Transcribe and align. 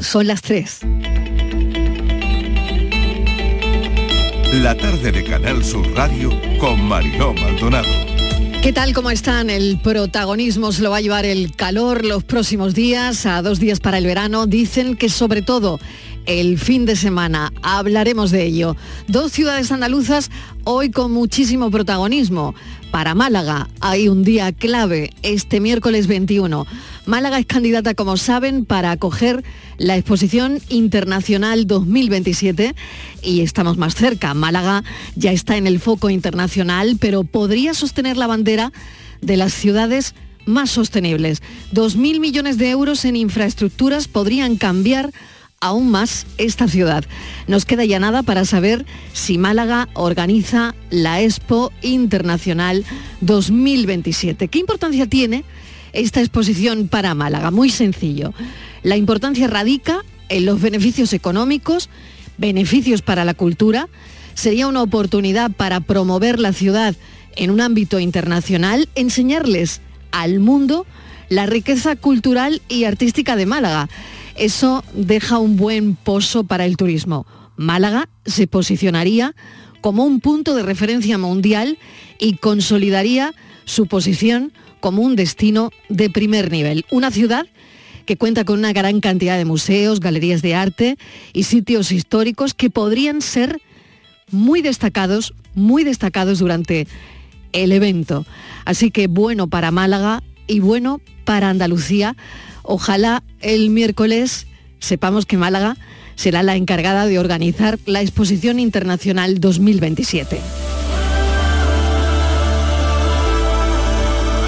Son 0.00 0.26
las 0.26 0.42
3. 0.42 0.80
La 4.62 4.76
tarde 4.76 5.10
de 5.10 5.24
Canal 5.24 5.64
Sur 5.64 5.92
Radio 5.94 6.30
con 6.60 6.80
Mariló 6.86 7.34
Maldonado. 7.34 7.88
¿Qué 8.62 8.72
tal? 8.72 8.92
¿Cómo 8.92 9.10
están? 9.10 9.50
El 9.50 9.80
protagonismo 9.82 10.70
se 10.70 10.82
lo 10.82 10.90
va 10.90 10.98
a 10.98 11.00
llevar 11.00 11.24
el 11.24 11.56
calor 11.56 12.04
los 12.04 12.22
próximos 12.22 12.74
días, 12.74 13.26
a 13.26 13.42
dos 13.42 13.58
días 13.58 13.80
para 13.80 13.98
el 13.98 14.06
verano. 14.06 14.46
Dicen 14.46 14.96
que 14.96 15.08
sobre 15.08 15.42
todo 15.42 15.80
el 16.26 16.58
fin 16.58 16.86
de 16.86 16.94
semana. 16.94 17.52
Hablaremos 17.62 18.30
de 18.30 18.44
ello. 18.44 18.76
Dos 19.08 19.32
ciudades 19.32 19.72
andaluzas 19.72 20.30
hoy 20.62 20.90
con 20.90 21.10
muchísimo 21.10 21.72
protagonismo. 21.72 22.54
Para 22.92 23.14
Málaga 23.14 23.68
hay 23.80 24.08
un 24.08 24.22
día 24.22 24.52
clave 24.52 25.10
este 25.22 25.60
miércoles 25.60 26.06
21. 26.06 26.66
Málaga 27.04 27.38
es 27.38 27.46
candidata, 27.46 27.94
como 27.94 28.16
saben, 28.16 28.64
para 28.64 28.92
acoger 28.92 29.42
la 29.76 29.96
Exposición 29.96 30.60
Internacional 30.68 31.66
2027 31.66 32.74
y 33.22 33.40
estamos 33.40 33.76
más 33.76 33.96
cerca. 33.96 34.34
Málaga 34.34 34.84
ya 35.16 35.32
está 35.32 35.56
en 35.56 35.66
el 35.66 35.80
foco 35.80 36.10
internacional, 36.10 36.96
pero 37.00 37.24
podría 37.24 37.74
sostener 37.74 38.16
la 38.16 38.28
bandera 38.28 38.72
de 39.20 39.36
las 39.36 39.52
ciudades 39.52 40.14
más 40.46 40.70
sostenibles. 40.70 41.42
2.000 41.72 42.20
millones 42.20 42.58
de 42.58 42.70
euros 42.70 43.04
en 43.04 43.16
infraestructuras 43.16 44.06
podrían 44.06 44.56
cambiar 44.56 45.10
aún 45.60 45.90
más 45.90 46.26
esta 46.38 46.68
ciudad. 46.68 47.04
Nos 47.46 47.64
queda 47.64 47.84
ya 47.84 48.00
nada 48.00 48.22
para 48.22 48.44
saber 48.44 48.84
si 49.12 49.38
Málaga 49.38 49.88
organiza 49.94 50.74
la 50.90 51.20
Expo 51.20 51.72
Internacional 51.82 52.84
2027. 53.20 54.48
¿Qué 54.48 54.58
importancia 54.58 55.06
tiene 55.06 55.44
esta 55.92 56.20
exposición 56.20 56.88
para 56.88 57.14
Málaga? 57.14 57.50
Muy 57.50 57.70
sencillo. 57.70 58.32
La 58.82 58.96
importancia 58.96 59.46
radica 59.46 60.02
en 60.28 60.46
los 60.46 60.60
beneficios 60.60 61.12
económicos, 61.12 61.88
beneficios 62.38 63.02
para 63.02 63.24
la 63.24 63.34
cultura. 63.34 63.88
Sería 64.34 64.66
una 64.66 64.82
oportunidad 64.82 65.50
para 65.50 65.80
promover 65.80 66.38
la 66.38 66.52
ciudad 66.52 66.94
en 67.36 67.50
un 67.50 67.60
ámbito 67.60 67.98
internacional, 68.00 68.88
enseñarles 68.94 69.80
al 70.10 70.40
mundo 70.40 70.86
la 71.28 71.46
riqueza 71.46 71.96
cultural 71.96 72.60
y 72.68 72.84
artística 72.84 73.36
de 73.36 73.46
Málaga 73.46 73.88
eso 74.34 74.84
deja 74.94 75.38
un 75.38 75.56
buen 75.56 75.94
pozo 75.94 76.44
para 76.44 76.64
el 76.64 76.76
turismo. 76.76 77.26
Málaga 77.56 78.08
se 78.24 78.46
posicionaría 78.46 79.34
como 79.80 80.04
un 80.04 80.20
punto 80.20 80.54
de 80.54 80.62
referencia 80.62 81.18
mundial 81.18 81.78
y 82.18 82.36
consolidaría 82.36 83.34
su 83.64 83.86
posición 83.86 84.52
como 84.82 85.00
un 85.00 85.16
destino 85.16 85.70
de 85.88 86.10
primer 86.10 86.52
nivel. 86.52 86.84
Una 86.90 87.10
ciudad 87.10 87.46
que 88.04 88.18
cuenta 88.18 88.44
con 88.44 88.58
una 88.58 88.74
gran 88.74 89.00
cantidad 89.00 89.38
de 89.38 89.46
museos, 89.46 90.00
galerías 90.00 90.42
de 90.42 90.54
arte 90.54 90.98
y 91.32 91.44
sitios 91.44 91.90
históricos 91.90 92.52
que 92.52 92.68
podrían 92.68 93.22
ser 93.22 93.62
muy 94.30 94.60
destacados, 94.60 95.32
muy 95.54 95.84
destacados 95.84 96.38
durante 96.38 96.86
el 97.52 97.72
evento. 97.72 98.26
Así 98.66 98.90
que 98.90 99.06
bueno 99.06 99.46
para 99.46 99.70
Málaga 99.70 100.22
y 100.46 100.60
bueno 100.60 101.00
para 101.24 101.48
Andalucía 101.48 102.14
Ojalá 102.62 103.22
el 103.40 103.70
miércoles 103.70 104.46
sepamos 104.78 105.26
que 105.26 105.36
Málaga 105.36 105.76
será 106.14 106.42
la 106.42 106.56
encargada 106.56 107.06
de 107.06 107.18
organizar 107.18 107.78
la 107.86 108.02
Exposición 108.02 108.60
Internacional 108.60 109.40
2027. 109.40 110.38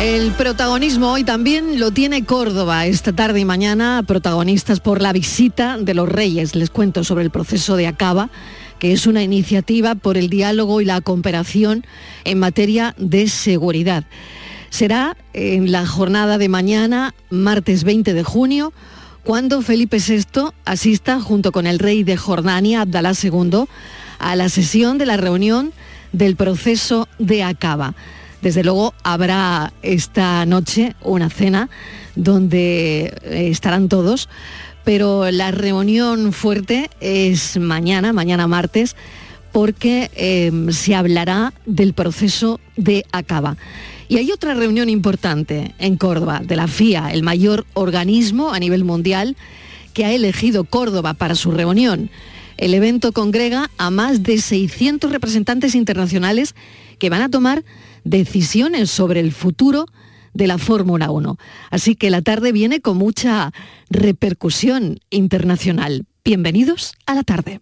El 0.04 0.32
protagonismo 0.32 1.12
hoy 1.12 1.24
también 1.24 1.80
lo 1.80 1.90
tiene 1.90 2.26
Córdoba 2.26 2.84
esta 2.84 3.14
tarde 3.14 3.40
y 3.40 3.46
mañana, 3.46 4.04
protagonistas 4.06 4.80
por 4.80 5.00
la 5.00 5.14
visita 5.14 5.78
de 5.78 5.94
los 5.94 6.06
reyes. 6.06 6.54
Les 6.54 6.68
cuento 6.68 7.04
sobre 7.04 7.24
el 7.24 7.30
proceso 7.30 7.74
de 7.74 7.86
Acaba, 7.86 8.28
que 8.78 8.92
es 8.92 9.06
una 9.06 9.22
iniciativa 9.22 9.94
por 9.94 10.18
el 10.18 10.28
diálogo 10.28 10.82
y 10.82 10.84
la 10.84 11.00
cooperación 11.00 11.86
en 12.24 12.38
materia 12.38 12.94
de 12.98 13.28
seguridad 13.28 14.04
será 14.68 15.16
en 15.32 15.72
la 15.72 15.86
jornada 15.86 16.36
de 16.36 16.50
mañana, 16.50 17.14
martes 17.30 17.82
20 17.84 18.12
de 18.12 18.24
junio, 18.24 18.74
cuando 19.22 19.62
Felipe 19.62 19.96
VI 20.06 20.50
asista 20.66 21.18
junto 21.18 21.50
con 21.50 21.66
el 21.66 21.78
rey 21.78 22.04
de 22.04 22.18
Jordania, 22.18 22.82
Abdalá 22.82 23.12
II, 23.14 23.64
a 24.18 24.36
la 24.36 24.50
sesión 24.50 24.98
de 24.98 25.06
la 25.06 25.16
reunión 25.16 25.72
del 26.12 26.36
proceso 26.36 27.08
de 27.18 27.42
Acaba. 27.42 27.94
Desde 28.44 28.62
luego 28.62 28.92
habrá 29.02 29.72
esta 29.80 30.44
noche 30.44 30.94
una 31.00 31.30
cena 31.30 31.70
donde 32.14 33.14
eh, 33.22 33.48
estarán 33.48 33.88
todos, 33.88 34.28
pero 34.84 35.30
la 35.30 35.50
reunión 35.50 36.30
fuerte 36.34 36.90
es 37.00 37.56
mañana, 37.56 38.12
mañana 38.12 38.46
martes, 38.46 38.96
porque 39.50 40.10
eh, 40.14 40.52
se 40.72 40.94
hablará 40.94 41.54
del 41.64 41.94
proceso 41.94 42.60
de 42.76 43.06
Acaba. 43.12 43.56
Y 44.08 44.18
hay 44.18 44.30
otra 44.30 44.52
reunión 44.52 44.90
importante 44.90 45.74
en 45.78 45.96
Córdoba 45.96 46.42
de 46.44 46.56
la 46.56 46.68
FIA, 46.68 47.14
el 47.14 47.22
mayor 47.22 47.64
organismo 47.72 48.52
a 48.52 48.58
nivel 48.58 48.84
mundial 48.84 49.38
que 49.94 50.04
ha 50.04 50.12
elegido 50.12 50.64
Córdoba 50.64 51.14
para 51.14 51.34
su 51.34 51.50
reunión. 51.50 52.10
El 52.58 52.74
evento 52.74 53.12
congrega 53.12 53.70
a 53.78 53.90
más 53.90 54.22
de 54.22 54.36
600 54.36 55.10
representantes 55.10 55.74
internacionales 55.74 56.54
que 56.98 57.08
van 57.08 57.22
a 57.22 57.30
tomar 57.30 57.64
decisiones 58.04 58.90
sobre 58.90 59.20
el 59.20 59.32
futuro 59.32 59.86
de 60.32 60.46
la 60.46 60.58
Fórmula 60.58 61.10
1. 61.10 61.38
Así 61.70 61.96
que 61.96 62.10
la 62.10 62.22
tarde 62.22 62.52
viene 62.52 62.80
con 62.80 62.96
mucha 62.96 63.52
repercusión 63.90 65.00
internacional. 65.10 66.06
Bienvenidos 66.24 66.94
a 67.06 67.14
la 67.14 67.22
tarde. 67.22 67.60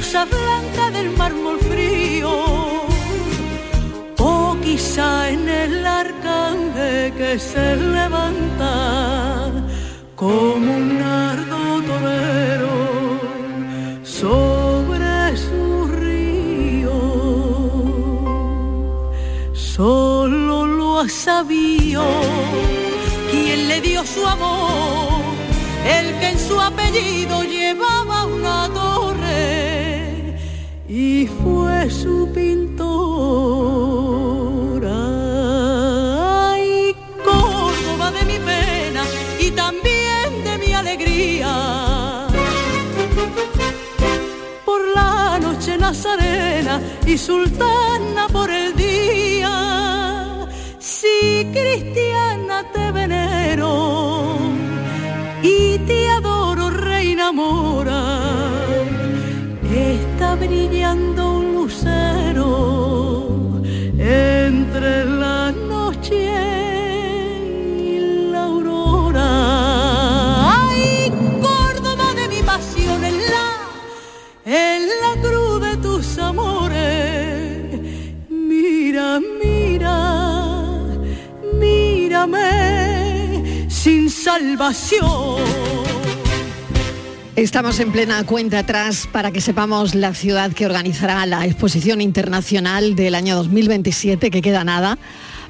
Rosa 0.00 0.24
blanca 0.24 0.90
del 0.90 1.10
mármol 1.10 1.58
frío, 1.58 2.30
o 4.18 4.56
quizá 4.62 5.28
en 5.28 5.48
el 5.48 5.86
arcángel 5.86 7.12
que 7.18 7.38
se 7.38 7.76
levanta 7.76 9.50
como 10.16 10.76
un 10.80 10.98
nardo 10.98 11.82
torero 11.90 12.78
sobre 14.02 15.36
su 15.36 15.86
río. 16.02 16.98
Solo 19.52 20.66
lo 20.66 21.00
ha 21.00 21.08
sabido 21.08 22.02
dio 23.80 24.04
su 24.04 24.26
amor, 24.26 25.22
el 25.86 26.18
que 26.18 26.28
en 26.28 26.38
su 26.38 26.60
apellido 26.60 27.42
llevaba 27.42 28.26
una 28.26 28.68
torre 28.72 30.36
y 30.88 31.26
fue 31.26 31.90
su 31.90 32.28
pintora. 32.34 33.30
Ay, 36.52 36.94
Córdoba 37.24 38.10
de 38.10 38.24
mi 38.24 38.38
pena 38.38 39.04
y 39.38 39.50
también 39.52 40.44
de 40.44 40.58
mi 40.58 40.72
alegría. 40.72 42.26
Por 44.64 44.80
la 44.94 45.38
noche 45.38 45.78
nazarena 45.78 46.80
y 47.06 47.16
sultana 47.16 47.99
salvación. 84.32 85.42
Estamos 87.34 87.80
en 87.80 87.90
plena 87.90 88.24
cuenta 88.24 88.60
atrás 88.60 89.08
para 89.10 89.32
que 89.32 89.40
sepamos 89.40 89.96
la 89.96 90.14
ciudad 90.14 90.52
que 90.52 90.66
organizará 90.66 91.26
la 91.26 91.46
exposición 91.46 92.00
internacional 92.00 92.94
del 92.94 93.16
año 93.16 93.34
2027, 93.34 94.30
que 94.30 94.40
queda 94.40 94.62
nada. 94.62 94.98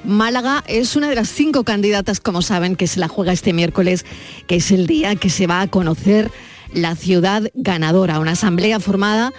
Málaga 0.02 0.64
es 0.66 0.96
una 0.96 1.10
de 1.10 1.14
las 1.14 1.28
cinco 1.28 1.62
candidatas, 1.62 2.20
como 2.20 2.40
saben, 2.40 2.74
que 2.74 2.86
se 2.86 3.00
la 3.00 3.08
juega 3.08 3.34
este 3.34 3.52
miércoles, 3.52 4.06
que 4.46 4.56
es 4.56 4.70
el 4.70 4.86
día 4.86 5.14
que 5.14 5.28
se 5.28 5.46
va 5.46 5.60
a 5.60 5.66
conocer 5.66 6.30
la 6.72 6.96
ciudad 6.96 7.50
ganadora, 7.52 8.18
una 8.18 8.32
asamblea 8.32 8.80
formada 8.80 9.34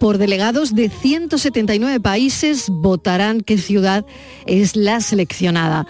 por 0.00 0.16
delegados 0.16 0.74
de 0.74 0.88
179 0.88 2.00
países 2.00 2.70
votarán 2.70 3.42
qué 3.42 3.58
ciudad 3.58 4.06
es 4.46 4.76
la 4.76 5.02
seleccionada. 5.02 5.86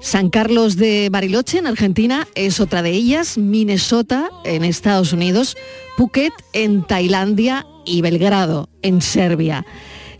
San 0.00 0.30
Carlos 0.30 0.76
de 0.76 1.10
Bariloche, 1.10 1.58
en 1.58 1.66
Argentina, 1.66 2.26
es 2.34 2.58
otra 2.58 2.82
de 2.82 2.90
ellas, 2.90 3.36
Minnesota, 3.36 4.30
en 4.44 4.64
Estados 4.64 5.12
Unidos, 5.12 5.56
Phuket, 5.98 6.32
en 6.54 6.82
Tailandia 6.84 7.66
y 7.84 8.00
Belgrado, 8.00 8.70
en 8.80 9.02
Serbia. 9.02 9.66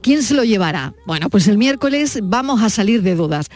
¿Quién 0.02 0.22
se 0.22 0.34
lo 0.34 0.44
llevará? 0.44 0.94
Bueno, 1.06 1.30
pues 1.30 1.48
el 1.48 1.56
miércoles 1.56 2.18
vamos 2.22 2.62
a 2.62 2.68
salir 2.68 3.02
de 3.02 3.14
dudas. 3.14 3.46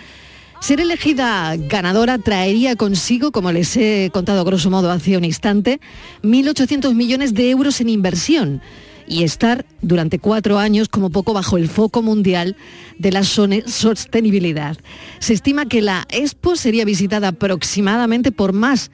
Ser 0.60 0.80
elegida 0.80 1.56
ganadora 1.56 2.16
traería 2.16 2.74
consigo, 2.74 3.30
como 3.30 3.52
les 3.52 3.76
he 3.76 4.10
contado 4.12 4.46
grosso 4.46 4.70
modo 4.70 4.90
hace 4.90 5.18
un 5.18 5.24
instante, 5.24 5.78
1.800 6.22 6.94
millones 6.94 7.34
de 7.34 7.50
euros 7.50 7.82
en 7.82 7.90
inversión 7.90 8.62
y 9.06 9.24
estar 9.24 9.64
durante 9.82 10.18
cuatro 10.18 10.58
años 10.58 10.88
como 10.88 11.10
poco 11.10 11.32
bajo 11.32 11.56
el 11.56 11.68
foco 11.68 12.02
mundial 12.02 12.56
de 12.98 13.12
la 13.12 13.24
sostenibilidad. 13.24 14.76
Se 15.18 15.34
estima 15.34 15.66
que 15.66 15.82
la 15.82 16.06
Expo 16.10 16.56
sería 16.56 16.84
visitada 16.84 17.28
aproximadamente 17.28 18.32
por 18.32 18.52
más 18.52 18.90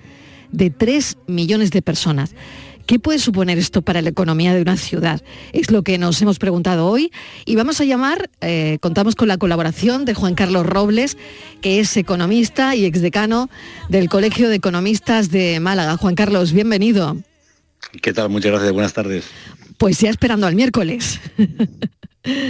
de 0.52 0.70
3 0.70 1.18
millones 1.26 1.70
de 1.70 1.82
personas. 1.82 2.34
¿Qué 2.90 2.98
puede 2.98 3.20
suponer 3.20 3.56
esto 3.56 3.82
para 3.82 4.02
la 4.02 4.08
economía 4.08 4.52
de 4.52 4.62
una 4.62 4.76
ciudad? 4.76 5.22
Es 5.52 5.70
lo 5.70 5.84
que 5.84 5.96
nos 5.96 6.20
hemos 6.22 6.40
preguntado 6.40 6.88
hoy 6.88 7.12
y 7.44 7.54
vamos 7.54 7.80
a 7.80 7.84
llamar, 7.84 8.30
eh, 8.40 8.78
contamos 8.80 9.14
con 9.14 9.28
la 9.28 9.38
colaboración 9.38 10.04
de 10.04 10.14
Juan 10.14 10.34
Carlos 10.34 10.66
Robles, 10.66 11.16
que 11.60 11.78
es 11.78 11.96
economista 11.96 12.74
y 12.74 12.84
exdecano 12.86 13.48
del 13.88 14.08
Colegio 14.08 14.48
de 14.48 14.56
Economistas 14.56 15.30
de 15.30 15.60
Málaga. 15.60 15.98
Juan 15.98 16.16
Carlos, 16.16 16.52
bienvenido. 16.52 17.16
¿Qué 18.02 18.12
tal? 18.12 18.28
Muchas 18.28 18.50
gracias. 18.50 18.72
Buenas 18.72 18.92
tardes. 18.92 19.24
Pues 19.80 19.98
ya 19.98 20.10
esperando 20.10 20.46
al 20.46 20.54
miércoles. 20.54 21.20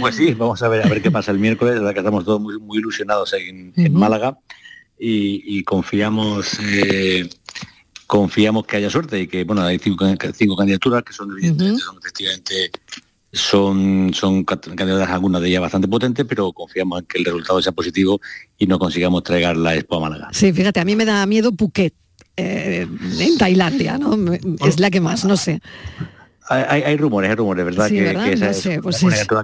Pues 0.01 0.17
sí, 0.17 0.33
vamos 0.33 0.61
a 0.63 0.67
ver 0.67 0.85
a 0.85 0.89
ver 0.89 1.01
qué 1.01 1.09
pasa 1.09 1.31
el 1.31 1.39
miércoles, 1.39 1.75
la 1.75 1.79
verdad 1.79 1.93
que 1.93 1.99
estamos 1.99 2.25
todos 2.25 2.41
muy, 2.41 2.59
muy 2.59 2.79
ilusionados 2.79 3.31
en, 3.31 3.73
Málaga 3.93 4.37
y, 4.99 5.63
confiamos 5.63 6.59
eh, 6.59 7.29
confiamos 8.05 8.65
que 8.65 8.75
haya 8.75 8.89
suerte 8.89 9.21
y 9.21 9.27
que 9.27 9.45
bueno 9.45 9.61
hay 9.61 9.79
cinco, 9.79 10.05
candidaturas 10.57 11.03
que 11.03 11.13
son 11.13 11.31
evidentemente 11.31 11.81
son 11.81 11.97
efectivamente 11.99 12.69
son, 13.31 14.11
son 14.13 14.43
candidaturas 14.43 15.09
algunas 15.09 15.41
de 15.41 15.47
ellas 15.47 15.61
bastante 15.61 15.87
potentes, 15.87 16.25
pero 16.27 16.51
confiamos 16.51 16.99
en 16.99 17.05
que 17.05 17.19
el 17.19 17.23
resultado 17.23 17.61
sea 17.61 17.71
positivo 17.71 18.19
y 18.57 18.67
no 18.67 18.77
consigamos 18.77 19.23
traer 19.23 19.55
la 19.55 19.73
Expo 19.73 19.95
a 19.95 19.99
Málaga. 20.01 20.27
Sí, 20.33 20.51
fíjate, 20.51 20.81
a 20.81 20.85
mí 20.85 20.97
me 20.97 21.05
da 21.05 21.25
miedo 21.25 21.53
Phuket, 21.53 21.93
eh, 22.35 22.85
en 23.19 23.37
Tailandia, 23.37 23.97
¿no? 23.97 24.17
Es 24.65 24.81
la 24.81 24.91
que 24.91 24.99
más, 24.99 25.23
no 25.23 25.37
sé. 25.37 25.61
Hay, 26.49 26.97
rumores, 26.97 27.29
hay 27.29 27.35
rumores, 27.35 27.65
¿verdad? 27.65 27.87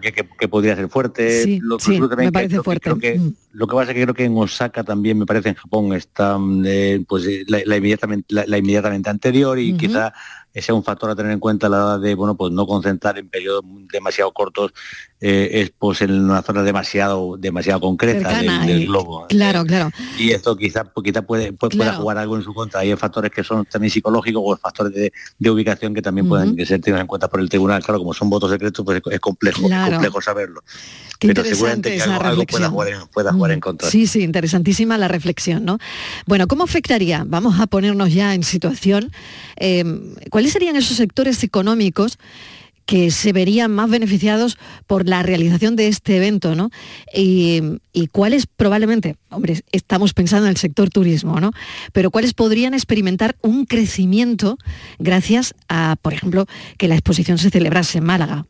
que, 0.01 0.11
que, 0.39 0.47
podría 0.47 0.75
ser 0.75 0.89
fuerte. 0.89 1.59
lo, 1.61 1.77
me 2.17 2.31
parece 2.31 2.61
fuerte. 2.61 3.17
Mm. 3.19 3.33
Lo 3.51 3.67
que 3.67 3.75
pasa 3.75 3.91
es 3.91 3.95
que 3.95 4.03
creo 4.03 4.13
que 4.15 4.25
en 4.25 4.37
Osaka 4.37 4.83
también, 4.83 5.19
me 5.19 5.25
parece 5.25 5.49
en 5.49 5.55
Japón, 5.55 5.93
está 5.93 6.37
eh, 6.65 7.03
pues 7.07 7.25
eh, 7.27 7.43
la, 7.47 7.77
inmediatamente, 7.77 8.33
la, 8.33 8.57
inmediatamente 8.57 9.09
anterior 9.09 9.59
y 9.59 9.77
quizá 9.77 10.11
es 10.53 10.69
un 10.69 10.83
factor 10.83 11.11
a 11.11 11.15
tener 11.15 11.31
en 11.31 11.39
cuenta 11.39 11.67
a 11.67 11.69
la 11.69 11.85
hora 11.85 11.97
de 11.99 12.15
bueno 12.15 12.35
pues 12.35 12.51
no 12.51 12.65
concentrar 12.65 13.17
en 13.19 13.29
periodos 13.29 13.63
demasiado 13.91 14.31
cortos 14.31 14.73
eh, 15.19 15.71
pues 15.79 16.01
en 16.01 16.11
una 16.11 16.43
zona 16.43 16.61
demasiado 16.61 17.37
demasiado 17.37 17.81
concreta 17.81 18.39
del, 18.39 18.85
globo 18.85 19.25
claro 19.27 19.65
claro. 19.65 19.89
Y 20.19 20.31
esto 20.31 20.55
quizá 20.55 20.83
puede, 20.83 21.53
pueda 21.53 21.93
jugar 21.93 22.17
algo 22.17 22.35
en 22.35 22.43
su 22.43 22.53
contra. 22.53 22.81
Hay 22.81 22.95
factores 22.95 23.31
que 23.31 23.43
son 23.43 23.65
también 23.65 23.89
psicológicos 23.89 24.43
o 24.45 24.57
factores 24.57 24.93
de, 24.93 25.49
ubicación 25.49 25.93
que 25.93 26.01
también 26.01 26.27
pueden 26.27 26.55
ser 26.65 26.81
tenidos 26.81 27.01
en 27.01 27.07
cuenta 27.07 27.27
por 27.27 27.39
el 27.39 27.49
tribunal. 27.49 27.83
Claro 27.83 27.99
como 27.99 28.13
son 28.13 28.29
votos 28.29 28.51
secretos 28.51 28.85
pues 28.85 29.01
es 29.09 29.19
complejo 29.19 29.67
es 29.67 29.89
complejo 29.89 30.21
saberlo. 30.21 30.63
Qué 31.19 31.29
pero 31.29 31.43
seguramente 31.43 31.95
que 31.95 32.01
algo, 32.03 32.45
pueda, 32.45 32.69
jugar 33.33 33.51
en, 33.51 33.59
contra. 33.59 33.89
Sí 33.89 34.05
sí 34.05 34.21
interesantísima 34.21 34.99
la 34.99 35.07
reflexión 35.07 35.65
no 35.65 35.79
bueno 36.27 36.47
cómo 36.47 36.63
afectaría 36.63 37.23
vamos 37.25 37.59
a 37.59 37.65
ponernos 37.65 38.13
ya 38.13 38.35
en 38.35 38.43
situación 38.43 39.11
eh, 39.55 39.83
¿cuáles 40.29 40.53
serían 40.53 40.75
esos 40.75 40.97
sectores 40.97 41.43
económicos 41.43 42.19
que 42.87 43.11
se 43.11 43.33
verían 43.33 43.69
más 43.69 43.89
beneficiados 43.89 44.57
por 44.87 45.07
la 45.07 45.21
realización 45.21 45.75
de 45.75 45.89
este 45.89 46.15
evento, 46.15 46.55
¿no? 46.55 46.71
Y, 47.13 47.61
cuáles 48.11 48.47
probablemente, 48.47 49.17
hombre, 49.29 49.61
estamos 49.71 50.13
pensando 50.13 50.47
en 50.47 50.51
el 50.51 50.57
sector 50.57 50.89
turismo, 50.89 51.39
¿no? 51.41 51.51
Pero 51.91 52.09
cuáles 52.09 52.33
podrían 52.33 52.73
experimentar 52.73 53.35
un 53.41 53.65
crecimiento 53.65 54.57
gracias 54.97 55.53
a, 55.67 55.97
por 56.01 56.13
ejemplo, 56.13 56.45
que 56.77 56.87
la 56.87 56.95
exposición 56.95 57.37
se 57.37 57.49
celebrase 57.49 57.97
en 57.97 58.05
Málaga. 58.05 58.45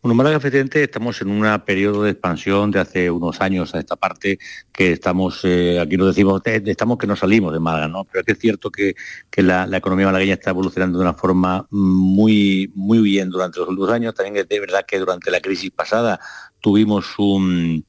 Bueno, 0.00 0.14
Málaga 0.14 0.36
efectivamente 0.36 0.84
estamos 0.84 1.20
en 1.22 1.28
un 1.28 1.60
periodo 1.66 2.04
de 2.04 2.12
expansión 2.12 2.70
de 2.70 2.78
hace 2.78 3.10
unos 3.10 3.40
años 3.40 3.74
a 3.74 3.80
esta 3.80 3.96
parte 3.96 4.38
que 4.72 4.92
estamos, 4.92 5.40
eh, 5.42 5.80
aquí 5.80 5.96
nos 5.96 6.14
decimos, 6.14 6.40
estamos 6.44 6.98
que 6.98 7.08
no 7.08 7.16
salimos 7.16 7.52
de 7.52 7.58
Málaga, 7.58 7.88
¿no? 7.88 8.04
Pero 8.04 8.22
es 8.24 8.38
cierto 8.38 8.70
que, 8.70 8.94
la, 9.36 9.64
economía 9.76 10.06
malagueña 10.06 10.34
está 10.34 10.50
evolucionando 10.50 10.98
de 10.98 11.02
una 11.02 11.14
forma 11.14 11.66
muy, 11.70 12.70
muy 12.76 13.00
bien 13.00 13.28
durante 13.28 13.58
los 13.58 13.68
últimos 13.68 13.90
años. 13.90 14.14
También 14.14 14.36
es 14.36 14.48
de 14.48 14.60
verdad 14.60 14.86
que 14.86 15.00
durante 15.00 15.32
la 15.32 15.40
crisis 15.40 15.72
pasada 15.72 16.20
tuvimos 16.60 17.18
un 17.18 17.84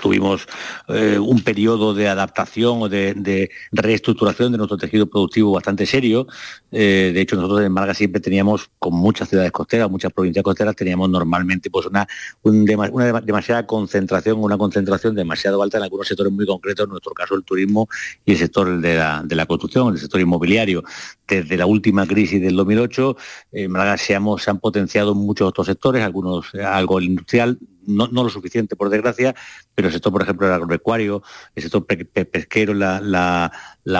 tuvimos 0.00 0.46
eh, 0.88 1.18
un 1.18 1.40
periodo 1.40 1.94
de 1.94 2.08
adaptación 2.08 2.82
o 2.82 2.88
de, 2.88 3.50
reestructuración 3.72 4.52
de 4.52 4.58
nuestro 4.58 4.76
tejido 4.76 5.06
productivo 5.06 5.52
bastante 5.52 5.86
serio. 5.86 6.26
Eh, 6.70 7.10
de 7.14 7.20
hecho, 7.20 7.36
nosotros 7.36 7.62
en 7.64 7.72
Málaga 7.72 7.94
siempre 7.94 8.20
teníamos, 8.20 8.70
con 8.78 8.94
muchas 8.94 9.28
ciudades 9.28 9.52
costeras, 9.52 9.90
muchas 9.90 10.12
provincias 10.12 10.42
costeras, 10.42 10.76
teníamos 10.76 11.08
normalmente 11.10 11.70
pues 11.70 11.86
una, 11.86 12.06
una 12.42 13.20
demasiada 13.20 13.66
concentración, 13.66 14.38
una 14.42 14.58
concentración 14.58 15.14
demasiado 15.14 15.62
alta 15.62 15.78
en 15.78 15.84
algunos 15.84 16.06
sectores 16.06 16.32
muy 16.32 16.46
concretos, 16.46 16.84
en 16.84 16.90
nuestro 16.90 17.12
caso 17.12 17.34
el 17.34 17.44
turismo 17.44 17.88
y 18.24 18.32
el 18.32 18.38
sector 18.38 18.80
de 18.80 18.96
la, 18.96 19.22
de 19.24 19.36
la 19.36 19.46
construcción, 19.46 19.92
el 19.92 19.98
sector 19.98 20.20
inmobiliario. 20.20 20.84
Desde 21.26 21.56
la 21.56 21.66
última 21.66 22.06
crisis 22.06 22.40
del 22.40 22.56
2008, 22.56 23.16
en 23.52 23.70
Málaga 23.70 23.98
se, 23.98 24.18
se 24.38 24.50
han 24.50 24.58
potenciado 24.58 25.14
muchos 25.14 25.48
otros 25.48 25.66
sectores, 25.66 26.02
algunos 26.02 26.54
algo 26.54 27.00
industrial, 27.00 27.58
no, 27.88 28.08
lo 28.22 28.28
suficiente 28.28 28.76
por 28.76 28.90
desgracia, 28.90 29.34
pero 29.74 29.88
el 29.88 29.94
sector, 29.94 30.12
por 30.12 30.22
ejemplo, 30.22 30.46
el 30.46 30.52
agropecuario, 30.52 31.22
el 31.54 31.62
sector 31.62 31.86
pesquero, 31.86 32.74
la, 32.74 33.52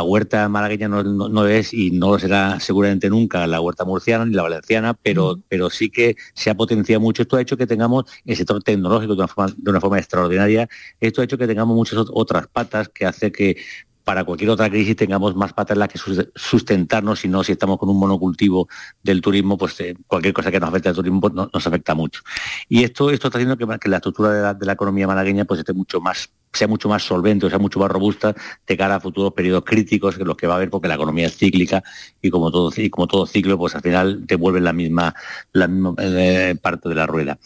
huerta 0.04 0.49
malagueña 0.49 0.88
no, 0.88 1.47
es 1.47 1.73
y 1.73 1.90
no 1.90 2.11
lo 2.11 2.18
será 2.18 2.61
seguramente 2.61 3.09
nunca 3.09 3.47
la 3.47 3.61
huerta 3.61 3.85
murciana 3.85 4.25
ni 4.25 4.35
la 4.35 4.42
valenciana, 4.42 4.95
pero, 4.95 5.38
pero 5.49 5.71
sí 5.71 5.90
que 5.90 6.16
se 6.35 6.50
ha 6.50 6.54
potenciado 6.54 7.00
mucho. 7.00 7.23
Esto 7.23 7.37
ha 7.37 7.40
hecho 7.40 7.57
que 7.57 7.66
tengamos 7.66 8.04
el 8.25 8.37
sector 8.37 8.62
tecnológico 8.62 9.14
de 9.14 9.23
una 9.23 9.28
forma, 9.28 9.54
de 9.57 9.71
una 9.71 9.80
forma 9.80 9.99
extraordinaria. 9.99 10.68
Esto 11.00 11.21
ha 11.21 11.25
hecho 11.25 11.38
que 11.38 11.47
tengamos 11.47 11.75
muchas 11.75 11.99
otras 12.12 12.47
patas 12.49 12.88
que 12.88 13.07
hace 13.07 13.33
que 13.33 13.57
para 14.08 14.24
cualquier 14.24 14.48
otra 14.48 14.70
crisis 14.70 14.96
tengamos 14.96 15.36
más 15.36 15.52
patas 15.52 15.74
en 15.74 15.80
las 15.80 15.90
que 15.90 15.98
sustentarnos, 16.34 17.20
si 17.20 17.28
no, 17.28 17.44
si 17.44 17.52
estamos 17.52 17.76
con 17.76 17.90
un 17.90 17.98
monocultivo 17.98 18.66
del 19.02 19.20
turismo, 19.20 19.58
pues 19.58 19.78
eh, 19.80 19.94
cualquier 20.06 20.32
cosa 20.32 20.50
que 20.50 20.58
nos 20.58 20.70
afecte 20.70 20.88
al 20.88 20.94
turismo 20.94 21.20
pues, 21.20 21.34
nos 21.34 21.66
afecta 21.66 21.94
mucho. 21.94 22.22
Y 22.70 22.84
esto, 22.84 23.10
esto 23.10 23.28
está 23.28 23.36
haciendo 23.36 23.58
que, 23.58 23.66
la 23.86 23.96
estructura 23.96 24.32
de 24.32 24.40
la, 24.40 24.54
de 24.54 24.64
la, 24.64 24.72
economía 24.72 25.06
malagueña 25.06 25.44
pues 25.44 25.60
esté 25.60 25.74
mucho 25.74 26.00
más 26.00 26.30
sea 26.52 26.69
mucho 26.69 26.88
más 26.88 27.02
solvente, 27.02 27.47
o 27.47 27.50
sea 27.50 27.59
mucho 27.59 27.78
más 27.78 27.90
robusta 27.90 28.35
de 28.67 28.76
cara 28.76 28.97
a 28.97 29.00
futuros 29.00 29.33
periodos 29.33 29.64
críticos 29.64 30.17
que 30.17 30.25
los 30.25 30.37
que 30.37 30.47
va 30.47 30.55
a 30.55 30.57
haber 30.57 30.71
porque 30.71 30.88
la 30.88 30.95
economía 30.95 31.26
es 31.26 31.37
cíclica 31.37 31.83
y 32.23 32.31
como 32.31 32.50
todo 32.50 32.73
y 32.76 32.90
como 32.90 33.07
todo 33.07 33.26
ciclo 33.26 33.59
pues 33.59 33.75
al 33.75 33.83
final 33.83 34.25
te 34.26 34.37
vuelve 34.37 34.61
la 34.61 34.73
misma 34.73 35.14
la 35.52 35.69
misma 35.69 35.95
eh, 35.99 36.57
parte 36.61 36.88
de 36.88 36.95
la 36.95 37.07
rueda. 37.07 37.38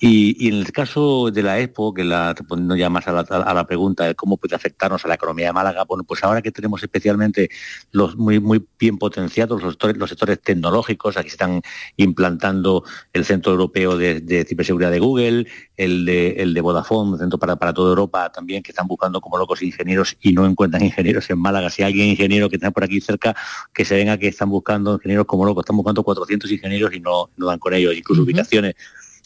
Y, 0.00 0.48
en 0.48 0.54
el 0.54 0.72
caso 0.72 1.30
de 1.30 1.42
la 1.42 1.60
Expo 1.60 1.94
que 1.94 2.04
la 2.04 2.32
respondiendo 2.34 2.76
ya 2.76 2.90
más 2.90 3.06
a 3.08 3.12
la, 3.12 3.66
pregunta 3.66 4.04
de 4.04 4.14
cómo 4.14 4.36
puede 4.36 4.56
afectarnos 4.56 5.04
a 5.04 5.08
la 5.08 5.14
economía 5.14 5.46
de 5.46 5.52
Málaga 5.52 5.84
bueno 5.84 6.04
pues 6.04 6.24
ahora 6.24 6.40
que 6.42 6.50
tenemos 6.50 6.82
especialmente 6.82 7.50
los 7.92 8.16
muy 8.16 8.40
muy 8.40 8.64
bien 8.78 8.98
potenciados 8.98 9.62
los 9.62 9.72
sectores, 9.72 9.96
los 9.96 10.08
sectores 10.08 10.40
tecnológicos 10.40 11.16
aquí 11.16 11.28
están 11.28 11.60
implantando 11.96 12.84
el 13.12 13.24
centro 13.24 13.52
europeo 13.52 13.96
de, 13.96 14.44
ciberseguridad 14.48 14.90
de 14.90 14.98
Google 15.00 15.46
el 15.76 16.04
de 16.04 16.30
el 16.38 16.54
de 16.54 16.60
Vodafone 16.60 17.12
el 17.12 17.18
centro 17.18 17.38
para, 17.38 17.56
para 17.56 17.72
toda 17.72 17.90
Europa 17.90 18.30
también 18.32 18.47
que 18.48 18.72
están 18.72 18.86
buscando 18.86 19.20
como 19.20 19.38
locos 19.38 19.62
ingenieros 19.62 20.16
y 20.20 20.32
no 20.32 20.46
encuentran 20.46 20.82
ingenieros 20.84 21.28
en 21.30 21.38
Málaga. 21.38 21.70
Si 21.70 21.82
hay 21.82 21.92
alguien 21.92 22.08
ingeniero 22.08 22.48
que 22.48 22.56
está 22.56 22.70
por 22.70 22.84
aquí 22.84 23.00
cerca, 23.00 23.36
que 23.72 23.84
se 23.84 23.94
venga 23.94 24.16
que 24.16 24.28
están 24.28 24.48
buscando 24.48 24.94
ingenieros 24.94 25.26
como 25.26 25.44
locos. 25.44 25.62
Están 25.62 25.76
buscando 25.76 26.02
400 26.02 26.50
ingenieros 26.50 26.94
y 26.94 27.00
no, 27.00 27.30
no 27.36 27.46
dan 27.46 27.58
con 27.58 27.74
ellos, 27.74 27.94
incluso 27.94 28.22
ubicaciones 28.22 28.74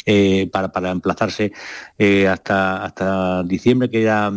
eh, 0.05 0.49
para, 0.53 0.73
para, 0.73 0.91
emplazarse 0.91 1.53
eh, 1.99 2.27
hasta, 2.27 2.85
hasta 2.85 3.43
diciembre, 3.45 3.89
que 3.89 4.03
era 4.03 4.33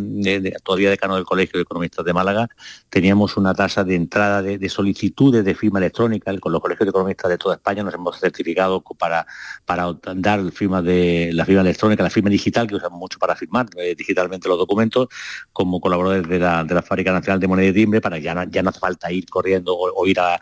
todavía 0.63 0.89
decano 0.89 1.15
del 1.15 1.25
Colegio 1.25 1.57
de 1.57 1.63
Economistas 1.63 2.05
de 2.05 2.13
Málaga, 2.13 2.49
teníamos 2.89 3.35
una 3.37 3.53
tasa 3.53 3.83
de 3.83 3.95
entrada 3.95 4.41
de, 4.41 4.69
solicitudes 4.69 5.43
de 5.43 5.55
firma 5.55 5.79
electrónica. 5.79 6.37
Con 6.39 6.51
los 6.51 6.61
colegios 6.61 6.85
de 6.85 6.89
economistas 6.91 7.29
de 7.29 7.37
toda 7.37 7.55
España 7.55 7.83
nos 7.83 7.93
hemos 7.93 8.19
certificado 8.19 8.83
para, 8.97 9.25
para 9.65 9.91
dar 10.15 10.51
firma 10.51 10.81
de 10.81 11.31
la 11.33 11.45
firma 11.45 11.61
electrónica, 11.61 12.03
la 12.03 12.09
firma 12.09 12.29
digital, 12.29 12.67
que 12.67 12.75
usamos 12.75 12.99
mucho 12.99 13.17
para 13.19 13.35
firmar 13.35 13.67
eh, 13.77 13.95
digitalmente 13.95 14.47
los 14.47 14.57
documentos, 14.57 15.07
como 15.51 15.79
colaboradores 15.81 16.27
de 16.27 16.39
la, 16.39 16.63
de 16.63 16.75
la 16.75 16.81
Fábrica 16.81 17.11
Nacional 17.11 17.39
de 17.39 17.47
Moneda 17.47 17.69
y 17.69 17.73
Timbre, 17.73 18.01
para 18.01 18.17
que 18.17 18.23
ya 18.23 18.35
no, 18.35 18.43
ya 18.43 18.61
no 18.61 18.69
hace 18.69 18.79
falta 18.79 19.11
ir 19.11 19.27
corriendo 19.29 19.75
o, 19.75 20.05
ir 20.05 20.19
a, 20.19 20.39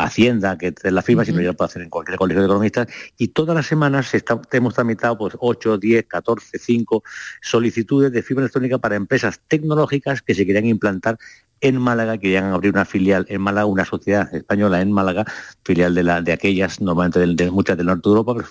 Hacienda, 0.00 0.56
que 0.56 0.68
es 0.82 0.92
la 0.92 1.02
firma, 1.02 1.24
sino 1.24 1.40
ya 1.40 1.48
lo 1.48 1.56
puede 1.56 1.66
hacer 1.66 1.82
en 1.82 1.90
cualquier 1.90 2.16
colegio 2.16 2.40
de 2.40 2.46
economistas. 2.46 2.88
Y 3.16 3.28
todas 3.28 3.54
las 3.54 3.66
semanas 3.66 4.06
se 4.06 4.18
está 4.18 4.37
hemos 4.52 4.74
tramitado 4.74 5.18
pues 5.18 5.34
8, 5.38 5.78
10, 5.78 6.06
14, 6.06 6.58
5 6.58 7.02
solicitudes 7.40 8.12
de 8.12 8.22
fibra 8.22 8.42
electrónica 8.42 8.78
para 8.78 8.96
empresas 8.96 9.40
tecnológicas 9.48 10.22
que 10.22 10.34
se 10.34 10.46
querían 10.46 10.66
implantar 10.66 11.18
en 11.60 11.78
Málaga, 11.80 12.18
querían 12.18 12.52
abrir 12.52 12.72
una 12.72 12.84
filial 12.84 13.26
en 13.28 13.40
Málaga, 13.40 13.66
una 13.66 13.84
sociedad 13.84 14.32
española 14.34 14.80
en 14.80 14.92
Málaga, 14.92 15.24
filial 15.64 15.94
de, 15.94 16.02
la, 16.02 16.22
de 16.22 16.32
aquellas, 16.32 16.80
normalmente 16.80 17.20
de, 17.20 17.50
muchas 17.50 17.76
del 17.76 17.86
norte 17.86 18.08
de 18.08 18.10
Europa, 18.10 18.44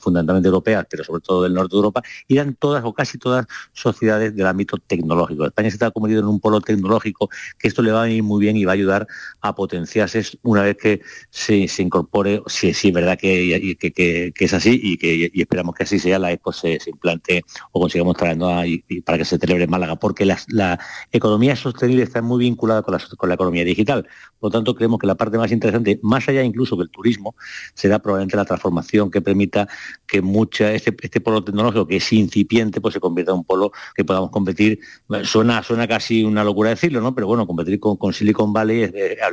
fundamentalmente 0.00 0.48
europeas, 0.48 0.86
pero 0.88 1.04
sobre 1.04 1.20
todo 1.20 1.42
del 1.42 1.54
norte 1.54 1.72
de 1.72 1.76
Europa, 1.76 2.02
y 2.28 2.36
eran 2.36 2.54
todas 2.54 2.84
o 2.84 2.92
casi 2.92 3.18
todas 3.18 3.46
sociedades 3.72 4.34
del 4.34 4.46
ámbito 4.46 4.78
tecnológico. 4.78 5.46
España 5.46 5.70
se 5.70 5.76
está 5.76 5.90
convertido 5.90 6.20
en 6.22 6.28
un 6.28 6.40
polo 6.40 6.60
tecnológico, 6.60 7.28
que 7.58 7.68
esto 7.68 7.82
le 7.82 7.92
va 7.92 8.02
a 8.02 8.04
venir 8.04 8.22
muy 8.22 8.40
bien 8.40 8.56
y 8.56 8.64
va 8.64 8.72
a 8.72 8.74
ayudar 8.74 9.06
a 9.40 9.54
potenciarse 9.54 10.22
una 10.42 10.62
vez 10.62 10.76
que 10.76 11.00
se, 11.30 11.66
incorpore, 11.78 12.42
si, 12.46 12.68
es 12.68 12.92
verdad 12.92 13.18
que, 13.18 14.32
es 14.38 14.52
así 14.54 14.80
y 14.82 14.96
que 14.96 15.30
esperamos 15.34 15.74
que 15.74 15.84
así 15.84 15.98
sea, 15.98 16.18
la 16.18 16.32
Expo 16.32 16.52
se, 16.52 16.78
implante 16.86 17.44
o 17.72 17.80
consigamos 17.80 18.16
traernos 18.16 18.64
para 19.04 19.18
que 19.18 19.24
se 19.24 19.38
celebre 19.38 19.64
en 19.64 19.70
Málaga, 19.70 19.96
porque 19.96 20.24
la, 20.24 20.38
la 20.48 20.78
economía 21.12 21.56
sostenible 21.56 22.02
está 22.02 22.22
muy 22.22 22.38
bien 22.40 22.45
vinculada 22.46 22.82
con 22.82 22.92
la, 23.28 23.34
economía 23.34 23.64
digital. 23.64 24.06
Por 24.38 24.50
lo 24.50 24.58
tanto, 24.58 24.74
creemos 24.74 24.98
que 24.98 25.06
la 25.06 25.14
parte 25.14 25.38
más 25.38 25.52
interesante, 25.52 25.98
más 26.02 26.28
allá 26.28 26.42
incluso 26.42 26.76
del 26.76 26.90
turismo, 26.90 27.34
será 27.74 27.98
probablemente 27.98 28.36
la 28.36 28.44
transformación 28.44 29.10
que 29.10 29.20
permita 29.20 29.68
que 30.06 30.22
mucha, 30.22 30.72
este, 30.72 30.94
este 31.00 31.20
polo 31.20 31.42
tecnológico 31.44 31.86
que 31.86 31.96
es 31.96 32.12
incipiente, 32.12 32.80
pues 32.80 32.94
se 32.94 33.00
convierta 33.00 33.32
en 33.32 33.38
un 33.38 33.44
polo 33.44 33.72
que 33.94 34.04
podamos 34.04 34.30
competir. 34.30 34.80
Suena, 35.24 35.62
suena 35.62 35.86
casi 35.86 36.24
una 36.24 36.44
locura 36.44 36.70
decirlo, 36.70 37.00
¿no? 37.00 37.14
Pero 37.14 37.26
bueno, 37.26 37.46
competir 37.46 37.80
con, 37.80 38.12
Silicon 38.12 38.52
Valley 38.52 38.82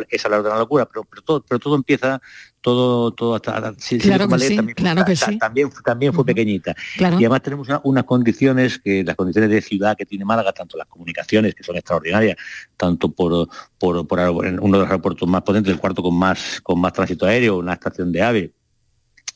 es, 0.10 0.26
hablar 0.26 0.44
de 0.44 0.50
una 0.50 0.60
locura, 0.60 0.86
pero, 0.86 1.06
todo, 1.24 1.44
pero 1.48 1.60
todo 1.60 1.76
empieza 1.76 2.22
todo, 2.64 3.12
todo 3.12 3.36
hasta 3.36 3.52
claro 3.52 3.76
que 3.76 4.40
sí, 4.40 4.56
también, 4.56 4.76
claro 4.76 5.04
que 5.04 5.16
sí. 5.18 5.38
también, 5.38 5.70
también 5.84 6.14
fue 6.14 6.26
pequeñita. 6.26 6.74
Y 6.98 7.04
además 7.04 7.42
tenemos 7.42 7.68
unas 7.84 8.04
condiciones, 8.06 8.80
que 8.80 9.04
las 9.04 9.18
condiciones 9.18 9.50
de 9.50 9.62
ciudad 9.62 9.98
que 9.98 10.06
tiene 10.06 10.24
Málaga, 10.24 10.54
tanto 10.54 10.78
las 10.78 10.88
comunicaciones, 10.88 11.54
que 11.54 11.64
son 11.64 11.76
extraordinarias, 11.76 12.38
tanto 12.78 13.10
por, 13.10 13.50
por, 13.78 14.08
por 14.08 14.20
uno 14.20 14.78
de 14.78 14.84
los 14.84 14.88
aeropuertos 14.88 15.28
más 15.28 15.42
potentes, 15.42 15.74
el 15.74 15.80
cuarto 15.80 16.02
con 16.02 16.16
más, 16.16 16.62
con 16.64 16.80
más 16.80 16.94
tránsito 16.94 17.26
aéreo, 17.26 17.58
una 17.58 17.74
estación 17.74 18.14
de 18.14 18.22
AVE, 18.22 18.54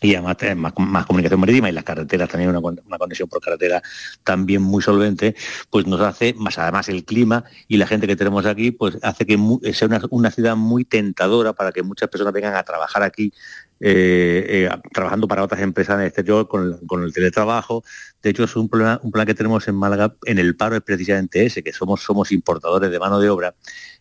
y 0.01 0.13
además 0.13 0.37
más, 0.55 0.73
más, 0.77 1.05
comunicación 1.05 1.39
marítima 1.39 1.69
y 1.69 1.71
las 1.71 1.83
carreteras 1.83 2.29
también 2.29 2.49
una, 2.49 2.59
una, 2.59 2.97
conexión 2.97 3.27
por 3.27 3.41
carretera 3.41 3.81
también 4.23 4.61
muy 4.61 4.81
solvente, 4.81 5.35
pues 5.69 5.87
nos 5.87 6.01
hace, 6.01 6.33
más 6.35 6.57
además 6.57 6.89
el 6.89 7.03
clima 7.03 7.43
y 7.67 7.77
la 7.77 7.87
gente 7.87 8.07
que 8.07 8.15
tenemos 8.15 8.45
aquí, 8.45 8.71
pues 8.71 8.97
hace 9.01 9.25
que 9.25 9.37
sea 9.73 9.87
una, 10.09 10.31
ciudad 10.31 10.55
muy 10.55 10.85
tentadora 10.85 11.53
para 11.53 11.71
que 11.71 11.81
muchas 11.81 12.09
personas 12.09 12.33
vengan 12.33 12.55
a 12.55 12.63
trabajar 12.63 13.03
aquí 13.03 13.33
eh, 13.79 14.67
eh, 14.67 14.69
trabajando 14.91 15.27
para 15.27 15.43
otras 15.43 15.61
empresas 15.61 15.95
en 15.95 16.01
el 16.01 16.07
exterior 16.07 16.47
con, 16.47 16.79
con, 16.87 17.03
el 17.03 17.13
teletrabajo. 17.13 17.83
De 18.21 18.31
hecho, 18.31 18.43
es 18.43 18.55
un, 18.55 18.69
problema, 18.69 18.99
un 19.03 19.11
plan 19.11 19.25
que 19.25 19.35
tenemos 19.35 19.67
en 19.67 19.75
Málaga 19.75 20.15
en 20.25 20.39
el 20.39 20.55
paro 20.55 20.75
es 20.75 20.81
precisamente 20.81 21.45
ese, 21.45 21.63
que 21.63 21.73
somos, 21.73 22.01
somos 22.01 22.31
importadores 22.31 22.89
de 22.91 22.99
mano 22.99 23.19
de 23.19 23.29
obra 23.29 23.55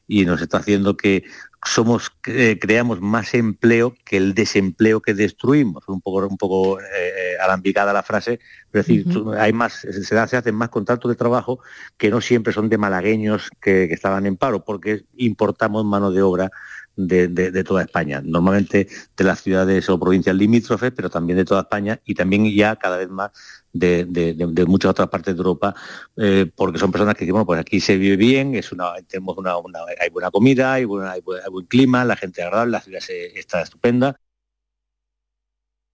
y 0.08 0.24
nos 0.24 0.40
está 0.40 0.58
haciendo 0.58 0.96
que 0.96 1.24
somos 1.64 2.12
eh, 2.26 2.58
creamos 2.60 3.00
más 3.00 3.34
empleo 3.34 3.94
que 4.04 4.16
el 4.16 4.34
desempleo 4.34 5.00
que 5.00 5.14
destruimos. 5.14 5.84
Un 5.88 6.00
poco, 6.00 6.26
un 6.26 6.36
poco 6.36 6.80
eh, 6.80 7.36
alambicada 7.42 7.92
la 7.92 8.02
frase, 8.02 8.38
pero 8.70 8.82
es 8.82 8.86
decir, 8.86 9.06
hay 9.36 9.52
más, 9.52 9.80
se, 9.80 10.18
hacen 10.18 10.54
más 10.54 10.68
contratos 10.68 11.08
de 11.08 11.16
trabajo 11.16 11.58
que 11.96 12.10
no 12.10 12.20
siempre 12.20 12.52
son 12.52 12.68
de 12.68 12.78
malagueños 12.78 13.50
que 13.60 13.84
estaban 13.84 14.26
en 14.26 14.36
paro, 14.36 14.64
porque 14.64 15.04
importamos 15.16 15.84
mano 15.84 16.12
de 16.12 16.22
obra 16.22 16.50
de, 16.96 17.64
toda 17.64 17.82
España, 17.82 18.22
normalmente 18.24 18.88
de 19.16 19.24
las 19.24 19.42
ciudades 19.42 19.88
o 19.88 20.00
provincias 20.00 20.34
limítrofes, 20.34 20.92
pero 20.92 21.10
también 21.10 21.36
de 21.36 21.44
toda 21.44 21.62
España 21.62 22.00
y 22.04 22.14
también 22.14 22.50
ya 22.54 22.76
cada 22.76 22.96
vez 22.96 23.08
más 23.08 23.30
de, 23.72 24.64
muchas 24.66 24.90
otras 24.90 25.08
partes 25.08 25.34
de 25.34 25.38
Europa, 25.38 25.74
eh, 26.16 26.50
porque 26.54 26.78
son 26.78 26.90
personas 26.90 27.14
que 27.14 27.20
dicen, 27.24 27.34
bueno, 27.34 27.46
pues 27.46 27.60
aquí 27.60 27.80
se 27.80 27.98
vive 27.98 28.16
bien, 28.16 28.54
es 28.54 28.72
una, 28.72 28.94
tenemos 29.06 29.36
una, 29.36 29.54
hay 30.00 30.10
buena 30.10 30.30
comida, 30.30 30.72
hay, 30.72 30.82
hay, 30.82 31.20
buen 31.20 31.66
clima, 31.66 32.04
la 32.04 32.16
gente 32.16 32.40
es 32.40 32.46
agradable, 32.46 32.72
la 32.72 32.80
ciudad 32.80 33.02
está 33.34 33.62
estupenda 33.62 34.18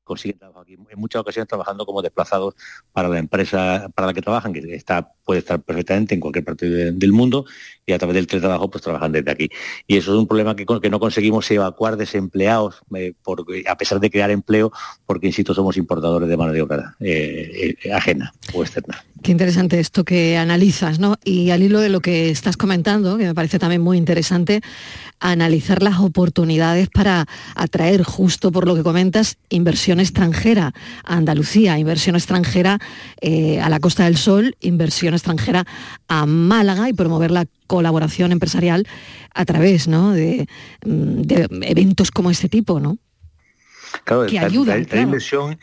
consiguen 0.05 0.39
trabajar 0.39 0.63
aquí, 0.63 0.75
en 0.75 0.99
muchas 0.99 1.21
ocasiones 1.21 1.49
trabajando 1.49 1.87
como 1.87 2.03
desplazados 2.03 2.55
para 2.93 3.09
la 3.09 3.19
empresa 3.19 3.89
para 3.95 4.07
la 4.09 4.15
que 4.15 4.23
trabajan, 4.23 4.53
que 4.53 4.75
está, 4.75 5.13
puede 5.25 5.41
estar 5.41 5.63
perfectamente 5.63 6.15
en 6.15 6.21
cualquier 6.21 6.45
parte 6.45 6.69
del 6.69 7.13
mundo, 7.13 7.47
y 7.87 7.93
a 7.93 7.99
través 7.99 8.15
del 8.15 8.27
teletrabajo 8.27 8.71
pues 8.71 8.83
trabajan 8.83 9.13
desde 9.13 9.31
aquí. 9.31 9.51
Y 9.87 9.97
eso 9.97 10.13
es 10.13 10.19
un 10.19 10.27
problema 10.27 10.55
que, 10.55 10.65
que 10.65 10.91
no 10.91 11.01
conseguimos 11.01 11.51
evacuar 11.51 11.97
desempleados, 11.97 12.83
eh, 12.95 13.15
a 13.69 13.77
pesar 13.77 14.01
de 14.01 14.11
crear 14.11 14.31
empleo, 14.31 14.73
porque, 15.07 15.27
insisto, 15.27 15.55
somos 15.55 15.77
importadores 15.77 16.29
de 16.29 16.37
mano 16.37 16.53
de 16.53 16.63
obra 16.63 16.97
eh, 17.01 17.77
eh, 17.83 17.93
ajena 17.93 18.33
o 18.53 18.63
externa. 18.63 19.05
Qué 19.23 19.31
interesante 19.31 19.79
esto 19.79 20.05
que 20.05 20.37
analizas, 20.37 20.99
¿no? 20.99 21.17
Y 21.25 21.51
al 21.51 21.63
hilo 21.63 21.79
de 21.81 21.89
lo 21.89 22.01
que 22.01 22.31
estás 22.31 22.57
comentando, 22.57 23.17
que 23.19 23.27
me 23.27 23.35
parece 23.35 23.61
también 23.61 23.81
muy 23.81 23.97
interesante, 23.97 24.63
analizar 25.21 25.81
las 25.81 26.01
oportunidades 26.01 26.89
para 26.89 27.27
atraer, 27.55 28.03
justo 28.03 28.51
por 28.51 28.67
lo 28.67 28.75
que 28.75 28.83
comentas, 28.83 29.39
inversión 29.49 30.01
extranjera 30.01 30.75
a 31.05 31.17
Andalucía, 31.17 31.79
inversión 31.79 32.17
extranjera 32.17 32.81
eh, 33.21 33.61
a 33.61 33.69
la 33.69 33.79
Costa 33.79 34.05
del 34.05 34.17
Sol, 34.17 34.57
inversión 34.61 35.15
extranjera 35.15 35.65
a 36.13 36.27
Málaga 36.27 36.91
y 36.91 36.93
promover 36.93 37.31
la 37.31 37.47
colaboración 37.67 38.33
empresarial 38.33 38.87
a 39.35 39.47
través 39.47 39.89
¿no? 39.89 40.13
de, 40.13 40.47
mm, 40.85 41.23
eventos 41.63 42.11
como 42.11 42.31
este 42.31 42.51
tipo, 42.51 42.81
¿no? 42.81 42.99
Claro, 44.05 44.27
que 44.27 44.39
ayudan, 44.39 44.87
inversión 44.93 45.59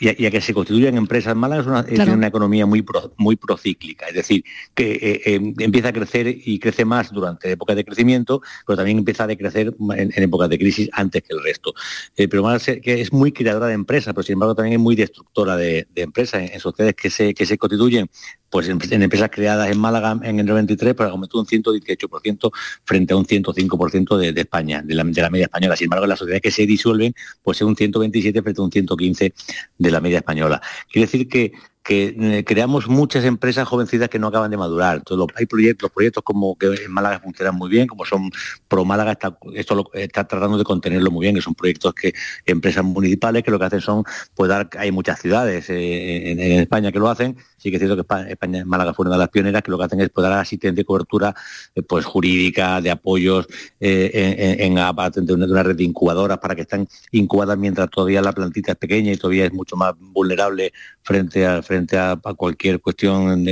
y 0.00 0.26
a, 0.26 0.30
que 0.30 0.40
se 0.40 0.52
constituyan 0.52 0.96
empresas 0.96 1.36
malas 1.36 1.60
es 1.60 1.66
una, 1.66 2.12
una 2.12 2.26
economía 2.26 2.66
muy, 2.66 2.84
muy 3.16 3.36
procíclica, 3.36 4.06
es 4.06 4.14
decir, 4.14 4.44
que 4.74 4.92
eh, 4.92 5.22
eh, 5.24 5.54
empieza 5.58 5.88
a 5.88 5.92
crecer 5.92 6.26
y 6.26 6.58
crece 6.58 6.84
más 6.84 7.12
durante 7.12 7.52
épocas 7.52 7.76
de 7.76 7.84
crecimiento, 7.84 8.42
pero 8.66 8.76
también 8.76 8.98
empieza 8.98 9.24
a 9.24 9.26
decrecer 9.28 9.74
en, 9.96 10.22
épocas 10.22 10.48
de 10.48 10.58
crisis 10.58 10.90
antes 10.92 11.22
que 11.22 11.34
el 11.34 11.42
resto. 11.42 11.72
Eh, 12.16 12.26
pero 12.26 12.42
más 12.42 12.64
que 12.64 13.00
es 13.00 13.12
muy 13.12 13.30
creadora 13.30 13.68
de 13.68 13.74
empresas, 13.74 14.12
pero 14.14 14.24
sin 14.24 14.34
embargo 14.34 14.56
también 14.56 14.74
es 14.74 14.80
muy 14.80 14.96
destructora 14.96 15.56
de, 15.56 15.86
empresas, 15.94 16.50
en, 16.50 16.58
sociedades 16.58 16.96
que 16.96 17.10
se, 17.10 17.32
que 17.32 17.46
se 17.46 17.56
constituyen 17.56 18.10
pues 18.54 18.68
en, 18.68 19.02
empresas 19.02 19.30
creadas 19.32 19.68
en 19.68 19.80
Málaga 19.80 20.16
en 20.22 20.38
el 20.38 20.46
93, 20.46 20.94
pues 20.94 21.10
aumentó 21.10 21.40
un 21.40 21.44
118% 21.44 22.52
frente 22.84 23.12
a 23.12 23.16
un 23.16 23.26
105% 23.26 24.16
de, 24.16 24.40
España, 24.40 24.80
de 24.80 24.94
la, 24.94 25.02
de 25.02 25.22
la, 25.22 25.28
media 25.28 25.46
española. 25.46 25.74
Sin 25.74 25.86
embargo, 25.86 26.06
las 26.06 26.20
sociedades 26.20 26.40
que 26.40 26.52
se 26.52 26.64
disuelven, 26.64 27.16
pues 27.42 27.56
es 27.56 27.62
un 27.62 27.74
127 27.74 28.42
frente 28.42 28.60
a 28.60 28.64
un 28.64 28.70
115 28.70 29.34
de 29.76 29.90
la 29.90 30.00
media 30.00 30.18
española. 30.18 30.62
Quiere 30.88 31.06
decir 31.06 31.28
que 31.28 31.50
que 31.84 32.16
eh, 32.18 32.44
creamos 32.44 32.88
muchas 32.88 33.24
empresas 33.24 33.68
jovencitas 33.68 34.08
que 34.08 34.18
no 34.18 34.28
acaban 34.28 34.50
de 34.50 34.56
madurar. 34.56 34.96
Entonces, 34.96 35.36
hay 35.36 35.44
proyectos, 35.44 35.90
proyectos 35.90 36.22
como 36.24 36.56
que 36.56 36.68
en 36.68 36.90
Málaga 36.90 37.20
funcionan 37.20 37.54
muy 37.56 37.68
bien, 37.68 37.86
como 37.86 38.06
son 38.06 38.30
Pro 38.66 38.86
Málaga, 38.86 39.12
está, 39.12 39.36
esto 39.54 39.74
lo, 39.74 39.90
está 39.92 40.26
tratando 40.26 40.56
de 40.56 40.64
contenerlo 40.64 41.10
muy 41.10 41.24
bien, 41.24 41.34
que 41.34 41.42
son 41.42 41.54
proyectos 41.54 41.92
que 41.92 42.14
empresas 42.46 42.82
municipales 42.82 43.42
que 43.42 43.50
lo 43.50 43.58
que 43.58 43.66
hacen 43.66 43.82
son, 43.82 44.02
pues 44.34 44.50
hay 44.78 44.92
muchas 44.92 45.20
ciudades 45.20 45.68
eh, 45.68 46.30
en, 46.30 46.40
España 46.40 46.90
que 46.90 46.98
lo 46.98 47.10
hacen, 47.10 47.36
sí 47.58 47.70
que 47.70 47.76
es 47.76 47.80
cierto 47.80 47.96
que 47.96 48.30
España, 48.30 48.64
Málaga 48.64 48.94
fue 48.94 49.04
una 49.04 49.16
de 49.16 49.18
las 49.18 49.28
pioneras 49.28 49.62
que 49.62 49.70
lo 49.70 49.76
que 49.76 49.84
hacen 49.84 50.00
es 50.00 50.08
poder 50.08 50.30
dar 50.30 50.40
asistencia 50.40 50.80
y 50.80 50.84
cobertura 50.84 51.34
eh, 51.74 51.82
pues 51.82 52.06
jurídica, 52.06 52.80
de 52.80 52.90
apoyos 52.92 53.46
en, 53.78 54.78
en, 54.78 55.26
de 55.26 55.34
una 55.34 55.62
red 55.62 55.76
de 55.76 55.84
incubadoras 55.84 56.38
para 56.38 56.54
que 56.54 56.62
estén 56.62 56.88
incubadas 57.12 57.58
mientras 57.58 57.90
todavía 57.90 58.22
la 58.22 58.32
plantita 58.32 58.72
es 58.72 58.78
pequeña 58.78 59.12
y 59.12 59.18
todavía 59.18 59.44
es 59.44 59.52
mucho 59.52 59.76
más 59.76 59.92
vulnerable 59.98 60.72
frente 61.02 61.46
a 61.46 61.62
frente 61.62 61.73
a, 61.92 62.16
cualquier 62.36 62.80
cuestión 62.80 63.46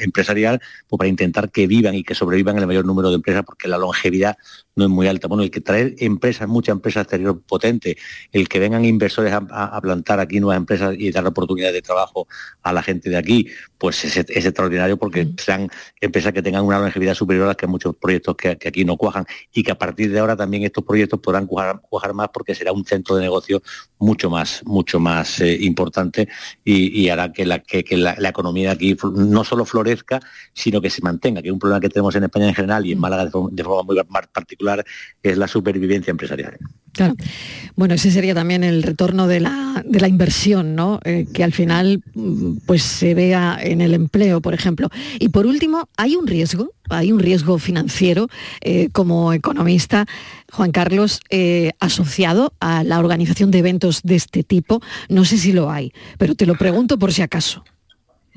empresarial, 0.00 0.60
pues 0.86 0.98
para 0.98 1.08
intentar 1.08 1.50
que 1.50 1.66
vivan 1.66 1.94
y 1.94 2.04
que 2.04 2.14
sobrevivan 2.14 2.58
el 2.58 2.66
mayor 2.66 2.84
número 2.84 3.10
de 3.10 3.16
empresas, 3.16 3.44
porque 3.44 3.68
la 3.68 3.78
longevidad 3.78 4.36
no 4.78 4.84
es 4.84 4.90
muy 4.90 5.08
alta. 5.08 5.28
Bueno, 5.28 5.42
el 5.42 5.50
que 5.50 5.60
traer 5.60 5.96
empresas, 5.98 6.48
muchas 6.48 6.74
empresas 6.74 7.02
exterior 7.02 7.42
potentes, 7.42 7.96
el 8.32 8.48
que 8.48 8.60
vengan 8.60 8.84
inversores 8.84 9.32
a, 9.32 9.80
plantar 9.82 10.20
aquí 10.20 10.40
nuevas 10.40 10.56
empresas 10.56 10.94
y 10.96 11.10
dar 11.10 11.26
oportunidades 11.26 11.74
de 11.74 11.82
trabajo 11.82 12.26
a 12.62 12.72
la 12.72 12.82
gente 12.82 13.10
de 13.10 13.16
aquí, 13.16 13.48
pues 13.76 14.04
es, 14.04 14.16
extraordinario 14.16 14.96
porque 14.96 15.24
mm. 15.24 15.34
sean 15.38 15.68
empresas 16.00 16.32
que 16.32 16.42
tengan 16.42 16.64
una 16.64 16.78
longevidad 16.78 17.14
superior 17.14 17.48
a 17.48 17.54
que 17.54 17.66
muchos 17.66 17.96
proyectos 17.96 18.36
que, 18.36 18.50
aquí 18.50 18.84
no 18.84 18.96
cuajan 18.96 19.26
y 19.52 19.62
que 19.62 19.72
a 19.72 19.78
partir 19.78 20.12
de 20.12 20.18
ahora 20.20 20.36
también 20.36 20.62
estos 20.62 20.84
proyectos 20.84 21.20
podrán 21.20 21.46
cuajar, 21.46 22.14
más 22.14 22.28
porque 22.32 22.54
será 22.54 22.72
un 22.72 22.84
centro 22.84 23.16
de 23.16 23.22
negocio 23.22 23.62
mucho 23.98 24.30
más, 24.30 24.62
mucho 24.64 25.00
más 25.00 25.40
eh, 25.40 25.58
importante 25.60 26.28
y, 26.64 27.08
hará 27.08 27.32
que, 27.32 27.44
la, 27.44 27.58
que, 27.58 27.84
la, 27.96 28.28
economía 28.28 28.68
de 28.68 28.74
aquí 28.74 28.96
no 29.14 29.42
solo 29.42 29.64
florezca, 29.64 30.20
sino 30.52 30.80
que 30.80 30.90
se 30.90 31.02
mantenga, 31.02 31.42
que 31.42 31.48
es 31.48 31.52
un 31.52 31.58
problema 31.58 31.80
que 31.80 31.88
tenemos 31.88 32.14
en 32.14 32.24
España 32.24 32.48
en 32.48 32.54
general 32.54 32.86
y 32.86 32.92
en 32.92 32.98
mm. 32.98 33.00
Málaga 33.00 33.24
de 33.24 33.64
forma, 33.64 33.82
muy 33.82 33.96
particular 34.32 34.67
es 35.22 35.38
la 35.38 35.48
supervivencia 35.48 36.10
empresarial. 36.10 36.56
Claro. 36.92 37.14
Bueno, 37.76 37.94
ese 37.94 38.10
sería 38.10 38.34
también 38.34 38.64
el 38.64 38.82
retorno 38.82 39.28
de 39.28 39.40
la, 39.40 39.84
inversión, 40.08 40.74
¿no? 40.74 41.00
Eh, 41.04 41.26
que 41.32 41.44
al 41.44 41.52
final 41.52 42.02
pues 42.66 42.82
se 42.82 43.14
vea 43.14 43.58
en 43.60 43.80
el 43.80 43.94
empleo, 43.94 44.40
por 44.40 44.54
ejemplo. 44.54 44.88
Y 45.18 45.28
por 45.28 45.46
último, 45.46 45.88
¿hay 45.96 46.16
un 46.16 46.26
riesgo? 46.26 46.72
¿Hay 46.88 47.12
un 47.12 47.20
riesgo 47.20 47.58
financiero 47.58 48.28
eh, 48.60 48.88
como 48.92 49.32
economista, 49.32 50.06
Juan 50.50 50.72
Carlos, 50.72 51.20
eh, 51.30 51.72
asociado 51.78 52.52
a 52.60 52.82
la 52.82 52.98
organización 52.98 53.50
de 53.50 53.58
eventos 53.58 54.02
de 54.02 54.16
este 54.16 54.42
tipo? 54.42 54.80
No 55.08 55.24
sé 55.24 55.38
si 55.38 55.52
lo 55.52 55.70
hay, 55.70 55.92
pero 56.18 56.34
te 56.34 56.46
lo 56.46 56.56
pregunto 56.56 56.98
por 56.98 57.12
si 57.12 57.22
acaso. 57.22 57.64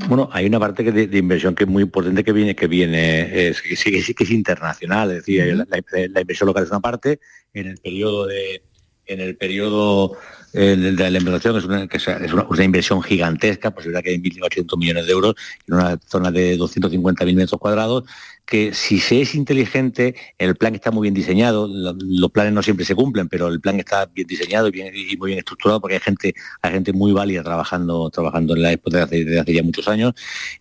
Bueno, 0.07 0.29
hay 0.31 0.47
una 0.47 0.59
parte 0.59 0.83
de, 0.91 1.17
inversión 1.17 1.53
que 1.53 1.65
es 1.65 1.69
muy 1.69 1.83
importante 1.83 2.23
que 2.23 2.31
viene, 2.31 2.55
que 2.55 2.67
viene, 2.67 3.49
es, 3.49 3.61
que, 3.61 3.75
que 4.13 4.23
es 4.23 4.31
internacional, 4.31 5.11
es 5.11 5.17
decir, 5.17 5.65
la, 5.67 6.21
inversión 6.21 6.47
local 6.47 6.63
es 6.63 6.69
una 6.69 6.79
parte, 6.79 7.19
en 7.53 7.67
el 7.67 7.77
periodo 7.77 8.25
de, 8.25 8.63
en 9.05 9.19
el 9.19 9.35
periodo 9.35 10.17
eh, 10.53 10.75
de 10.75 11.11
la 11.11 11.17
inversión 11.17 11.55
es 11.57 11.65
una, 11.65 11.83
es 11.83 12.33
una, 12.33 12.63
inversión 12.63 13.01
gigantesca, 13.01 13.71
pues 13.71 13.85
verdad 13.85 14.03
que 14.03 14.09
hay 14.09 14.17
1.800 14.17 14.77
millones 14.77 15.05
de 15.05 15.11
euros 15.11 15.35
en 15.67 15.75
una 15.75 15.97
zona 16.05 16.31
de 16.31 16.57
250.000 16.57 17.35
metros 17.35 17.59
cuadrados, 17.59 18.03
que 18.45 18.73
si 18.73 18.99
se 18.99 19.21
es 19.21 19.33
inteligente, 19.33 20.15
el 20.37 20.55
plan 20.55 20.75
está 20.75 20.91
muy 20.91 21.03
bien 21.03 21.13
diseñado, 21.13 21.69
los 21.69 22.31
planes 22.31 22.53
no 22.53 22.61
siempre 22.61 22.85
se 22.85 22.95
cumplen, 22.95 23.29
pero 23.29 23.47
el 23.47 23.61
plan 23.61 23.79
está 23.79 24.05
bien 24.07 24.27
diseñado 24.27 24.67
y, 24.67 24.71
bien, 24.71 24.93
muy 25.17 25.29
bien 25.29 25.39
estructurado 25.39 25.79
porque 25.79 25.95
hay 25.95 26.01
gente, 26.01 26.33
hay 26.61 26.71
gente 26.71 26.91
muy 26.91 27.13
válida 27.13 27.43
trabajando, 27.43 28.09
trabajando 28.09 28.55
en 28.55 28.61
la 28.61 28.73
Expo 28.73 28.89
desde 28.89 29.39
hace, 29.39 29.53
ya 29.53 29.63
muchos 29.63 29.87
años 29.87 30.13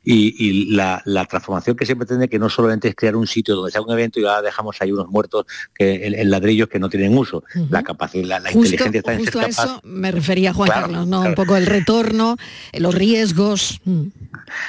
y, 0.05 0.73
la, 0.73 1.03
transformación 1.29 1.77
que 1.77 1.87
se 1.87 1.97
pretende 1.97 2.29
que 2.29 2.39
no 2.39 2.49
solamente 2.49 2.89
es 2.89 2.95
crear 2.95 3.15
un 3.15 3.27
sitio 3.27 3.55
donde 3.57 3.71
sea 3.71 3.83
un 3.83 3.91
evento 3.91 4.21
y 4.21 4.25
ahora 4.25 4.43
dejamos 4.43 4.77
ahí 4.81 4.91
unos 4.91 5.09
muertos 5.09 5.47
que 5.75 6.07
en, 6.07 6.31
ladrillos 6.31 6.69
que 6.69 6.79
no 6.79 6.89
tienen 6.89 7.17
uso. 7.17 7.45
La 7.71 7.83
capacidad, 7.83 8.41
la, 8.41 8.53
inteligencia 8.53 8.99
está 8.99 9.15
en 9.15 9.25
ser 9.25 9.33
capaz... 9.33 9.49
eso 9.49 9.81
me 9.85 10.11
refería 10.11 10.53
Juan 10.53 10.71
Carlos, 10.71 11.07
¿no? 11.07 11.23
Un 11.23 11.35
poco 11.35 11.57
el 11.57 11.67
retorno, 11.67 12.37
los 12.73 12.95
riesgos. 12.95 13.81
Mm. 13.85 14.07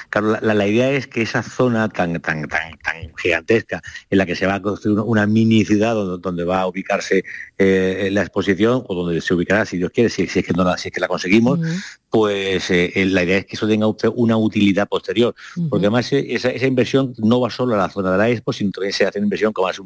Claro, 0.10 0.38
la, 0.42 0.68
idea 0.68 0.92
es 0.92 1.08
que 1.08 1.22
esa 1.22 1.42
zona 1.44 1.90
tan, 1.90 2.20
tan, 2.20 2.48
tan, 2.48 2.78
tan 2.80 3.01
gigantesca 3.18 3.82
en 4.10 4.18
la 4.18 4.26
que 4.26 4.36
se 4.36 4.46
va 4.46 4.56
a 4.56 4.62
construir 4.62 5.00
una, 5.00 5.26
mini 5.26 5.64
ciudad 5.66 5.94
donde, 5.94 6.44
va 6.44 6.62
a 6.62 6.68
ubicarse 6.68 7.24
eh, 7.58 8.10
la 8.12 8.22
exposición 8.22 8.84
o 8.88 8.96
donde 8.96 9.22
se 9.22 9.34
ubicará, 9.34 9.66
si 9.66 9.78
Dios 9.78 9.92
quiere, 9.92 10.10
si, 10.10 10.24
es, 10.24 10.34
que 10.34 10.54
no 10.54 10.64
la, 10.64 10.78
si 10.78 10.90
es 10.90 10.94
que 10.94 11.00
la 11.00 11.08
conseguimos, 11.08 11.60
pues 12.10 12.70
eh, 12.72 12.92
eh, 12.96 13.06
la 13.06 13.24
idea 13.24 13.38
es 13.38 13.46
que 13.46 13.56
eso 13.56 13.68
tenga 13.68 13.88
una 14.16 14.38
utilidad 14.38 14.88
posterior, 14.88 15.34
porque 15.70 15.86
además 15.86 16.12
esa, 16.12 16.52
inversión 16.66 17.14
no 17.18 17.40
va 17.40 17.50
solo 17.50 17.76
a 17.76 17.78
la 17.78 17.90
zona 17.90 18.12
de 18.12 18.18
la 18.18 18.30
expo, 18.30 18.54
sino 18.54 18.72
también 18.72 18.94
se 18.94 19.06
hace 19.06 19.20
una 19.20 19.26
inversión 19.26 19.54
como 19.54 19.70
es 19.70 19.80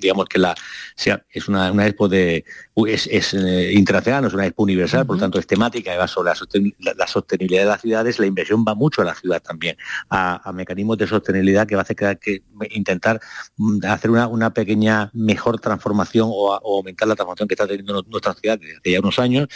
digamos 0.00 0.26
que 0.26 0.38
la 0.38 0.54
sea, 1.00 1.24
es 1.30 1.48
una, 1.48 1.70
expo 1.86 2.08
de 2.08 2.44
es, 2.86 3.34
internacional, 3.72 4.22
no 4.22 4.28
es 4.28 4.34
una 4.34 4.46
expo 4.46 4.62
universal, 4.62 5.06
por 5.06 5.16
lo 5.16 5.20
tanto 5.20 5.38
es 5.38 5.46
temática 5.46 5.96
va 5.96 6.06
sobre 6.06 6.32
la, 6.78 7.06
sostenibilidad 7.06 7.62
de 7.62 7.68
las 7.68 7.80
ciudades, 7.80 8.18
la 8.18 8.26
inversión 8.26 8.64
va 8.66 8.74
mucho 8.74 9.02
a 9.02 9.04
la 9.04 9.14
ciudad 9.14 9.40
también, 9.42 9.76
a, 10.10 10.50
mecanismos 10.52 10.98
de 10.98 11.06
sostenibilidad 11.06 11.66
que 11.66 11.74
va 11.74 11.82
a 11.82 11.84
hacer 11.84 12.18
que, 12.18 12.42
intentar 12.70 13.20
mm, 13.56 13.84
hacer 13.86 14.10
una, 14.10 14.50
pequeña 14.52 15.10
mejor 15.14 15.60
transformación 15.60 16.28
o, 16.30 16.52
aumentar 16.52 17.08
la 17.08 17.14
transformación 17.14 17.48
que 17.48 17.54
está 17.54 17.66
teniendo 17.66 18.02
nuestra 18.08 18.34
ciudad 18.34 18.58
desde 18.58 18.76
hace 18.78 18.90
ya 18.90 19.00
unos 19.00 19.18
años, 19.18 19.48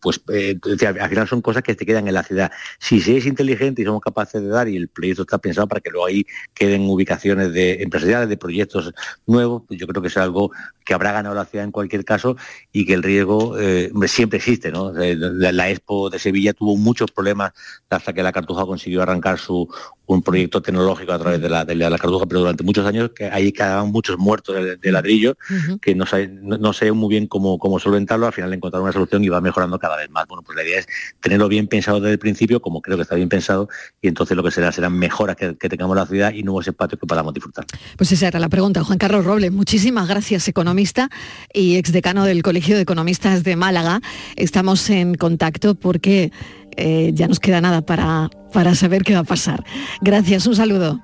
pues 0.00 0.22
al 0.28 1.08
final 1.08 1.28
son 1.28 1.42
cosas 1.42 1.62
que 1.62 1.74
te 1.74 1.84
quedan 1.84 2.08
en 2.08 2.14
la 2.14 2.22
ciudad. 2.22 2.50
Si 2.78 3.00
se 3.00 3.16
es 3.16 3.26
inteligente 3.26 3.82
y 3.82 3.84
somos 3.84 4.00
capaces 4.00 4.40
de 4.40 4.48
dar, 4.48 4.68
y 4.68 4.76
el 4.76 4.88
proyecto 4.88 5.22
está 5.22 5.38
pensado 5.38 5.66
para 5.66 5.80
que 5.80 5.90
luego 5.90 6.06
ahí 6.06 6.24
queden 6.54 6.88
ubicaciones 6.88 7.52
de 7.52 7.82
empresariales, 7.82 8.28
de 8.28 8.36
proyectos 8.36 8.92
nuevos, 9.30 9.62
pues 9.66 9.80
yo 9.80 9.86
creo 9.86 10.02
que 10.02 10.08
es 10.08 10.16
algo 10.16 10.50
que 10.84 10.92
habrá 10.92 11.12
ganado 11.12 11.34
la 11.34 11.44
ciudad 11.44 11.64
en 11.64 11.72
cualquier 11.72 12.04
caso 12.04 12.36
y 12.72 12.84
que 12.84 12.94
el 12.94 13.02
riesgo 13.02 13.58
eh, 13.58 13.90
siempre 14.06 14.38
existe. 14.38 14.70
¿no? 14.70 14.92
La, 14.92 15.70
Expo 15.70 16.10
de 16.10 16.18
Sevilla 16.18 16.52
tuvo 16.52 16.76
muchos 16.76 17.10
problemas 17.10 17.52
hasta 17.88 18.12
que 18.12 18.22
la 18.22 18.32
Cartuja 18.32 18.66
consiguió 18.66 19.02
arrancar 19.02 19.38
su 19.38 19.68
un 20.14 20.22
proyecto 20.22 20.60
tecnológico 20.60 21.12
a 21.12 21.18
través 21.18 21.40
de 21.40 21.48
la, 21.48 21.64
de 21.64 21.74
la 21.76 21.96
Cartuja, 21.96 22.26
pero 22.26 22.40
durante 22.40 22.64
muchos 22.64 22.84
años 22.84 23.10
que 23.14 23.26
ahí 23.26 23.52
quedaban 23.52 23.92
muchos 23.92 24.18
muertos 24.18 24.56
de, 24.80 24.92
ladrillo, 24.92 25.36
que 25.80 25.94
no 25.94 26.04
sé, 26.04 26.28
no, 26.28 26.72
sé 26.72 26.90
muy 26.90 27.08
bien 27.10 27.28
cómo, 27.28 27.58
cómo 27.58 27.78
solventarlo, 27.78 28.26
al 28.26 28.32
final 28.32 28.52
encontrar 28.52 28.82
una 28.82 28.92
solución 28.92 29.22
y 29.22 29.28
va 29.28 29.40
mejorando 29.40 29.78
cada 29.78 29.96
vez 29.96 30.10
más. 30.10 30.26
Bueno, 30.26 30.42
pues 30.42 30.56
la 30.56 30.64
idea 30.64 30.80
es 30.80 30.88
tenerlo 31.20 31.48
bien 31.48 31.68
pensado 31.68 32.00
desde 32.00 32.14
el 32.14 32.18
principio, 32.18 32.60
como 32.60 32.82
creo 32.82 32.96
que 32.96 33.04
está 33.04 33.14
bien 33.14 33.28
pensado, 33.28 33.68
y 34.02 34.08
entonces 34.08 34.36
lo 34.36 34.42
que 34.42 34.50
será 34.50 34.72
serán 34.72 34.98
mejoras 34.98 35.36
que, 35.36 35.54
tengamos 35.54 35.96
la 35.96 36.06
ciudad 36.06 36.32
y 36.32 36.42
nuevos 36.42 36.66
espacios 36.66 36.98
que 36.98 37.06
podamos 37.06 37.32
disfrutar. 37.32 37.64
Pues 37.96 38.10
esa 38.10 38.26
era 38.26 38.40
la 38.40 38.48
pregunta. 38.48 38.82
Juan 38.82 38.98
Carlos 38.98 39.19
Robles, 39.24 39.52
muchísimas 39.52 40.08
gracias, 40.08 40.48
economista 40.48 41.10
y 41.52 41.76
exdecano 41.76 42.24
del 42.24 42.42
Colegio 42.42 42.76
de 42.76 42.82
Economistas 42.82 43.44
de 43.44 43.56
Málaga. 43.56 44.00
Estamos 44.36 44.88
en 44.90 45.14
contacto 45.14 45.74
porque 45.74 46.32
eh, 46.76 47.10
ya 47.14 47.28
nos 47.28 47.40
queda 47.40 47.60
nada 47.60 47.82
para, 47.82 48.30
para 48.52 48.74
saber 48.74 49.02
qué 49.02 49.14
va 49.14 49.20
a 49.20 49.24
pasar. 49.24 49.64
Gracias, 50.00 50.46
un 50.46 50.56
saludo. 50.56 51.00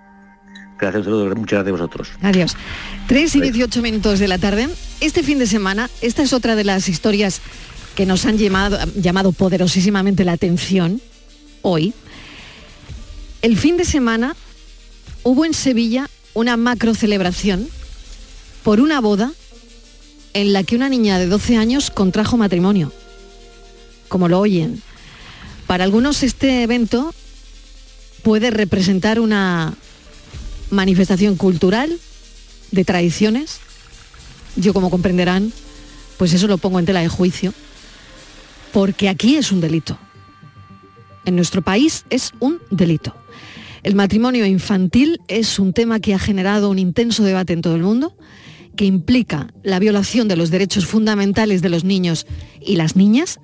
Gracias, 0.79 1.01
un 1.01 1.05
saludo, 1.05 1.37
muchas 1.37 1.65
gracias 1.65 1.69
a 1.69 1.73
vosotros. 1.73 2.09
Adiós. 2.23 2.57
3 3.09 3.37
y 3.37 3.41
18 3.41 3.83
minutos 3.83 4.19
de 4.19 4.29
la 4.29 4.39
tarde. 4.39 4.69
Este 5.01 5.23
fin 5.23 5.39
de 5.39 5.47
semana, 5.47 5.91
esta 6.01 6.23
es 6.23 6.33
otra 6.33 6.57
de 6.57 6.65
las 6.65 6.89
historias 6.89 7.41
que 7.95 8.07
nos 8.07 8.27
han 8.27 8.39
llamado, 8.39 8.79
llamado 8.95 9.33
poderosísimamente 9.33 10.25
la 10.25 10.33
atención 10.33 11.01
hoy. 11.63 11.95
El 13.43 13.57
fin 13.57 13.77
de 13.77 13.85
semana 13.85 14.37
hubo 15.23 15.45
en 15.45 15.55
Sevilla 15.55 16.09
una 16.35 16.57
macro 16.57 16.95
celebración 16.95 17.69
por 18.67 18.81
una 18.81 19.01
boda 19.01 19.33
en 20.35 20.53
la 20.53 20.65
que 20.65 20.75
una 20.75 20.89
niña 20.89 21.21
de 21.21 21.29
12 21.29 21.57
años 21.57 21.93
contrajo 21.93 22.37
matrimonio. 22.37 22.93
Como 24.09 24.27
lo 24.29 24.41
oyen. 24.41 24.83
Para 25.69 25.85
algunos 25.85 26.25
este 26.25 26.65
evento 26.65 27.15
puede 28.25 28.51
representar 28.51 29.21
una 29.21 29.73
manifestación 30.71 31.37
cultural 31.37 31.97
de 32.73 32.85
tradiciones. 32.85 33.61
Yo, 34.57 34.75
como 34.75 34.91
comprenderán, 34.91 35.53
pues 36.17 36.33
eso 36.33 36.49
lo 36.49 36.59
pongo 36.59 36.81
en 36.81 36.87
tela 36.87 37.03
de 37.03 37.09
juicio, 37.09 37.55
porque 38.73 39.09
aquí 39.09 39.37
es 39.37 39.53
un 39.53 39.61
delito. 39.61 39.97
En 41.25 41.37
nuestro 41.37 41.63
país 41.63 42.05
es 42.11 42.33
un 42.41 42.61
delito. 42.73 43.15
El 43.85 43.95
matrimonio 43.95 44.45
infantil 44.45 45.21
es 45.29 45.61
un 45.61 45.73
tema 45.73 46.01
que 46.01 46.15
ha 46.15 46.19
generado 46.19 46.69
un 46.69 46.81
intenso 46.81 47.23
debate 47.23 47.53
en 47.53 47.63
todo 47.63 47.77
el 47.77 47.83
mundo, 47.83 48.17
que 48.77 48.85
implica 48.85 49.49
la 49.63 49.79
violación 49.79 50.29
de 50.29 50.37
los 50.37 50.51
derechos 50.51 50.87
fundamentales 50.87 51.63
de 51.63 51.69
los 51.69 51.85
niños 51.85 52.27
y 52.61 52.77
las 52.77 52.95
niñas 52.97 53.41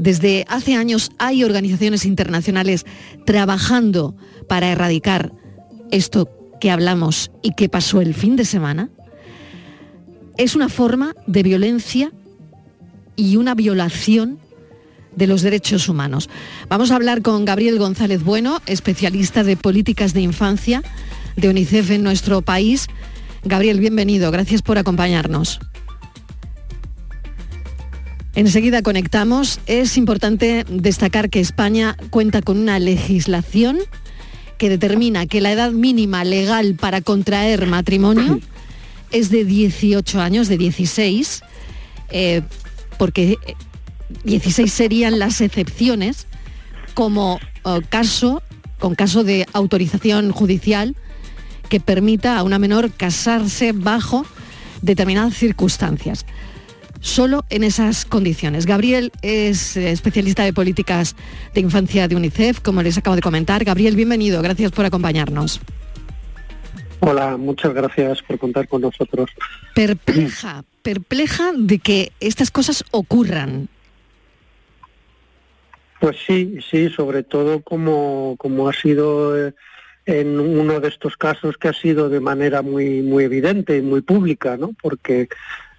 desde 0.00 0.46
hace 0.48 0.76
años 0.76 1.10
hay 1.18 1.44
organizaciones 1.44 2.06
internacionales 2.06 2.86
trabajando 3.26 4.16
para 4.48 4.72
erradicar 4.72 5.30
esto 5.90 6.30
que 6.58 6.70
hablamos 6.70 7.30
y 7.42 7.52
que 7.52 7.68
pasó 7.68 8.00
el 8.00 8.14
fin 8.14 8.34
de 8.34 8.46
semana. 8.46 8.88
Es 10.38 10.56
una 10.56 10.70
forma 10.70 11.14
de 11.26 11.42
violencia 11.42 12.12
y 13.14 13.36
una 13.36 13.54
violación 13.54 14.38
de 15.14 15.26
los 15.26 15.42
derechos 15.42 15.86
humanos. 15.86 16.30
Vamos 16.70 16.90
a 16.90 16.96
hablar 16.96 17.20
con 17.20 17.44
Gabriel 17.44 17.78
González 17.78 18.24
Bueno, 18.24 18.62
especialista 18.64 19.44
de 19.44 19.58
políticas 19.58 20.14
de 20.14 20.22
infancia 20.22 20.82
de 21.36 21.50
UNICEF 21.50 21.90
en 21.90 22.04
nuestro 22.04 22.40
país. 22.40 22.86
Gabriel, 23.44 23.80
bienvenido. 23.80 24.30
Gracias 24.30 24.60
por 24.60 24.78
acompañarnos. 24.78 25.60
Enseguida 28.34 28.82
conectamos. 28.82 29.60
Es 29.66 29.96
importante 29.96 30.64
destacar 30.68 31.30
que 31.30 31.40
España 31.40 31.96
cuenta 32.10 32.42
con 32.42 32.58
una 32.58 32.78
legislación 32.78 33.78
que 34.58 34.68
determina 34.68 35.26
que 35.26 35.40
la 35.40 35.52
edad 35.52 35.72
mínima 35.72 36.22
legal 36.22 36.74
para 36.74 37.00
contraer 37.00 37.66
matrimonio 37.66 38.40
es 39.10 39.30
de 39.30 39.44
18 39.44 40.20
años, 40.20 40.48
de 40.48 40.58
16, 40.58 41.42
eh, 42.10 42.42
porque 42.98 43.38
16 44.24 44.70
serían 44.70 45.18
las 45.18 45.40
excepciones 45.40 46.26
como 46.92 47.40
eh, 47.64 47.80
caso, 47.88 48.42
con 48.78 48.94
caso 48.94 49.24
de 49.24 49.46
autorización 49.54 50.30
judicial 50.30 50.94
que 51.70 51.80
permita 51.80 52.36
a 52.36 52.42
una 52.42 52.58
menor 52.58 52.90
casarse 52.90 53.72
bajo 53.72 54.26
determinadas 54.82 55.34
circunstancias. 55.34 56.26
Solo 57.00 57.44
en 57.48 57.64
esas 57.64 58.04
condiciones. 58.04 58.66
Gabriel 58.66 59.10
es 59.22 59.78
eh, 59.78 59.90
especialista 59.90 60.44
de 60.44 60.52
políticas 60.52 61.16
de 61.54 61.62
infancia 61.62 62.08
de 62.08 62.16
UNICEF, 62.16 62.60
como 62.60 62.82
les 62.82 62.98
acabo 62.98 63.16
de 63.16 63.22
comentar. 63.22 63.64
Gabriel, 63.64 63.96
bienvenido. 63.96 64.42
Gracias 64.42 64.72
por 64.72 64.84
acompañarnos. 64.84 65.60
Hola, 66.98 67.38
muchas 67.38 67.72
gracias 67.72 68.20
por 68.20 68.38
contar 68.38 68.68
con 68.68 68.82
nosotros. 68.82 69.30
Perpleja, 69.74 70.64
perpleja 70.82 71.52
de 71.56 71.78
que 71.78 72.12
estas 72.20 72.50
cosas 72.50 72.84
ocurran. 72.90 73.68
Pues 76.00 76.16
sí, 76.26 76.58
sí, 76.70 76.90
sobre 76.90 77.22
todo 77.22 77.62
como, 77.62 78.34
como 78.38 78.68
ha 78.68 78.72
sido 78.72 79.48
eh, 79.48 79.54
en 80.10 80.40
uno 80.40 80.80
de 80.80 80.88
estos 80.88 81.16
casos 81.16 81.56
que 81.56 81.68
ha 81.68 81.72
sido 81.72 82.08
de 82.08 82.20
manera 82.20 82.62
muy, 82.62 83.02
muy 83.02 83.24
evidente 83.24 83.76
y 83.76 83.82
muy 83.82 84.00
pública, 84.00 84.56
¿no? 84.56 84.74
Porque 84.82 85.28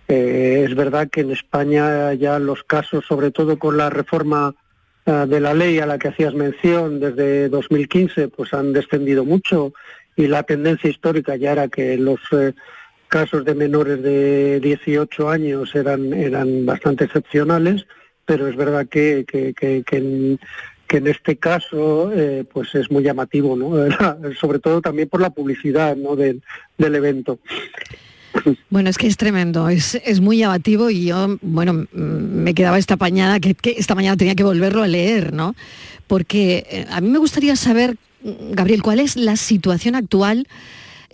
eh, 0.07 0.65
es 0.67 0.75
verdad 0.75 1.09
que 1.09 1.21
en 1.21 1.31
España 1.31 2.13
ya 2.13 2.39
los 2.39 2.63
casos, 2.63 3.05
sobre 3.05 3.31
todo 3.31 3.59
con 3.59 3.77
la 3.77 3.89
reforma 3.89 4.55
eh, 5.05 5.25
de 5.27 5.39
la 5.39 5.53
ley 5.53 5.79
a 5.79 5.85
la 5.85 5.97
que 5.97 6.09
hacías 6.09 6.33
mención 6.33 6.99
desde 6.99 7.49
2015, 7.49 8.27
pues 8.29 8.53
han 8.53 8.73
descendido 8.73 9.25
mucho 9.25 9.73
y 10.15 10.27
la 10.27 10.43
tendencia 10.43 10.89
histórica 10.89 11.35
ya 11.35 11.53
era 11.53 11.67
que 11.67 11.97
los 11.97 12.19
eh, 12.31 12.53
casos 13.07 13.43
de 13.43 13.55
menores 13.55 14.01
de 14.01 14.59
18 14.59 15.29
años 15.29 15.75
eran, 15.75 16.13
eran 16.13 16.65
bastante 16.65 17.05
excepcionales, 17.05 17.85
pero 18.25 18.47
es 18.47 18.55
verdad 18.55 18.87
que, 18.87 19.25
que, 19.27 19.53
que, 19.53 19.83
en, 19.97 20.39
este 21.07 21.37
caso 21.37 22.11
eh, 22.13 22.45
pues 22.51 22.73
es 22.75 22.91
muy 22.91 23.03
llamativo, 23.03 23.55
¿no? 23.55 23.71
sobre 24.39 24.59
todo 24.59 24.81
también 24.81 25.09
por 25.09 25.21
la 25.21 25.29
publicidad 25.29 25.95
¿no? 25.95 26.15
del, 26.15 26.41
del 26.77 26.95
evento. 26.95 27.39
Bueno, 28.69 28.89
es 28.89 28.97
que 28.97 29.07
es 29.07 29.17
tremendo, 29.17 29.67
es, 29.67 29.95
es, 29.95 30.21
muy 30.21 30.37
llamativo 30.37 30.89
y 30.89 31.07
yo, 31.07 31.37
bueno, 31.41 31.85
me 31.91 32.53
quedaba 32.53 32.77
esta 32.77 32.95
pañada 32.95 33.41
que, 33.41 33.55
que, 33.55 33.71
esta 33.71 33.93
mañana 33.93 34.15
tenía 34.15 34.35
que 34.35 34.43
volverlo 34.43 34.83
a 34.83 34.87
leer, 34.87 35.33
¿no? 35.33 35.53
Porque 36.07 36.65
eh, 36.69 36.85
a 36.89 37.01
mí 37.01 37.09
me 37.09 37.19
gustaría 37.19 37.57
saber 37.57 37.97
Gabriel, 38.23 38.81
¿cuál 38.81 38.99
es 38.99 39.15
la 39.15 39.35
situación 39.35 39.95
actual 39.95 40.47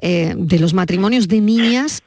eh, 0.02 0.34
de 0.38 0.60
los 0.60 0.74
matrimonios 0.74 1.28
de 1.28 1.42
niñas 1.42 2.04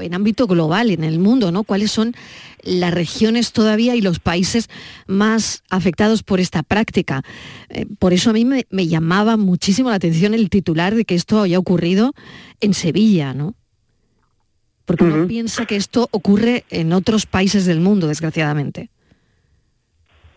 en 0.00 0.14
ámbito 0.14 0.46
global, 0.46 0.90
en 0.90 1.04
el 1.04 1.18
mundo? 1.18 1.52
¿no? 1.52 1.64
¿Cuáles 1.64 1.90
son 1.90 2.14
las 2.62 2.92
regiones 2.92 3.52
todavía 3.52 3.94
y 3.96 4.00
los 4.00 4.18
países 4.18 4.68
más 5.06 5.62
afectados 5.70 6.22
por 6.22 6.40
esta 6.40 6.62
práctica? 6.62 7.22
Eh, 7.68 7.86
por 7.98 8.12
eso 8.12 8.30
a 8.30 8.32
mí 8.32 8.44
me, 8.44 8.86
llamaba 8.86 9.36
muchísimo 9.36 9.90
la 9.90 9.96
atención 9.96 10.34
el 10.34 10.50
titular 10.50 10.94
de 10.94 11.04
que 11.04 11.14
esto 11.14 11.42
haya 11.42 11.58
ocurrido 11.58 12.14
en 12.60 12.74
Sevilla, 12.74 13.34
¿no? 13.34 13.54
Porque 14.84 15.04
uno 15.04 15.26
piensa 15.26 15.66
que 15.66 15.76
esto 15.76 16.08
ocurre 16.12 16.64
en 16.70 16.94
otros 16.94 17.26
países 17.26 17.66
del 17.66 17.78
mundo, 17.78 18.08
desgraciadamente. 18.08 18.88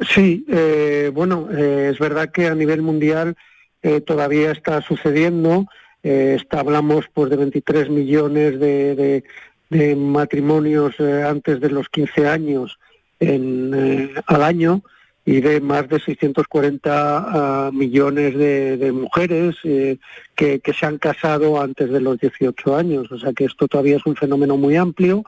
Sí, 0.10 0.46
eh, 0.50 1.10
bueno, 1.14 1.50
es 1.50 1.98
verdad 2.00 2.32
que 2.32 2.48
a 2.48 2.56
nivel 2.56 2.82
mundial 2.82 3.38
eh, 3.84 4.02
todavía 4.02 4.52
está 4.52 4.82
sucediendo. 4.82 5.66
Eh, 6.04 6.38
está, 6.40 6.62
hablamos 6.62 7.06
pues, 7.14 7.30
de 7.30 7.38
23 7.38 7.90
millones 7.90 8.60
de, 8.60 9.24
de, 9.70 9.96
matrimonios 9.96 10.96
eh, 11.00 11.24
antes 11.24 11.60
de 11.60 11.70
los 11.70 11.90
15 11.90 12.28
años 12.28 12.80
en, 13.20 14.12
al 14.26 14.44
año 14.44 14.82
y 15.24 15.40
de 15.40 15.62
más 15.62 15.88
de 15.88 16.00
640 16.00 16.90
ah, 16.94 17.70
millones 17.72 18.36
de, 18.36 18.78
de 18.78 18.92
mujeres 18.92 19.56
que, 19.64 20.00
que, 20.36 20.74
se 20.74 20.86
han 20.86 20.98
casado 20.98 21.62
antes 21.62 21.92
de 21.92 22.02
los 22.02 22.20
18 22.20 22.76
años. 22.76 23.12
O 23.12 23.20
sea 23.20 23.32
que 23.32 23.46
esto 23.46 23.68
todavía 23.68 23.98
es 23.98 24.06
un 24.06 24.16
fenómeno 24.16 24.58
muy 24.58 24.76
amplio, 24.76 25.24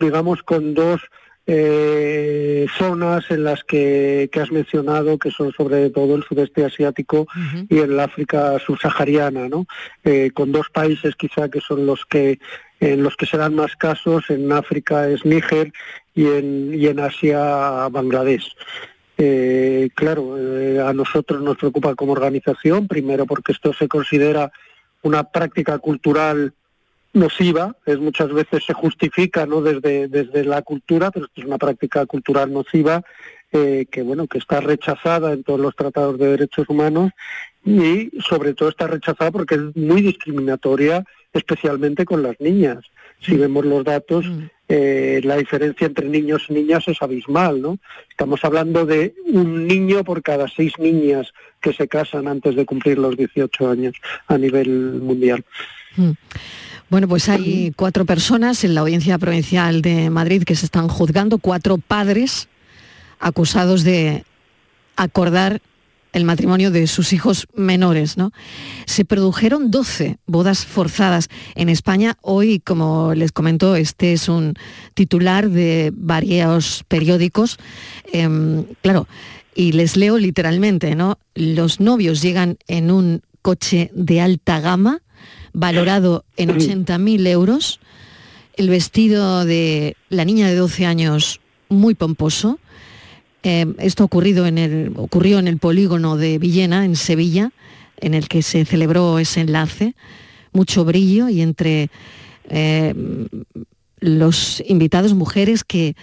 digamos 0.00 0.42
con 0.42 0.74
dos 0.74 1.00
eh, 1.50 2.66
zonas 2.76 3.24
en 3.30 3.42
las 3.42 3.64
que, 3.64 4.28
has 4.34 4.52
mencionado, 4.52 5.18
que 5.18 5.30
son 5.30 5.50
sobre 5.52 5.88
todo 5.88 6.14
el 6.14 6.22
sudeste 6.22 6.62
asiático 6.62 7.26
y 7.70 7.78
el 7.78 7.98
África 7.98 8.58
subsahariana, 8.58 9.48
¿no? 9.48 9.66
Eh, 10.04 10.30
con 10.34 10.52
dos 10.52 10.68
países 10.68 11.16
quizá 11.16 11.48
que 11.48 11.60
son 11.60 11.86
los 11.86 12.04
que 12.04 12.38
en 12.80 13.02
los 13.02 13.16
que 13.16 13.24
se 13.24 13.38
dan 13.38 13.54
más 13.54 13.74
casos, 13.76 14.28
en 14.28 14.52
África 14.52 15.08
es 15.08 15.24
Níger 15.24 15.72
y 16.14 16.26
en, 16.26 16.74
y 16.74 16.86
en 16.86 17.00
Asia 17.00 17.88
Bangladesh. 17.88 18.54
Eh, 19.16 19.88
claro, 19.94 20.36
eh, 20.38 20.80
a 20.80 20.92
nosotros 20.92 21.40
nos 21.40 21.56
preocupa 21.56 21.94
como 21.94 22.12
organización, 22.12 22.86
primero 22.86 23.24
porque 23.24 23.52
esto 23.52 23.72
se 23.72 23.88
considera 23.88 24.52
una 25.02 25.24
práctica 25.24 25.78
cultural 25.78 26.52
nociva, 27.12 27.76
es 27.86 27.98
muchas 27.98 28.32
veces 28.32 28.64
se 28.64 28.74
justifica 28.74 29.46
¿no? 29.46 29.60
desde, 29.60 30.08
desde 30.08 30.44
la 30.44 30.62
cultura, 30.62 31.10
pero 31.10 31.26
esto 31.26 31.40
es 31.40 31.46
una 31.46 31.58
práctica 31.58 32.04
cultural 32.06 32.52
nociva 32.52 33.02
eh, 33.50 33.86
que 33.90 34.02
bueno 34.02 34.26
que 34.26 34.36
está 34.36 34.60
rechazada 34.60 35.32
en 35.32 35.42
todos 35.42 35.58
los 35.58 35.74
tratados 35.74 36.18
de 36.18 36.28
derechos 36.28 36.68
humanos 36.68 37.12
y 37.64 38.10
sobre 38.20 38.52
todo 38.52 38.68
está 38.68 38.86
rechazada 38.86 39.30
porque 39.30 39.54
es 39.54 39.74
muy 39.74 40.02
discriminatoria, 40.02 41.02
especialmente 41.32 42.04
con 42.04 42.22
las 42.22 42.38
niñas. 42.40 42.84
Si 43.20 43.36
vemos 43.36 43.64
los 43.64 43.84
datos, 43.84 44.26
mm. 44.26 44.42
eh, 44.68 45.20
la 45.24 45.36
diferencia 45.36 45.86
entre 45.86 46.10
niños 46.10 46.44
y 46.48 46.52
niñas 46.52 46.86
es 46.88 47.00
abismal, 47.00 47.62
¿no? 47.62 47.78
Estamos 48.10 48.44
hablando 48.44 48.84
de 48.84 49.14
un 49.24 49.66
niño 49.66 50.04
por 50.04 50.22
cada 50.22 50.46
seis 50.48 50.74
niñas 50.78 51.32
que 51.62 51.72
se 51.72 51.88
casan 51.88 52.28
antes 52.28 52.54
de 52.54 52.66
cumplir 52.66 52.98
los 52.98 53.16
18 53.16 53.70
años 53.70 53.96
a 54.26 54.36
nivel 54.36 54.68
mundial. 55.00 55.42
Mm. 55.96 56.10
Bueno, 56.90 57.06
pues 57.06 57.28
hay 57.28 57.72
cuatro 57.76 58.06
personas 58.06 58.64
en 58.64 58.74
la 58.74 58.80
Audiencia 58.80 59.18
Provincial 59.18 59.82
de 59.82 60.08
Madrid 60.08 60.44
que 60.44 60.56
se 60.56 60.64
están 60.64 60.88
juzgando, 60.88 61.36
cuatro 61.36 61.76
padres 61.76 62.48
acusados 63.20 63.84
de 63.84 64.24
acordar 64.96 65.60
el 66.14 66.24
matrimonio 66.24 66.70
de 66.70 66.86
sus 66.86 67.12
hijos 67.12 67.46
menores. 67.54 68.16
¿no? 68.16 68.32
Se 68.86 69.04
produjeron 69.04 69.70
12 69.70 70.16
bodas 70.26 70.64
forzadas 70.64 71.28
en 71.56 71.68
España. 71.68 72.16
Hoy, 72.22 72.58
como 72.58 73.12
les 73.14 73.32
comento, 73.32 73.76
este 73.76 74.14
es 74.14 74.30
un 74.30 74.54
titular 74.94 75.50
de 75.50 75.92
varios 75.94 76.84
periódicos. 76.88 77.58
Em, 78.12 78.64
claro, 78.80 79.06
y 79.54 79.72
les 79.72 79.98
leo 79.98 80.16
literalmente, 80.16 80.94
¿no? 80.94 81.18
Los 81.34 81.80
novios 81.80 82.22
llegan 82.22 82.56
en 82.66 82.90
un 82.90 83.20
coche 83.42 83.90
de 83.92 84.22
alta 84.22 84.60
gama 84.60 85.02
valorado 85.52 86.24
en 86.36 86.50
80.000 86.58 87.26
euros, 87.26 87.80
el 88.56 88.68
vestido 88.68 89.44
de 89.44 89.96
la 90.08 90.24
niña 90.24 90.48
de 90.48 90.56
12 90.56 90.86
años 90.86 91.40
muy 91.68 91.94
pomposo. 91.94 92.58
Eh, 93.42 93.66
esto 93.78 94.04
ocurrido 94.04 94.46
en 94.46 94.58
el, 94.58 94.92
ocurrió 94.96 95.38
en 95.38 95.48
el 95.48 95.58
polígono 95.58 96.16
de 96.16 96.38
Villena, 96.38 96.84
en 96.84 96.96
Sevilla, 96.96 97.52
en 98.00 98.14
el 98.14 98.28
que 98.28 98.42
se 98.42 98.64
celebró 98.64 99.18
ese 99.18 99.40
enlace. 99.40 99.94
Mucho 100.52 100.84
brillo 100.84 101.28
y 101.28 101.42
entre 101.42 101.90
eh, 102.48 102.94
los 104.00 104.62
invitados 104.66 105.14
mujeres 105.14 105.62
que, 105.62 105.94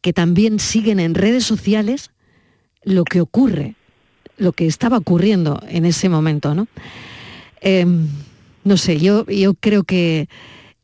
que 0.00 0.12
también 0.12 0.58
siguen 0.58 1.00
en 1.00 1.14
redes 1.14 1.44
sociales 1.44 2.10
lo 2.82 3.04
que 3.04 3.20
ocurre, 3.20 3.74
lo 4.38 4.52
que 4.52 4.66
estaba 4.66 4.98
ocurriendo 4.98 5.60
en 5.68 5.84
ese 5.84 6.08
momento. 6.08 6.54
¿no? 6.54 6.68
Em, 7.60 8.08
no 8.66 8.76
sé, 8.76 8.98
yo, 8.98 9.24
yo 9.26 9.54
creo 9.54 9.84
que 9.84 10.28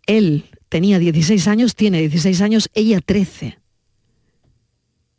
él 0.07 0.45
tenía 0.69 1.01
16 1.01 1.49
años, 1.49 1.75
tiene 1.75 1.99
16 1.99 2.41
años, 2.41 2.71
ella 2.75 3.01
13. 3.05 3.59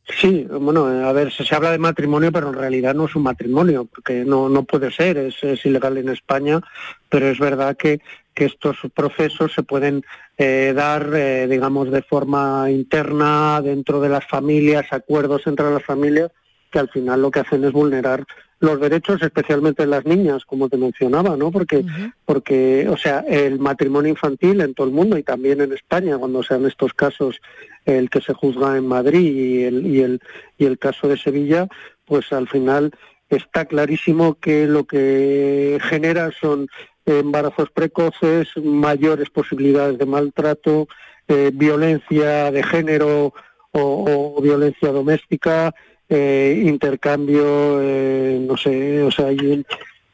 Sí, 0.08 0.48
bueno, 0.50 0.86
a 0.86 1.12
ver, 1.12 1.32
se, 1.32 1.54
habla 1.54 1.72
de 1.72 1.78
matrimonio, 1.78 2.32
pero 2.32 2.50
en 2.50 2.56
realidad 2.56 2.96
no 2.96 3.06
es 3.06 3.16
un 3.18 3.24
matrimonio, 3.24 3.86
porque 3.86 4.24
no, 4.24 4.48
no 4.48 4.64
puede 4.64 4.92
ser, 4.92 5.18
es, 5.18 5.66
ilegal 5.66 5.98
en 5.98 6.08
España, 6.08 6.62
pero 7.10 7.28
es 7.28 7.38
verdad 7.38 7.76
que, 7.76 8.00
que 8.34 8.46
estos 8.46 8.78
procesos 8.94 9.52
se 9.54 9.64
pueden 9.64 10.06
eh, 10.38 10.72
dar, 10.74 11.10
eh, 11.14 11.48
digamos, 11.50 11.92
de 11.92 12.02
forma 12.02 12.72
interna 12.72 13.62
dentro 13.62 14.00
de 14.00 14.10
las 14.10 14.26
familias, 14.26 14.86
acuerdos 14.92 15.48
entre 15.48 15.70
las 15.70 15.84
familias, 15.84 16.32
que 16.72 16.80
al 16.80 16.90
final 16.90 17.22
lo 17.22 17.30
que 17.30 17.42
hacen 17.42 17.66
es 17.66 17.74
vulnerar 17.74 18.26
los 18.64 18.80
derechos, 18.80 19.22
especialmente 19.22 19.84
de 19.84 19.90
las 19.90 20.06
niñas, 20.06 20.46
como 20.46 20.70
te 20.70 20.78
mencionaba, 20.78 21.36
¿no? 21.36 21.52
Porque, 21.52 21.84
porque, 22.24 22.88
o 22.88 22.96
sea, 22.96 23.20
el 23.28 23.60
matrimonio 23.60 24.12
infantil 24.12 24.62
en 24.62 24.74
todo 24.74 24.88
el 24.88 24.94
mundo 24.94 25.18
y 25.18 25.24
también 25.24 25.60
en 25.60 25.74
España, 25.74 26.18
cuando 26.18 26.44
sean 26.44 26.66
estos 26.66 26.94
casos 26.94 27.42
el 27.84 28.10
que 28.10 28.22
se 28.22 28.34
juzga 28.34 28.78
en 28.78 28.88
Madrid 28.88 29.36
y 29.36 29.64
el, 29.64 29.86
y 29.86 30.02
el, 30.02 30.22
y 30.58 30.66
el 30.66 30.80
caso 30.80 31.10
de 31.10 31.18
Sevilla, 31.18 31.68
pues 32.06 32.32
al 32.32 32.48
final 32.48 32.92
está 33.28 33.66
clarísimo 33.66 34.36
que 34.36 34.66
lo 34.66 34.86
que 34.86 35.78
genera 35.82 36.32
son 36.32 36.70
embarazos 37.06 37.70
precoces, 37.70 38.48
mayores 38.64 39.30
posibilidades 39.30 39.98
de 39.98 40.06
maltrato, 40.06 40.88
eh, 41.28 41.52
violencia 41.54 42.50
de 42.50 42.64
género 42.64 43.34
o 43.74 44.40
violencia 44.42 44.90
doméstica, 44.94 45.74
eh, 46.14 46.64
intercambio, 46.66 47.82
eh, 47.82 48.40
no 48.48 48.56
sé, 48.56 49.02
o 49.02 49.12
sea, 49.12 49.28
hay 49.28 49.64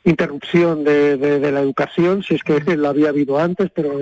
interrupción 0.06 0.84
de, 0.84 1.18
la 1.52 1.60
educación, 1.60 2.24
si 2.24 2.36
es 2.36 2.44
que 2.44 2.60
la 2.78 2.90
había 2.90 3.10
habido 3.10 3.38
antes, 3.38 3.70
pero 3.74 4.00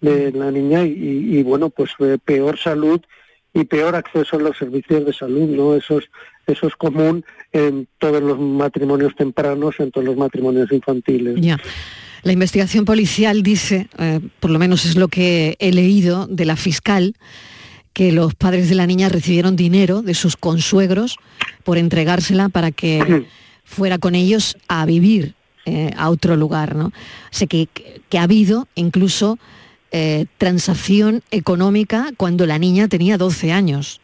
de, 0.00 0.32
la 0.32 0.50
niña, 0.50 0.84
y, 0.84 1.42
bueno, 1.42 1.70
pues 1.70 1.90
eh, 1.98 2.18
peor 2.24 2.58
salud 2.58 3.00
y 3.52 3.64
peor 3.64 3.96
acceso 3.96 4.36
a 4.36 4.40
los 4.40 4.56
servicios 4.56 5.04
de 5.04 5.12
salud, 5.12 5.48
¿no? 5.48 5.74
Eso 5.74 5.98
es, 5.98 6.04
eso 6.46 6.68
es 6.68 6.76
común 6.76 7.24
en 7.52 7.88
todos 7.98 8.22
los 8.22 8.38
matrimonios 8.38 9.14
tempranos, 9.16 9.74
en 9.80 9.90
todos 9.90 10.06
los 10.06 10.16
matrimonios 10.16 10.70
infantiles. 10.70 11.34
Ya. 11.40 11.58
La 12.22 12.32
investigación 12.32 12.84
policial 12.84 13.42
dice, 13.42 13.88
eh, 13.98 14.20
por 14.40 14.50
lo 14.50 14.58
menos 14.58 14.84
es 14.84 14.96
lo 14.96 15.08
que 15.08 15.56
he 15.58 15.72
leído 15.72 16.26
de 16.26 16.44
la 16.44 16.56
fiscal, 16.56 17.14
que 17.92 18.12
los 18.12 18.34
padres 18.34 18.68
de 18.68 18.74
la 18.74 18.86
niña 18.86 19.08
recibieron 19.08 19.56
dinero 19.56 20.02
de 20.02 20.14
sus 20.14 20.36
consuegros 20.36 21.16
por 21.64 21.78
entregársela 21.78 22.48
para 22.48 22.70
que 22.70 23.26
fuera 23.64 23.98
con 23.98 24.14
ellos 24.14 24.56
a 24.68 24.86
vivir 24.86 25.34
eh, 25.66 25.90
a 25.96 26.10
otro 26.10 26.36
lugar. 26.36 26.74
¿no? 26.74 26.86
O 26.86 26.92
sea 27.30 27.46
que, 27.46 27.68
que 28.08 28.18
ha 28.18 28.22
habido 28.22 28.68
incluso 28.74 29.38
eh, 29.92 30.26
transacción 30.38 31.22
económica 31.32 32.10
cuando 32.16 32.46
la 32.46 32.58
niña 32.58 32.86
tenía 32.86 33.18
12 33.18 33.52
años. 33.52 34.00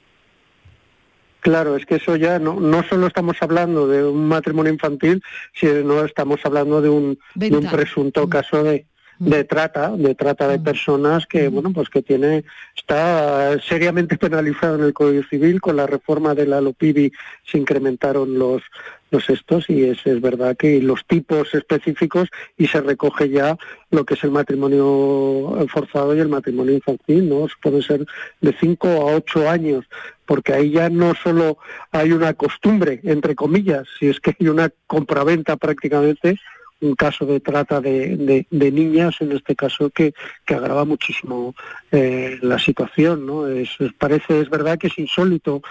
Claro, 1.40 1.76
es 1.76 1.86
que 1.86 1.94
eso 1.94 2.16
ya 2.16 2.40
no, 2.40 2.58
no 2.58 2.82
solo 2.88 3.06
estamos 3.06 3.36
hablando 3.40 3.86
de 3.86 4.04
un 4.04 4.26
matrimonio 4.26 4.72
infantil, 4.72 5.22
sino 5.54 6.04
estamos 6.04 6.40
hablando 6.42 6.82
de 6.82 6.88
un, 6.88 7.18
de 7.36 7.56
un 7.56 7.70
presunto 7.70 8.28
caso 8.28 8.64
de, 8.64 8.84
de 9.18 9.44
trata, 9.44 9.90
de 9.90 10.14
trata 10.14 10.48
de 10.48 10.58
personas 10.58 11.26
que, 11.26 11.48
bueno, 11.48 11.72
pues 11.72 11.88
que 11.88 12.02
tiene, 12.02 12.44
está 12.76 13.58
seriamente 13.60 14.18
penalizado 14.18 14.76
en 14.76 14.84
el 14.84 14.92
Código 14.92 15.22
Civil, 15.28 15.60
con 15.60 15.76
la 15.76 15.86
reforma 15.86 16.34
de 16.34 16.46
la 16.46 16.60
LOPIBI 16.60 17.12
se 17.44 17.58
incrementaron 17.58 18.38
los, 18.38 18.62
los 19.10 19.28
estos 19.30 19.70
y 19.70 19.84
es, 19.84 20.06
es 20.06 20.20
verdad 20.20 20.56
que 20.56 20.80
los 20.80 21.06
tipos 21.06 21.54
específicos 21.54 22.28
y 22.56 22.66
se 22.66 22.80
recoge 22.80 23.30
ya 23.30 23.56
lo 23.90 24.04
que 24.04 24.14
es 24.14 24.24
el 24.24 24.30
matrimonio 24.30 25.66
forzado 25.68 26.14
y 26.14 26.20
el 26.20 26.28
matrimonio 26.28 26.74
infantil, 26.74 27.28
¿no? 27.28 27.46
Puede 27.62 27.82
ser 27.82 28.06
de 28.40 28.54
5 28.58 28.88
a 28.88 29.16
8 29.16 29.48
años, 29.48 29.84
porque 30.26 30.52
ahí 30.52 30.72
ya 30.72 30.90
no 30.90 31.14
solo 31.14 31.58
hay 31.92 32.12
una 32.12 32.34
costumbre, 32.34 33.00
entre 33.04 33.34
comillas, 33.34 33.86
si 33.98 34.08
es 34.08 34.20
que 34.20 34.36
hay 34.38 34.48
una 34.48 34.70
compraventa 34.86 35.56
prácticamente, 35.56 36.36
un 36.80 36.94
caso 36.94 37.24
de 37.26 37.40
trata 37.40 37.80
de, 37.80 38.46
de, 38.50 38.72
niñas, 38.72 39.16
en 39.20 39.32
este 39.32 39.56
caso, 39.56 39.90
que, 39.90 40.14
que 40.44 40.54
agrava 40.54 40.84
muchísimo 40.84 41.54
eh, 41.90 42.38
la 42.42 42.58
situación. 42.58 43.26
¿no? 43.26 43.46
Es, 43.46 43.70
parece, 43.98 44.40
es 44.40 44.50
verdad 44.50 44.78
que 44.78 44.88
es 44.88 44.98
insólito 44.98 45.62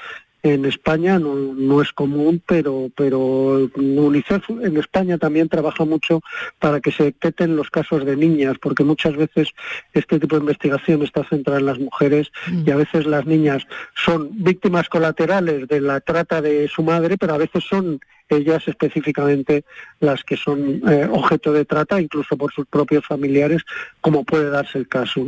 en 0.46 0.64
España 0.66 1.18
no, 1.18 1.34
no, 1.36 1.82
es 1.82 1.92
común, 1.92 2.40
pero, 2.46 2.92
pero 2.96 3.68
UNICEF 3.76 4.48
en 4.62 4.78
España 4.78 5.18
también 5.18 5.50
trabaja 5.50 5.86
mucho 5.86 6.22
para 6.60 6.80
que 6.82 6.92
se 6.92 7.06
detecten 7.06 7.56
los 7.56 7.72
casos 7.72 8.06
de 8.06 8.16
niñas, 8.16 8.58
porque 8.62 8.84
muchas 8.84 9.16
veces 9.16 9.50
este 9.94 10.20
tipo 10.20 10.36
de 10.36 10.42
investigación 10.42 11.02
está 11.02 11.24
centrada 11.24 11.60
en 11.60 11.66
las 11.66 11.80
mujeres 11.80 12.32
y 12.64 12.70
a 12.70 12.76
veces 12.76 13.08
las 13.08 13.26
niñas 13.26 13.66
son 13.96 14.30
víctimas 14.34 14.88
colaterales 14.88 15.68
de 15.68 15.82
la 15.82 16.00
trata 16.00 16.44
de 16.44 16.68
su 16.68 16.84
madre, 16.84 17.18
pero 17.18 17.34
a 17.34 17.40
veces 17.40 17.64
son 17.64 18.00
ellas 18.30 18.68
específicamente 18.68 19.64
las 20.00 20.24
que 20.24 20.38
son 20.38 20.82
eh, 20.88 21.08
objeto 21.12 21.54
de 21.54 21.66
trata, 21.66 22.02
incluso 22.02 22.38
por 22.38 22.54
sus 22.54 22.66
propios 22.66 23.06
familiares, 23.06 23.62
como 24.02 24.24
puede 24.24 24.50
darse 24.50 24.78
el 24.78 24.88
caso. 24.88 25.26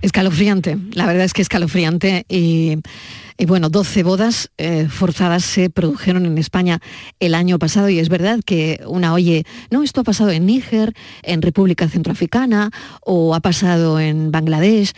Escalofriante, 0.00 0.78
la 0.92 1.06
verdad 1.06 1.24
es 1.24 1.32
que 1.32 1.42
escalofriante 1.42 2.24
y, 2.28 2.78
bueno, 3.46 3.68
12 3.68 4.04
bodas 4.04 4.50
eh, 4.56 4.86
forzadas 4.88 5.44
se 5.44 5.70
produjeron 5.70 6.24
en 6.24 6.38
España 6.38 6.78
el 7.18 7.34
año 7.34 7.58
pasado 7.58 7.88
y 7.88 7.98
es 7.98 8.08
verdad 8.08 8.38
que 8.46 8.80
una 8.86 9.12
oye, 9.12 9.44
no, 9.70 9.82
esto 9.82 10.02
ha 10.02 10.04
pasado 10.04 10.30
en 10.30 10.46
Níger, 10.46 10.94
en 11.22 11.42
República 11.42 11.88
Centroafricana 11.88 12.70
o 13.00 13.34
ha 13.34 13.40
pasado 13.40 13.98
en 13.98 14.30
Bangladesh. 14.30 14.92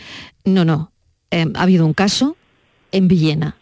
No, 0.44 0.66
no, 0.66 0.92
eh, 1.30 1.46
ha 1.54 1.62
habido 1.62 1.86
un 1.86 1.94
caso 1.94 2.36
en 2.92 3.08
Villena, 3.08 3.56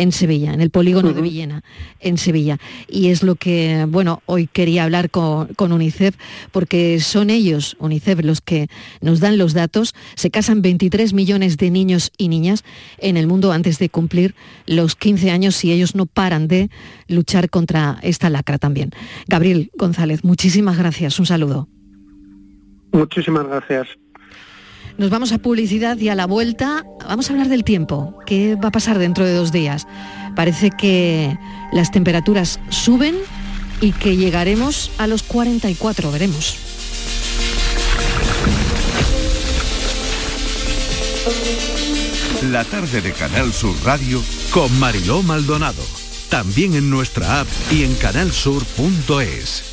en 0.00 0.12
Sevilla, 0.12 0.54
en 0.54 0.62
el 0.62 0.70
polígono 0.70 1.12
de 1.12 1.20
Villena, 1.20 1.62
en 2.00 2.16
Sevilla. 2.16 2.56
Y 2.88 3.08
es 3.08 3.22
lo 3.22 3.34
que, 3.34 3.86
bueno, 3.86 4.22
hoy 4.24 4.46
quería 4.46 4.84
hablar 4.84 5.10
con, 5.10 5.48
UNICEF, 5.58 6.16
porque 6.52 7.00
son 7.00 7.28
ellos, 7.28 7.76
UNICEF, 7.78 8.24
los 8.24 8.40
que 8.40 8.68
nos 9.02 9.20
dan 9.20 9.36
los 9.36 9.52
datos. 9.52 9.94
Se 10.14 10.30
casan 10.30 10.62
23 10.62 11.12
millones 11.12 11.58
de 11.58 11.70
niños 11.70 12.12
y 12.16 12.28
niñas 12.28 12.64
en 12.96 13.18
el 13.18 13.26
mundo 13.26 13.52
antes 13.52 13.78
de 13.78 13.90
cumplir 13.90 14.34
los 14.66 14.96
15 14.96 15.30
años 15.30 15.62
y 15.66 15.72
ellos 15.72 15.94
no 15.94 16.06
paran 16.06 16.48
de 16.48 16.70
luchar 17.06 17.50
contra 17.50 17.98
esta 18.02 18.30
lacra 18.30 18.56
también. 18.56 18.92
Gabriel 19.28 19.70
González, 19.76 20.24
muchísimas 20.24 20.78
gracias. 20.78 21.18
Un 21.20 21.26
saludo. 21.26 21.68
Muchísimas 22.92 23.46
gracias. 23.46 23.99
Nos 25.00 25.08
vamos 25.08 25.32
a 25.32 25.38
publicidad 25.38 25.96
y 25.96 26.10
a 26.10 26.14
la 26.14 26.26
vuelta 26.26 26.84
vamos 27.08 27.30
a 27.30 27.32
hablar 27.32 27.48
del 27.48 27.64
tiempo. 27.64 28.18
¿Qué 28.26 28.56
va 28.56 28.68
a 28.68 28.70
pasar 28.70 28.98
dentro 28.98 29.24
de 29.24 29.32
dos 29.32 29.50
días? 29.50 29.86
Parece 30.36 30.70
que 30.70 31.38
las 31.72 31.90
temperaturas 31.90 32.60
suben 32.68 33.16
y 33.80 33.92
que 33.92 34.18
llegaremos 34.18 34.90
a 34.98 35.06
los 35.06 35.22
44, 35.22 36.12
veremos. 36.12 36.54
La 42.50 42.64
tarde 42.64 43.00
de 43.00 43.12
Canal 43.12 43.54
Sur 43.54 43.74
Radio 43.82 44.22
con 44.50 44.78
Mariló 44.78 45.22
Maldonado. 45.22 45.82
También 46.28 46.74
en 46.74 46.90
nuestra 46.90 47.40
app 47.40 47.48
y 47.72 47.84
en 47.84 47.94
canalsur.es. 47.94 49.69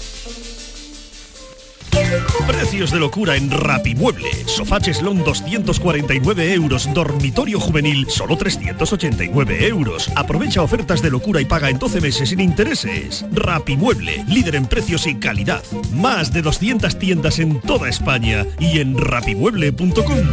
Precios 2.45 2.91
de 2.91 2.99
locura 2.99 3.36
en 3.36 3.49
Rapimueble. 3.49 4.29
Sofá 4.45 4.79
Cheslón 4.79 5.23
249 5.23 6.53
euros. 6.53 6.89
Dormitorio 6.93 7.60
juvenil 7.60 8.07
solo 8.10 8.38
389 8.38 9.67
euros. 9.67 10.10
Aprovecha 10.15 10.62
ofertas 10.62 11.01
de 11.01 11.12
locura 11.12 11.41
y 11.41 11.45
paga 11.45 11.69
en 11.69 11.79
12 11.79 12.01
meses 12.01 12.29
sin 12.29 12.39
intereses. 12.39 13.25
Rapimueble, 13.31 14.23
líder 14.27 14.55
en 14.55 14.65
precios 14.65 15.07
y 15.07 15.15
calidad. 15.15 15.63
Más 15.93 16.33
de 16.33 16.41
200 16.41 16.97
tiendas 16.99 17.39
en 17.39 17.62
toda 17.62 17.89
España 17.89 18.45
y 18.60 18.79
en 18.79 18.97
rapimueble.com. 18.97 20.27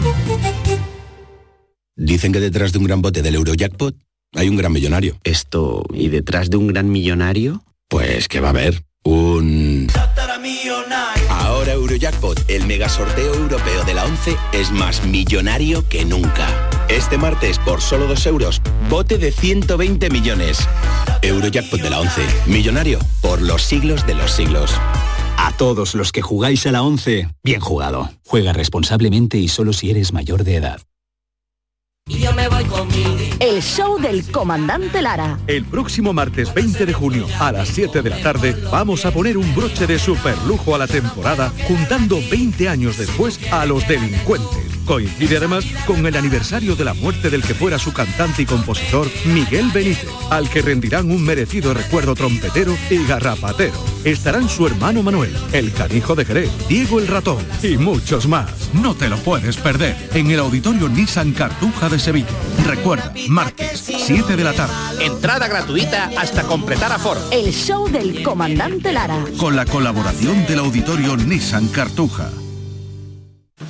Dicen 1.97 2.33
que 2.33 2.41
detrás 2.41 2.73
de 2.73 2.79
un 2.79 2.85
gran 2.85 3.03
bote 3.03 3.23
del 3.23 3.37
Eurojackpot 3.37 3.97
hay 4.35 4.49
un 4.49 4.57
gran 4.57 4.73
millonario. 4.73 5.17
Esto, 5.23 5.85
¿y 5.93 6.09
detrás 6.09 6.51
de 6.51 6.57
un 6.57 6.67
gran 6.67 6.91
millonario? 6.91 7.63
Pues 7.89 8.29
que 8.29 8.41
va 8.41 8.49
a 8.49 8.51
haber 8.51 8.85
un... 9.05 9.87
Eurojackpot, 11.75 12.49
el 12.49 12.67
mega 12.67 12.89
sorteo 12.89 13.35
europeo 13.35 13.85
de 13.85 13.95
la 13.95 14.05
11, 14.05 14.37
es 14.53 14.71
más 14.71 15.05
millonario 15.05 15.87
que 15.89 16.05
nunca. 16.05 16.49
Este 16.89 17.19
martes, 17.19 17.59
por 17.59 17.81
solo 17.81 18.07
2 18.07 18.27
euros, 18.27 18.63
bote 18.89 19.19
de 19.19 19.33
120 19.33 20.09
millones. 20.11 20.59
Eurojackpot 21.23 21.81
de 21.81 21.91
la 21.91 22.01
11, 22.01 22.23
millonario 22.47 22.99
por 23.21 23.43
los 23.43 23.63
siglos 23.63 24.07
de 24.07 24.15
los 24.15 24.31
siglos. 24.31 24.73
A 25.37 25.53
todos 25.57 25.95
los 25.95 26.13
que 26.13 26.23
jugáis 26.23 26.67
a 26.67 26.73
la 26.73 26.83
11, 26.83 27.29
bien 27.43 27.61
jugado. 27.61 28.11
Juega 28.25 28.53
responsablemente 28.53 29.39
y 29.39 29.49
solo 29.49 29.73
si 29.73 29.91
eres 29.91 30.13
mayor 30.13 30.45
de 30.45 30.57
edad. 30.57 30.81
El 33.41 33.63
show 33.63 33.99
del 33.99 34.31
comandante 34.31 35.01
Lara. 35.01 35.39
El 35.47 35.65
próximo 35.65 36.13
martes 36.13 36.53
20 36.53 36.85
de 36.85 36.93
junio 36.93 37.27
a 37.41 37.51
las 37.51 37.69
7 37.69 38.03
de 38.03 38.11
la 38.11 38.21
tarde 38.21 38.55
vamos 38.71 39.07
a 39.07 39.11
poner 39.11 39.39
un 39.39 39.55
broche 39.55 39.87
de 39.87 39.99
super 39.99 40.37
lujo 40.47 40.75
a 40.75 40.79
la 40.79 40.87
temporada 40.87 41.51
juntando 41.67 42.19
20 42.31 42.69
años 42.69 42.99
después 42.99 43.41
a 43.51 43.65
los 43.65 43.89
delincuentes. 43.89 44.74
Coincide 44.85 45.39
además 45.39 45.65
con 45.87 46.05
el 46.07 46.17
aniversario 46.17 46.77
de 46.77 46.85
la 46.85 46.95
muerte 46.95 47.31
del 47.31 47.43
que 47.43 47.55
fuera 47.55 47.79
su 47.79 47.93
cantante 47.93 48.43
y 48.43 48.47
compositor 48.47 49.09
Miguel 49.27 49.71
Benítez, 49.73 50.09
al 50.31 50.49
que 50.49 50.63
rendirán 50.63 51.11
un 51.11 51.23
merecido 51.25 51.75
recuerdo 51.75 52.15
trompetero 52.15 52.77
y 52.91 53.05
garrapatero. 53.07 53.75
Estarán 54.05 54.49
su 54.49 54.67
hermano 54.67 55.03
Manuel, 55.03 55.35
el 55.53 55.73
canijo 55.73 56.15
de 56.15 56.25
Jerez, 56.25 56.51
Diego 56.69 57.01
el 57.01 57.07
ratón 57.07 57.45
y 57.63 57.77
muchos 57.77 58.29
más. 58.29 58.71
No 58.75 58.95
te 58.95 59.09
lo 59.09 59.17
puedes 59.19 59.57
perder 59.57 59.97
en 60.15 60.31
el 60.31 60.41
auditorio 60.41 60.89
Nissan 60.89 61.33
Cartuja 61.33 61.89
de 61.89 61.99
Sevilla. 61.99 62.29
Recuerda, 62.67 63.13
martes, 63.29 63.85
7 63.87 64.37
de 64.37 64.45
la 64.45 64.53
tarde. 64.53 64.75
Entrada 65.05 65.49
gratuita 65.49 66.11
hasta 66.19 66.43
completar 66.43 66.93
aforo. 66.93 67.21
El 67.31 67.53
show 67.53 67.89
del 67.89 68.23
comandante 68.23 68.93
Lara. 68.93 69.25
Con 69.39 69.57
la 69.57 69.65
colaboración 69.65 70.47
del 70.47 70.59
auditorio 70.59 71.17
Nissan 71.17 71.69
Cartuja. 71.69 72.31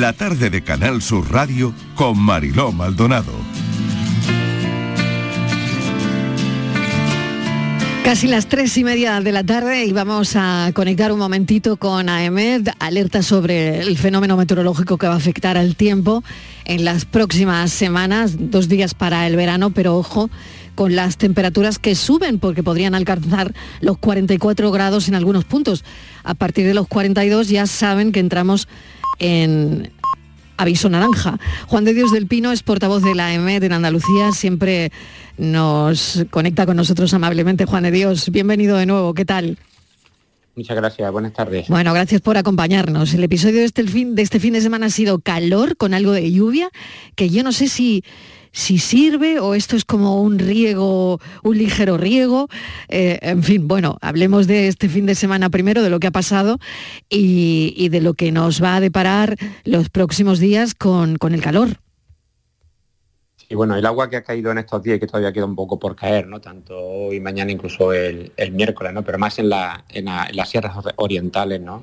La 0.00 0.12
tarde 0.12 0.50
de 0.50 0.62
Canal 0.62 1.02
Sur 1.02 1.30
Radio 1.30 1.72
con 1.94 2.18
Mariló 2.18 2.72
Maldonado. 2.72 3.32
Casi 8.02 8.26
las 8.26 8.48
tres 8.48 8.76
y 8.76 8.82
media 8.82 9.20
de 9.20 9.30
la 9.30 9.44
tarde 9.44 9.84
y 9.84 9.92
vamos 9.92 10.34
a 10.34 10.72
conectar 10.74 11.12
un 11.12 11.20
momentito 11.20 11.76
con 11.76 12.08
AEMED, 12.08 12.70
alerta 12.80 13.22
sobre 13.22 13.82
el 13.82 13.96
fenómeno 13.96 14.36
meteorológico 14.36 14.98
que 14.98 15.06
va 15.06 15.14
a 15.14 15.18
afectar 15.18 15.56
al 15.56 15.76
tiempo 15.76 16.24
en 16.64 16.84
las 16.84 17.04
próximas 17.04 17.70
semanas, 17.70 18.34
dos 18.36 18.68
días 18.68 18.94
para 18.94 19.28
el 19.28 19.36
verano, 19.36 19.70
pero 19.70 19.96
ojo 19.96 20.28
con 20.74 20.96
las 20.96 21.18
temperaturas 21.18 21.78
que 21.78 21.94
suben 21.94 22.40
porque 22.40 22.64
podrían 22.64 22.96
alcanzar 22.96 23.54
los 23.80 23.96
44 23.98 24.72
grados 24.72 25.06
en 25.06 25.14
algunos 25.14 25.44
puntos. 25.44 25.84
A 26.24 26.34
partir 26.34 26.66
de 26.66 26.74
los 26.74 26.88
42 26.88 27.48
ya 27.48 27.68
saben 27.68 28.10
que 28.10 28.18
entramos 28.18 28.66
en 29.18 29.90
aviso 30.56 30.88
naranja. 30.88 31.38
Juan 31.66 31.84
de 31.84 31.94
Dios 31.94 32.12
del 32.12 32.26
Pino 32.26 32.52
es 32.52 32.62
portavoz 32.62 33.02
de 33.02 33.14
la 33.14 33.26
AEMED 33.26 33.64
en 33.64 33.72
Andalucía, 33.72 34.32
siempre 34.32 34.92
nos 35.36 36.24
conecta 36.30 36.66
con 36.66 36.76
nosotros 36.76 37.12
amablemente. 37.14 37.64
Juan 37.64 37.82
de 37.84 37.90
Dios, 37.90 38.30
bienvenido 38.30 38.76
de 38.76 38.86
nuevo, 38.86 39.14
¿qué 39.14 39.24
tal? 39.24 39.58
Muchas 40.56 40.76
gracias, 40.76 41.10
buenas 41.10 41.32
tardes. 41.32 41.68
Bueno, 41.68 41.92
gracias 41.92 42.20
por 42.20 42.36
acompañarnos. 42.36 43.12
El 43.12 43.24
episodio 43.24 43.58
de 43.58 43.64
este, 43.64 43.84
fin, 43.84 44.14
de 44.14 44.22
este 44.22 44.38
fin 44.38 44.52
de 44.52 44.60
semana 44.60 44.86
ha 44.86 44.90
sido 44.90 45.18
calor 45.18 45.76
con 45.76 45.94
algo 45.94 46.12
de 46.12 46.30
lluvia, 46.30 46.70
que 47.16 47.28
yo 47.28 47.42
no 47.42 47.50
sé 47.50 47.66
si 47.66 48.04
si 48.54 48.78
sirve 48.78 49.40
o 49.40 49.54
esto 49.54 49.76
es 49.76 49.84
como 49.84 50.22
un 50.22 50.38
riego, 50.38 51.20
un 51.42 51.58
ligero 51.58 51.98
riego. 51.98 52.48
Eh, 52.88 53.18
en 53.20 53.42
fin, 53.42 53.66
bueno, 53.66 53.98
hablemos 54.00 54.46
de 54.46 54.68
este 54.68 54.88
fin 54.88 55.06
de 55.06 55.16
semana 55.16 55.50
primero, 55.50 55.82
de 55.82 55.90
lo 55.90 55.98
que 55.98 56.06
ha 56.06 56.12
pasado 56.12 56.58
y, 57.10 57.88
de 57.88 58.00
lo 58.00 58.14
que 58.14 58.32
nos 58.32 58.62
va 58.62 58.76
a 58.76 58.80
deparar 58.80 59.36
los 59.64 59.90
próximos 59.90 60.38
días 60.38 60.74
con, 60.74 61.18
el 61.20 61.42
calor. 61.42 61.68
Y 63.48 63.56
bueno, 63.56 63.74
el 63.76 63.84
agua 63.84 64.08
que 64.08 64.16
ha 64.16 64.22
caído 64.22 64.52
en 64.52 64.58
estos 64.58 64.82
días 64.82 64.96
y 64.96 65.00
que 65.00 65.06
todavía 65.06 65.32
queda 65.32 65.44
un 65.46 65.56
poco 65.56 65.78
por 65.78 65.96
caer, 65.96 66.28
¿no? 66.28 66.40
Tanto 66.40 66.78
hoy, 66.78 67.20
mañana, 67.20 67.50
incluso 67.50 67.92
el, 67.92 68.32
miércoles, 68.52 68.94
¿no? 68.94 69.02
Pero 69.02 69.18
más 69.18 69.38
en, 69.40 69.48
la, 69.48 69.84
en 69.88 70.04
las 70.04 70.48
sierras 70.48 70.76
orientales, 70.96 71.60
¿no? 71.60 71.82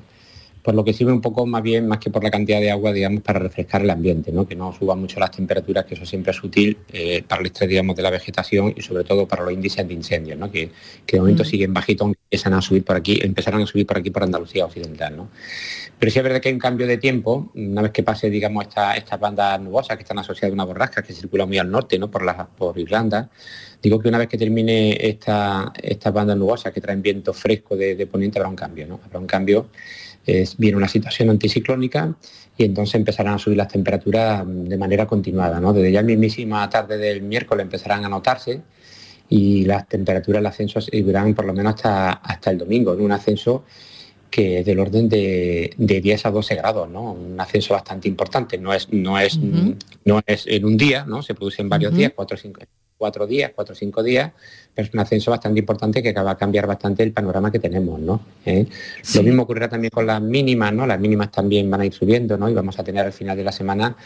Por 0.62 0.74
lo 0.74 0.84
que 0.84 0.92
sirve 0.92 1.12
un 1.12 1.20
poco 1.20 1.44
más 1.44 1.62
bien, 1.62 1.88
más 1.88 1.98
que 1.98 2.10
por 2.10 2.22
la 2.22 2.30
cantidad 2.30 2.60
de 2.60 2.70
agua, 2.70 2.92
digamos, 2.92 3.22
para 3.22 3.40
refrescar 3.40 3.82
el 3.82 3.90
ambiente, 3.90 4.30
¿no? 4.30 4.46
que 4.46 4.54
no 4.54 4.72
suban 4.72 5.00
mucho 5.00 5.18
las 5.18 5.32
temperaturas, 5.32 5.84
que 5.84 5.94
eso 5.94 6.06
siempre 6.06 6.30
es 6.30 6.42
útil 6.42 6.78
eh, 6.92 7.24
para 7.26 7.40
el 7.40 7.46
estrés, 7.46 7.68
digamos, 7.68 7.96
de 7.96 8.02
la 8.02 8.10
vegetación 8.10 8.72
y 8.76 8.80
sobre 8.80 9.02
todo 9.02 9.26
para 9.26 9.42
los 9.42 9.52
índices 9.52 9.86
de 9.86 9.94
incendios, 9.94 10.38
¿no? 10.38 10.50
que, 10.50 10.70
de 11.06 11.18
momento 11.18 11.42
mm. 11.42 11.46
siguen 11.46 11.74
bajitos, 11.74 12.08
empiezan 12.08 12.54
a 12.54 12.62
subir 12.62 12.84
por 12.84 12.96
aquí, 12.96 13.18
empezarán 13.22 13.62
a 13.62 13.66
subir 13.66 13.86
por 13.86 13.98
aquí 13.98 14.10
por 14.10 14.22
Andalucía 14.22 14.64
Occidental. 14.64 15.16
¿no? 15.16 15.28
Pero 15.98 16.12
sí 16.12 16.18
es 16.18 16.22
verdad 16.24 16.40
que 16.40 16.48
hay 16.48 16.54
un 16.54 16.60
cambio 16.60 16.86
de 16.86 16.96
tiempo, 16.96 17.50
una 17.56 17.82
vez 17.82 17.90
que 17.90 18.04
pase, 18.04 18.30
digamos, 18.30 18.64
estas 18.64 18.96
esta 18.96 19.16
bandas 19.16 19.60
nubosas 19.60 19.96
que 19.96 20.04
están 20.04 20.18
asociadas 20.20 20.52
a 20.52 20.54
una 20.54 20.64
borrasca 20.64 21.02
que 21.02 21.12
circula 21.12 21.44
muy 21.44 21.58
al 21.58 21.70
norte, 21.70 21.98
¿no? 21.98 22.08
por, 22.08 22.24
la, 22.24 22.46
por 22.46 22.78
Irlanda, 22.78 23.28
digo 23.82 23.98
que 23.98 24.08
una 24.08 24.18
vez 24.18 24.28
que 24.28 24.38
termine 24.38 24.96
esta, 25.00 25.72
estas 25.82 26.12
bandas 26.12 26.36
nubosas 26.36 26.72
que 26.72 26.80
traen 26.80 27.02
viento 27.02 27.32
fresco 27.32 27.76
de, 27.76 27.96
de 27.96 28.06
poniente, 28.06 28.38
habrá 28.38 28.48
un 28.48 28.56
cambio, 28.56 28.86
¿no? 28.86 29.00
habrá 29.04 29.18
un 29.18 29.26
cambio 29.26 29.66
viene 30.58 30.76
una 30.76 30.88
situación 30.88 31.30
anticiclónica 31.30 32.14
y 32.56 32.64
entonces 32.64 32.94
empezarán 32.96 33.34
a 33.34 33.38
subir 33.38 33.56
las 33.56 33.68
temperaturas 33.68 34.44
de 34.46 34.76
manera 34.76 35.06
continuada. 35.06 35.60
Desde 35.72 35.92
ya 35.92 36.02
mismísima 36.02 36.68
tarde 36.68 36.98
del 36.98 37.22
miércoles 37.22 37.64
empezarán 37.64 38.04
a 38.04 38.08
notarse 38.08 38.62
y 39.28 39.64
las 39.64 39.88
temperaturas, 39.88 40.40
el 40.40 40.46
ascenso 40.46 40.80
seguirán 40.80 41.34
por 41.34 41.46
lo 41.46 41.54
menos 41.54 41.74
hasta, 41.74 42.12
hasta 42.12 42.50
el 42.50 42.58
domingo, 42.58 42.92
en 42.92 43.00
un 43.00 43.12
ascenso 43.12 43.64
que 44.32 44.60
es 44.60 44.66
del 44.66 44.80
orden 44.80 45.08
de, 45.08 45.74
10 45.76 46.26
a 46.26 46.30
12 46.30 46.56
grados, 46.56 46.88
¿no? 46.88 47.12
Un 47.12 47.38
ascenso 47.38 47.74
bastante 47.74 48.08
importante. 48.08 48.56
No 48.56 48.72
es, 48.72 48.90
no 48.90 49.18
es, 49.18 49.38
no 49.38 50.20
es 50.26 50.46
en 50.46 50.64
un 50.64 50.76
día, 50.76 51.04
¿no? 51.04 51.22
Se 51.22 51.34
produce 51.34 51.60
en 51.60 51.68
varios 51.68 51.94
días, 51.94 52.12
cuatro 52.16 52.36
cinco 52.38 52.62
cuatro 52.96 53.26
días, 53.26 53.50
cuatro 53.52 53.72
o 53.72 53.76
cinco 53.76 54.00
días, 54.00 54.30
pero 54.72 54.86
es 54.86 54.94
un 54.94 55.00
ascenso 55.00 55.32
bastante 55.32 55.58
importante 55.58 56.00
que 56.02 56.10
acaba 56.10 56.30
a 56.30 56.36
cambiar 56.36 56.68
bastante 56.68 57.02
el 57.02 57.12
panorama 57.12 57.50
que 57.50 57.58
tenemos, 57.58 57.98
¿no? 57.98 58.20
¿Eh? 58.46 58.64
Lo 59.16 59.22
mismo 59.24 59.42
ocurrirá 59.42 59.68
también 59.68 59.90
con 59.90 60.06
las 60.06 60.22
mínimas, 60.22 60.72
¿no? 60.72 60.86
Las 60.86 61.00
mínimas 61.00 61.32
también 61.32 61.68
van 61.68 61.80
a 61.80 61.86
ir 61.86 61.92
subiendo, 61.92 62.38
¿no? 62.38 62.48
Y 62.48 62.54
vamos 62.54 62.78
a 62.78 62.84
tener 62.84 63.04
al 63.04 63.12
final 63.12 63.36
de 63.36 63.42
la 63.42 63.50
semana, 63.50 63.96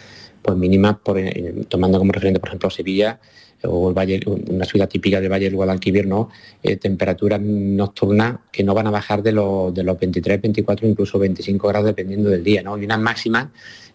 pues 0.41 0.57
mínimas, 0.57 0.97
por, 1.05 1.19
eh, 1.19 1.67
tomando 1.69 1.99
como 1.99 2.11
referente, 2.11 2.41
por 2.41 2.49
ejemplo, 2.49 2.71
Sevilla, 2.71 3.21
o 3.63 3.89
el 3.89 3.95
valle, 3.95 4.21
una 4.27 4.65
ciudad 4.65 4.89
típica 4.89 5.21
del 5.21 5.31
Valle 5.31 5.47
del 5.47 5.57
Guadalquivir, 5.57 6.07
¿no? 6.07 6.31
Eh, 6.63 6.77
temperaturas 6.77 7.41
nocturnas 7.41 8.39
que 8.53 8.63
no 8.63 8.75
van 8.75 8.87
a 8.87 8.91
bajar 8.91 9.23
de 9.23 9.33
los, 9.33 9.75
de 9.75 9.83
los 9.83 9.99
23, 9.99 10.41
24, 10.43 10.87
incluso 10.87 11.19
25 11.19 11.69
grados 11.69 11.87
dependiendo 11.87 12.31
del 12.31 12.45
día, 12.45 12.63
¿no? 12.63 12.79
Y 12.79 12.85
unas 12.85 13.01
máximas 13.01 13.49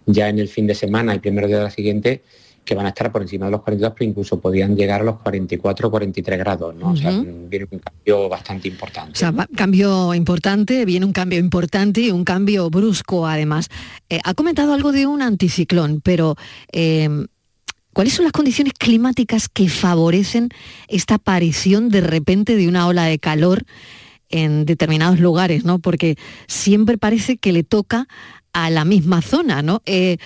ya 0.06 0.30
en 0.30 0.40
el 0.40 0.48
fin 0.48 0.68
de 0.68 0.76
semana 0.76 1.14
y 1.16 1.20
primero 1.20 1.48
día 1.48 1.58
de 1.58 1.64
la 1.64 1.72
siguiente 1.72 2.24
que 2.64 2.76
van 2.76 2.86
a 2.86 2.90
estar 2.90 3.12
por 3.12 3.22
encima 3.22 3.46
de 3.46 3.52
los 3.52 3.62
42, 3.62 3.94
pero 3.98 4.10
incluso 4.10 4.40
podrían 4.40 4.76
llegar 4.76 5.02
a 5.02 5.04
los 5.04 5.20
44 5.22 5.88
o 5.88 5.92
43 5.92 6.40
grados, 6.40 6.76
¿no? 6.76 6.92
O 6.92 6.96
sea, 6.96 7.12
viene 7.12 7.68
un 7.70 7.80
cambio 7.80 8.30
bastante 8.30 8.68
importante. 8.68 9.14
O 9.14 9.16
sea, 9.16 9.34
cambio 9.56 10.14
importante, 10.14 10.86
viene 10.86 11.06
un 11.06 11.12
cambio 11.12 11.40
importante 11.40 12.02
y 12.02 12.12
un 12.12 12.24
cambio 12.24 12.70
brusco 12.70 13.26
además. 13.26 13.70
Eh, 14.10 14.20
ha 14.24 14.34
comentado 14.36 14.74
algo 14.74 14.92
de 14.92 15.08
un 15.08 15.22
anticiclón, 15.24 16.02
pero 16.02 16.36
em, 16.72 17.28
¿cuáles 17.94 18.14
son 18.14 18.26
las 18.26 18.32
condiciones 18.32 18.74
climáticas 18.74 19.50
que 19.50 19.70
favorecen 19.70 20.50
esta 20.88 21.16
aparición 21.16 21.90
de 21.90 22.02
repente 22.02 22.56
de 22.56 22.68
una 22.68 22.88
ola 22.88 23.06
de 23.06 23.20
calor 23.20 23.64
en 24.30 24.66
determinados 24.66 25.20
lugares, 25.20 25.66
¿no? 25.66 25.80
Porque 25.80 26.16
siempre 26.48 26.98
parece 26.98 27.38
que 27.38 27.52
le 27.52 27.64
toca 27.64 28.08
a 28.54 28.70
la 28.70 28.86
misma 28.86 29.22
zona, 29.22 29.62
¿no? 29.62 29.82
Eh, 29.86 30.18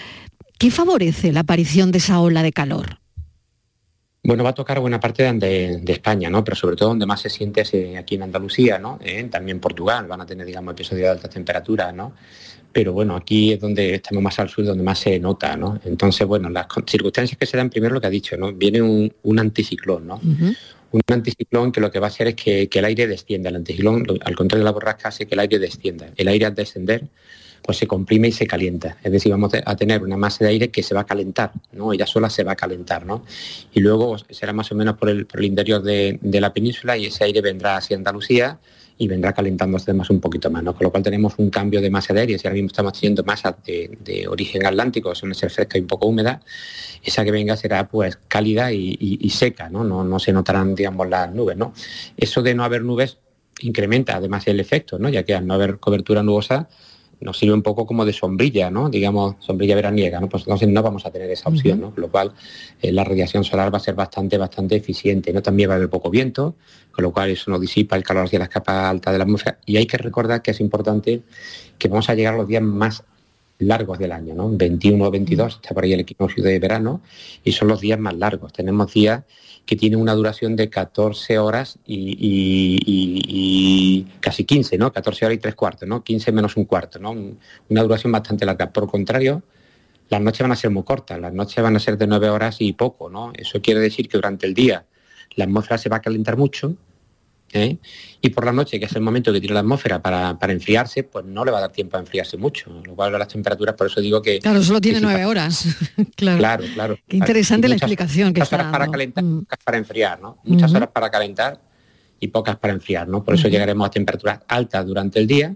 ¿Qué 0.57 0.71
favorece 0.71 1.33
la 1.33 1.41
aparición 1.41 1.91
de 1.91 1.97
esa 1.97 2.19
ola 2.19 2.43
de 2.43 2.51
calor? 2.51 2.99
Bueno, 4.23 4.43
va 4.43 4.51
a 4.51 4.55
tocar 4.55 4.79
buena 4.79 4.99
parte 4.99 5.31
de, 5.33 5.83
España, 5.85 6.31
¿no? 6.31 6.43
Pero 6.43 6.55
sobre 6.55 6.75
todo 6.75 6.89
donde 6.89 7.05
más 7.05 7.21
se 7.21 7.29
siente 7.29 7.61
es 7.61 7.73
eh, 7.75 7.95
aquí 7.95 8.15
en 8.15 8.23
Andalucía, 8.23 8.79
¿no? 8.79 8.97
Eh, 9.03 9.23
también 9.25 9.59
Portugal 9.59 10.07
van 10.07 10.21
a 10.21 10.25
tener, 10.25 10.47
digamos, 10.47 10.71
episodios 10.71 11.03
de 11.03 11.09
altas 11.11 11.29
temperaturas, 11.29 11.93
¿no? 11.93 12.13
Pero 12.75 12.91
bueno, 12.91 13.15
aquí 13.15 13.53
es 13.53 13.61
donde 13.61 13.95
estamos 13.95 14.21
más 14.21 14.37
al 14.37 14.49
sur, 14.49 14.65
donde 14.65 14.83
más 14.83 14.99
se 14.99 15.17
nota, 15.17 15.55
¿no? 15.55 15.79
Entonces, 15.85 16.27
bueno, 16.27 16.49
las 16.49 16.67
circunstancias 16.85 17.39
que 17.39 17.45
se 17.45 17.55
dan, 17.55 17.69
primero 17.69 17.93
lo 17.93 18.01
que 18.01 18.07
ha 18.07 18.09
dicho, 18.09 18.35
¿no? 18.35 18.51
Viene 18.51 18.81
un, 18.81 19.39
anticiclón, 19.39 20.05
¿no? 20.05 20.19
Un 20.91 21.01
anticiclón 21.07 21.71
que 21.71 21.79
lo 21.79 21.89
que 21.89 21.99
va 21.99 22.07
a 22.07 22.09
hacer 22.09 22.27
es 22.27 22.35
que, 22.35 22.67
que 22.67 22.79
el 22.79 22.85
aire 22.85 23.07
descienda. 23.07 23.47
El 23.47 23.55
anticiclón, 23.55 24.05
al 24.19 24.35
contrario 24.35 24.63
de 24.63 24.65
la 24.65 24.73
borrasca, 24.73 25.07
hace 25.07 25.25
que 25.25 25.35
el 25.35 25.39
aire 25.39 25.57
descienda. 25.57 26.09
El 26.17 26.27
aire 26.27 26.47
al 26.47 26.53
descender 26.53 27.07
pues 27.63 27.77
se 27.77 27.87
comprime 27.87 28.27
y 28.27 28.31
se 28.33 28.45
calienta. 28.45 28.97
Es 29.01 29.11
decir, 29.11 29.31
vamos 29.31 29.53
a 29.65 29.75
tener 29.77 30.03
una 30.03 30.17
masa 30.17 30.43
de 30.43 30.51
aire 30.51 30.69
que 30.69 30.83
se 30.83 30.93
va 30.93 31.01
a 31.01 31.05
calentar, 31.05 31.53
¿no? 31.71 31.93
Ella 31.93 32.05
sola 32.05 32.29
se 32.29 32.43
va 32.43 32.51
a 32.51 32.55
calentar, 32.57 33.05
¿no? 33.05 33.23
Y 33.73 33.79
luego 33.79 34.17
será 34.29 34.51
más 34.51 34.69
o 34.73 34.75
menos 34.75 34.97
por 34.97 35.09
el, 35.09 35.25
interior 35.39 35.81
de, 35.81 36.19
la 36.21 36.53
península 36.53 36.97
y 36.97 37.05
ese 37.05 37.23
aire 37.23 37.39
vendrá 37.39 37.77
hacia 37.77 37.95
Andalucía 37.95 38.59
y 38.97 39.07
vendrá 39.07 39.33
calentándose 39.33 39.93
más 39.93 40.09
un 40.09 40.21
poquito 40.21 40.49
más, 40.49 40.63
¿no? 40.63 40.73
Con 40.73 40.85
lo 40.85 40.91
cual 40.91 41.03
tenemos 41.03 41.33
un 41.37 41.49
cambio 41.49 41.81
de 41.81 41.89
masa 41.89 42.13
de 42.13 42.21
aire. 42.21 42.39
Si 42.39 42.47
ahora 42.47 42.55
mismo 42.55 42.67
estamos 42.67 42.93
teniendo 42.93 43.23
masa 43.23 43.55
de, 43.65 44.25
origen 44.29 44.65
atlántico, 44.65 45.13
suele 45.13 45.35
ser 45.35 45.51
fresca 45.51 45.77
y 45.77 45.81
un 45.81 45.87
poco 45.87 46.07
húmeda, 46.07 46.41
esa 47.03 47.25
que 47.25 47.31
venga 47.31 47.57
será 47.57 47.87
pues 47.87 48.17
cálida 48.27 48.71
y, 48.71 49.29
seca, 49.29 49.69
¿no? 49.69 49.83
¿no? 49.83 50.03
¿no? 50.03 50.19
se 50.19 50.31
notarán, 50.31 50.75
digamos, 50.75 51.09
las 51.09 51.33
nubes, 51.33 51.57
¿no? 51.57 51.73
Eso 52.15 52.41
de 52.41 52.55
no 52.55 52.63
haber 52.63 52.83
nubes 52.83 53.17
incrementa 53.61 54.15
además 54.15 54.47
el 54.47 54.59
efecto, 54.59 54.97
¿no? 54.97 55.09
Ya 55.09 55.23
que 55.23 55.35
al 55.35 55.45
no 55.45 55.53
haber 55.53 55.77
cobertura 55.79 56.23
nubosa, 56.23 56.69
nos 57.21 57.37
sirve 57.37 57.53
un 57.53 57.61
poco 57.61 57.85
como 57.85 58.05
de 58.05 58.13
sombrilla, 58.13 58.69
¿no? 58.69 58.89
Digamos, 58.89 59.35
sombrilla 59.39 59.75
veraniega, 59.75 60.19
¿no? 60.19 60.29
Pues 60.29 60.43
entonces 60.43 60.69
no 60.69 60.81
vamos 60.83 61.05
a 61.05 61.11
tener 61.11 61.29
esa 61.29 61.49
opción, 61.49 61.81
¿no? 61.81 61.91
Con 61.91 62.01
lo 62.01 62.09
cual 62.09 62.33
eh, 62.81 62.91
la 62.91 63.03
radiación 63.03 63.43
solar 63.43 63.73
va 63.73 63.77
a 63.77 63.81
ser 63.81 63.95
bastante, 63.95 64.37
bastante 64.37 64.75
eficiente, 64.75 65.33
¿no? 65.33 65.41
También 65.41 65.69
va 65.69 65.73
a 65.73 65.77
haber 65.77 65.89
poco 65.89 66.09
viento, 66.09 66.55
con 66.91 67.03
lo 67.03 67.11
cual 67.11 67.29
eso 67.29 67.51
no 67.51 67.59
disipa 67.59 67.95
el 67.95 68.03
calor 68.03 68.25
hacia 68.25 68.39
las 68.39 68.49
capas 68.49 68.85
altas 68.85 69.13
de 69.13 69.17
la 69.17 69.23
atmósfera. 69.23 69.59
Y 69.65 69.77
hay 69.77 69.85
que 69.85 69.97
recordar 69.97 70.41
que 70.41 70.51
es 70.51 70.59
importante 70.59 71.21
que 71.77 71.87
vamos 71.87 72.09
a 72.09 72.15
llegar 72.15 72.33
a 72.33 72.37
los 72.37 72.47
días 72.47 72.61
más 72.61 73.03
largos 73.59 73.97
del 73.97 74.11
año, 74.11 74.35
¿no? 74.35 74.49
21 74.49 75.05
o 75.05 75.11
22, 75.11 75.55
está 75.55 75.73
por 75.73 75.83
ahí 75.83 75.93
el 75.93 76.01
equinoccio 76.01 76.43
de 76.43 76.59
verano, 76.59 77.01
y 77.43 77.53
son 77.53 77.69
los 77.69 77.79
días 77.79 77.99
más 77.99 78.15
largos. 78.15 78.51
Tenemos 78.53 78.93
días 78.93 79.23
que 79.65 79.75
tiene 79.75 79.95
una 79.95 80.13
duración 80.13 80.55
de 80.55 80.69
14 80.69 81.39
horas 81.39 81.79
y, 81.85 83.25
casi 84.19 84.43
15, 84.45 84.77
¿no? 84.77 84.93
14 84.93 85.25
horas 85.25 85.35
y 85.35 85.39
tres 85.39 85.55
cuartos, 85.55 85.89
¿no? 85.89 86.03
15 86.03 86.31
menos 86.31 86.55
un 86.55 86.65
cuarto, 86.65 86.99
¿no? 86.99 87.11
Una 87.11 87.83
duración 87.83 88.11
bastante 88.11 88.45
larga. 88.45 88.71
Por 88.71 88.87
contrario, 88.89 89.41
las 90.09 90.21
noches 90.21 90.41
van 90.41 90.51
a 90.51 90.55
ser 90.55 90.69
muy 90.69 90.83
cortas, 90.83 91.19
las 91.19 91.33
noches 91.33 91.63
van 91.63 91.75
a 91.75 91.79
ser 91.79 91.97
de 91.97 92.05
9 92.05 92.29
horas 92.29 92.57
y 92.59 92.73
poco, 92.73 93.09
¿no? 93.09 93.33
Eso 93.35 93.59
quiere 93.61 93.79
decir 93.79 94.07
que 94.07 94.17
durante 94.17 94.45
el 94.45 94.53
día 94.53 94.85
la 95.35 95.45
atmósfera 95.45 95.79
se 95.79 95.89
va 95.89 95.97
a 95.97 96.01
calentar 96.01 96.37
mucho, 96.37 96.75
¿eh? 97.53 97.77
Y 98.21 98.29
por 98.29 98.45
la 98.45 98.51
noche, 98.51 98.79
que 98.79 98.85
es 98.85 98.95
el 98.95 99.01
momento 99.01 99.31
que 99.31 99.39
tiene 99.39 99.53
la 99.53 99.59
atmósfera 99.61 100.01
para, 100.01 100.37
enfriarse, 100.49 101.03
pues 101.03 101.25
no 101.25 101.45
le 101.45 101.51
va 101.51 101.59
a 101.59 101.61
dar 101.61 101.71
tiempo 101.71 101.97
a 101.97 101.99
enfriarse 101.99 102.37
mucho. 102.37 102.81
Lo 102.83 102.95
cual 102.95 103.11
las 103.13 103.27
temperaturas, 103.27 103.75
por 103.75 103.87
eso 103.87 104.01
digo 104.01 104.21
que... 104.21 104.39
Claro, 104.39 104.63
solo 104.63 104.81
tiene 104.81 104.99
nueve 104.99 105.25
horas. 105.25 105.65
claro. 106.15 106.63
claro, 106.73 106.97
Qué 107.07 107.17
interesante 107.17 107.67
la 107.67 107.75
explicación 107.75 108.33
que 108.33 108.41
muchas 108.41 108.53
horas 108.53 108.71
para 108.71 108.87
calentar, 108.87 109.23
mm. 109.23 109.45
para 109.63 109.77
enfriar, 109.77 110.19
¿no? 110.19 110.39
Muchas 110.43 110.73
horas 110.73 110.89
para 110.91 111.09
calentar 111.09 111.61
y 112.19 112.27
pocas 112.29 112.57
para 112.57 112.73
enfriar, 112.73 113.07
¿no? 113.07 113.23
Por 113.23 113.35
eso 113.35 113.47
llegaremos 113.47 113.87
a 113.87 113.91
temperaturas 113.91 114.39
altas 114.47 114.85
durante 114.85 115.19
el 115.19 115.27
día, 115.27 115.55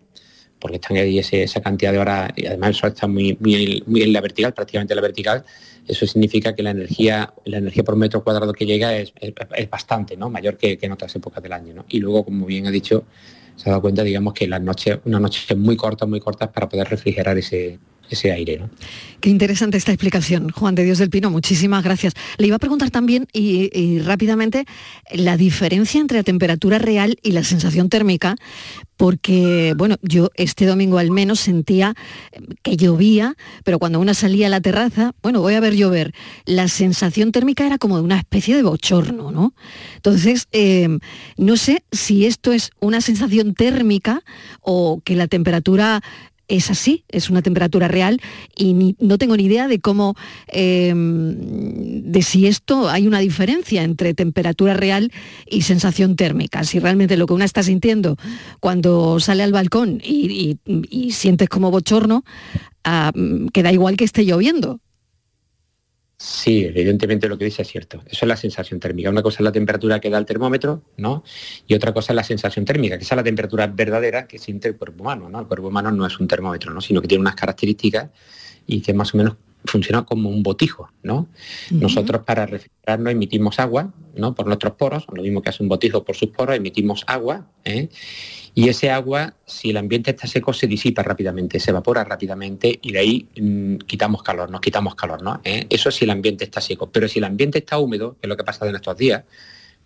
porque 0.60 0.76
están 0.76 0.98
ahí 0.98 1.20
esa 1.20 1.62
cantidad 1.62 1.92
de 1.92 2.00
horas 2.00 2.32
y 2.36 2.46
además 2.46 2.70
el 2.70 2.76
sol 2.76 2.90
está 2.90 3.08
muy, 3.08 3.38
muy, 3.40 3.84
en 4.02 4.14
la 4.14 4.22
vertical, 4.22 4.54
prácticamente 4.54 4.94
en 4.94 4.96
la 4.96 5.02
vertical, 5.02 5.44
eso 5.88 6.06
significa 6.06 6.54
que 6.54 6.62
la 6.62 6.72
energía, 6.72 7.34
la 7.46 7.58
energía 7.58 7.84
por 7.84 7.96
metro 7.96 8.24
cuadrado 8.24 8.54
que 8.54 8.66
llega 8.66 8.96
es, 8.96 9.14
bastante, 9.70 10.16
¿no? 10.18 10.30
Mayor 10.30 10.58
que, 10.58 10.78
en 10.80 10.92
otras 10.92 11.16
épocas 11.16 11.42
del 11.42 11.54
año, 11.54 11.86
Y 11.90 12.00
luego, 12.00 12.26
como 12.26 12.46
bien 12.46 12.68
ha 12.68 12.72
dicho, 12.72 13.06
se 13.56 13.70
ha 13.70 13.72
dado 13.72 13.82
cuenta, 13.82 14.04
digamos, 14.04 14.34
que 14.34 14.48
las 14.48 14.62
noches, 14.62 15.00
unas 15.06 15.22
noches 15.22 15.58
muy 15.58 15.76
cortas, 15.76 16.08
muy 16.08 16.20
cortas 16.20 16.50
para 16.50 16.70
poder 16.70 16.88
refrigerar 16.88 17.38
ese, 17.38 17.80
ese 18.10 18.32
aire. 18.32 18.60
¿no? 18.60 18.70
Qué 19.20 19.30
interesante 19.30 19.78
esta 19.78 19.92
explicación, 19.92 20.50
Juan 20.50 20.76
de 20.76 20.86
Dios 20.86 20.98
del 20.98 21.10
Pino, 21.10 21.30
muchísimas 21.30 21.84
gracias. 21.84 22.14
Le 22.38 22.48
iba 22.48 22.56
a 22.56 22.60
preguntar 22.60 22.90
también 22.90 23.28
y, 23.34 24.00
rápidamente 24.00 24.66
la 25.12 25.36
diferencia 25.36 26.00
entre 26.00 26.20
la 26.20 26.24
temperatura 26.24 26.80
real 26.80 27.18
y 27.22 27.32
la 27.32 27.44
sensación 27.44 27.90
térmica, 27.90 28.36
porque, 28.96 29.74
bueno, 29.78 29.98
yo 30.02 30.30
este 30.36 30.66
domingo 30.66 31.00
al 31.00 31.12
menos 31.12 31.42
sentía 31.42 31.96
que 32.64 32.78
llovía, 32.78 33.36
pero 33.66 33.78
cuando 33.78 34.00
uno 34.00 34.14
salía 34.14 34.48
a 34.48 34.50
la 34.50 34.62
terraza, 34.62 35.14
bueno, 35.22 35.42
voy 35.42 35.56
a 35.56 35.60
ver 35.60 35.76
llover, 35.76 36.14
la 36.46 36.70
sensación 36.70 37.32
térmica 37.34 37.66
era 37.66 37.78
como 37.78 37.98
de 37.98 38.04
una 38.04 38.18
especie 38.18 38.56
de 38.56 38.64
bochorno, 38.64 39.32
¿no? 39.32 39.54
Entonces, 39.96 40.48
em, 40.52 41.00
no 41.38 41.58
sé 41.58 41.84
si 41.92 42.26
esto 42.26 42.54
es 42.54 42.72
una 42.80 43.02
sensación 43.02 43.54
térmica 43.54 44.22
o 44.62 45.02
que 45.04 45.16
la 45.16 45.28
temperatura 45.28 46.02
es 46.50 46.70
así, 46.70 47.06
es 47.08 47.30
una 47.30 47.42
temperatura 47.42 47.88
real 47.88 48.20
y 48.58 48.96
no 49.00 49.18
tengo 49.18 49.38
ni 49.38 49.44
idea 49.44 49.68
de 49.68 49.80
cómo, 49.80 50.16
em, 50.48 51.36
de 52.04 52.22
si 52.24 52.48
esto 52.48 52.90
hay 52.90 53.08
una 53.08 53.20
diferencia 53.20 53.84
entre 53.84 54.14
temperatura 54.14 54.74
real 54.74 55.12
y 55.50 55.62
sensación 55.62 56.16
térmica. 56.16 56.64
Si 56.64 56.80
realmente 56.80 57.16
lo 57.18 57.28
que 57.28 57.34
una 57.34 57.46
está 57.46 57.64
sintiendo 57.64 58.18
cuando 58.60 59.20
sale 59.20 59.44
al 59.44 59.54
balcón 59.54 60.02
y, 60.04 60.58
sientes 61.12 61.50
como 61.50 61.72
bochorno, 61.72 62.24
ah, 62.84 63.12
queda 63.54 63.72
igual 63.72 63.96
que 63.96 64.06
esté 64.06 64.26
lloviendo. 64.26 64.80
Sí, 66.22 66.66
evidentemente 66.66 67.30
lo 67.30 67.38
que 67.38 67.46
dice 67.46 67.62
es 67.62 67.70
cierto. 67.70 68.04
Eso 68.06 68.26
es 68.26 68.28
la 68.28 68.36
sensación 68.36 68.78
térmica. 68.78 69.10
Una 69.10 69.24
cosa 69.24 69.38
es 69.38 69.46
la 69.46 69.54
temperatura 69.54 70.02
que 70.02 70.10
da 70.10 70.18
el 70.18 70.26
termómetro, 70.26 70.84
¿no? 70.98 71.24
Y 71.66 71.76
otra 71.76 71.94
cosa 71.94 72.12
es 72.12 72.16
la 72.18 72.26
sensación 72.26 72.66
térmica, 72.66 72.98
que 72.98 73.06
es 73.06 73.12
la 73.12 73.24
temperatura 73.24 73.68
verdadera 73.68 74.28
que 74.28 74.38
siente 74.38 74.68
el 74.68 74.76
cuerpo 74.76 75.02
humano, 75.04 75.30
¿no? 75.30 75.40
El 75.40 75.48
cuerpo 75.48 75.70
humano 75.70 75.94
no 75.94 76.06
es 76.06 76.20
un 76.20 76.28
termómetro, 76.28 76.74
¿no? 76.74 76.82
Sino 76.82 77.02
que 77.02 77.08
tiene 77.08 77.22
unas 77.22 77.36
características 77.36 78.10
y 78.68 78.82
que 78.82 78.94
más 78.94 79.14
o 79.14 79.18
menos 79.18 79.38
funciona 79.66 80.04
como 80.04 80.30
un 80.30 80.44
botijo, 80.44 80.90
¿no? 81.04 81.28
Nosotros 81.70 82.24
para 82.26 82.46
refrigerarnos 82.46 83.12
emitimos 83.12 83.60
agua, 83.60 83.94
¿no? 84.16 84.34
Por 84.34 84.48
nuestros 84.48 84.74
poros, 84.74 85.06
lo 85.12 85.22
mismo 85.22 85.42
que 85.42 85.50
hace 85.50 85.64
un 85.64 85.70
botijo 85.70 86.04
por 86.04 86.16
sus 86.16 86.30
poros, 86.30 86.56
emitimos 86.56 87.04
agua, 87.08 87.48
¿eh? 87.66 87.90
Y 88.56 88.68
ese 88.68 88.90
agua, 88.90 89.36
si 89.46 89.70
el 89.70 89.78
ambiente 89.78 90.12
está 90.12 90.28
seco, 90.28 90.54
se 90.54 90.68
disipa 90.68 91.04
rápidamente, 91.04 91.60
se 91.60 91.72
evapora 91.72 92.04
rápidamente 92.04 92.80
y 92.82 92.92
de 92.92 93.00
ahí 93.00 93.28
mm, 93.40 93.78
quitamos 93.86 94.24
calor, 94.24 94.50
nos 94.50 94.62
quitamos 94.62 94.96
calor, 94.96 95.22
¿no? 95.22 95.40
¿Eh? 95.44 95.68
Eso 95.70 95.90
es 95.90 95.96
si 95.96 96.06
el 96.06 96.12
ambiente 96.12 96.46
está 96.46 96.60
seco. 96.60 96.90
Pero 96.92 97.08
si 97.08 97.20
el 97.20 97.26
ambiente 97.26 97.60
está 97.60 97.78
húmedo, 97.78 98.14
que 98.14 98.20
es 98.24 98.30
lo 98.30 98.36
que 98.36 98.42
ha 98.42 98.46
pasado 98.46 98.70
en 98.70 98.76
estos 98.76 98.98
días, 98.98 99.24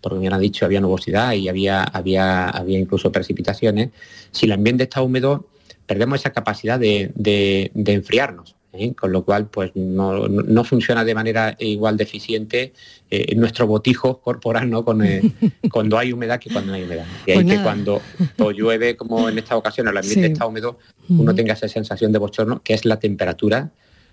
porque 0.00 0.18
me 0.18 0.28
han 0.28 0.40
dicho 0.40 0.64
había 0.64 0.80
nubosidad 0.80 1.32
y 1.32 1.48
había, 1.48 1.82
había, 1.82 2.48
había 2.48 2.78
incluso 2.78 3.12
precipitaciones, 3.12 3.90
si 4.30 4.46
el 4.46 4.52
ambiente 4.52 4.84
está 4.84 5.02
húmedo, 5.02 5.48
perdemos 5.86 6.20
esa 6.20 6.32
capacidad 6.32 6.78
de 6.78 7.70
enfriarnos. 7.74 8.56
¿Eh? 8.74 8.94
con 8.94 9.12
lo 9.12 9.24
cual 9.24 9.46
pues 9.48 9.72
no, 9.74 10.64
funciona 10.64 11.04
de 11.04 11.14
manera 11.14 11.56
igual 11.58 11.96
de 11.96 12.04
eficiente 12.04 12.72
eh, 13.10 13.34
nuestro 13.36 13.66
botijo 13.66 14.20
corporal 14.20 14.68
¿no? 14.70 14.84
Con, 14.84 15.04
eh, 15.04 15.22
cuando 15.72 15.98
hay 15.98 16.12
humedad 16.12 16.38
que 16.38 16.50
cuando 16.50 16.72
no 16.72 16.76
hay 16.76 16.84
humedad. 16.84 17.06
Y 17.26 17.34
pues 17.34 17.46
que 17.46 17.62
cuando 17.62 18.00
llueve, 18.52 18.96
como 18.96 19.28
en 19.28 19.38
esta 19.38 19.56
ocasión, 19.56 19.88
el 19.88 19.96
ambiente 19.96 20.26
está 20.26 20.46
húmedo, 20.46 20.78
uno 21.08 21.34
tenga 21.34 21.54
esa 21.54 21.68
sensación 21.68 22.12
de 22.12 22.18
bochorno, 22.18 22.62
que 22.62 22.74
es 22.74 22.84
la 22.84 22.98
temperatura, 22.98 23.70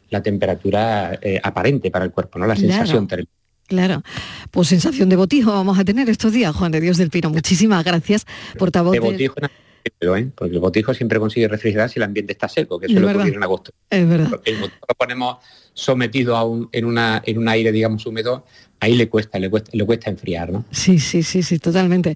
la 0.09 0.21
temperatura 0.21 1.19
aparente 1.43 1.91
para 1.91 2.05
el 2.05 2.11
cuerpo, 2.11 2.39
¿no? 2.39 2.47
La 2.47 2.55
sensación 2.55 3.07
térmica. 3.07 3.31
Claro, 3.67 4.03
pues 4.51 4.67
sensación 4.67 5.07
de 5.07 5.15
botijo 5.15 5.53
vamos 5.53 5.79
a 5.79 5.85
tener 5.85 6.09
estos 6.09 6.33
días, 6.33 6.53
Juan 6.53 6.73
de 6.73 6.81
Dios 6.81 6.97
del 6.97 7.09
Pino. 7.09 7.29
Muchísimas 7.29 7.85
gracias, 7.85 8.25
portavoz. 8.59 8.91
De 8.91 8.99
botijo, 8.99 9.35
¿eh? 9.83 10.29
porque 10.35 10.53
el 10.53 10.59
botijo 10.59 10.93
siempre 10.93 11.19
consigue 11.19 11.47
refrigerar 11.47 11.89
si 11.89 11.99
el 11.99 12.03
ambiente 12.03 12.33
está 12.33 12.47
seco, 12.47 12.79
que 12.79 12.87
eso 12.87 12.95
es 12.95 13.01
lo 13.01 13.23
que 13.23 13.29
en 13.29 13.43
agosto. 13.43 13.71
Es 13.89 14.07
verdad. 14.07 14.29
Porque 14.29 14.51
el 14.51 14.59
motor 14.59 14.79
lo 14.87 14.95
ponemos 14.95 15.37
sometido 15.73 16.35
a 16.35 16.43
un, 16.43 16.69
en, 16.71 16.85
una, 16.85 17.21
en 17.25 17.37
un 17.37 17.47
aire, 17.47 17.71
digamos, 17.71 18.05
húmedo, 18.05 18.45
ahí 18.79 18.95
le 18.95 19.09
cuesta, 19.09 19.39
le 19.39 19.49
cuesta, 19.49 19.71
le 19.73 19.85
cuesta 19.85 20.09
enfriar, 20.09 20.51
¿no? 20.51 20.65
Sí, 20.71 20.99
sí, 20.99 21.23
sí, 21.23 21.43
sí, 21.43 21.59
totalmente. 21.59 22.15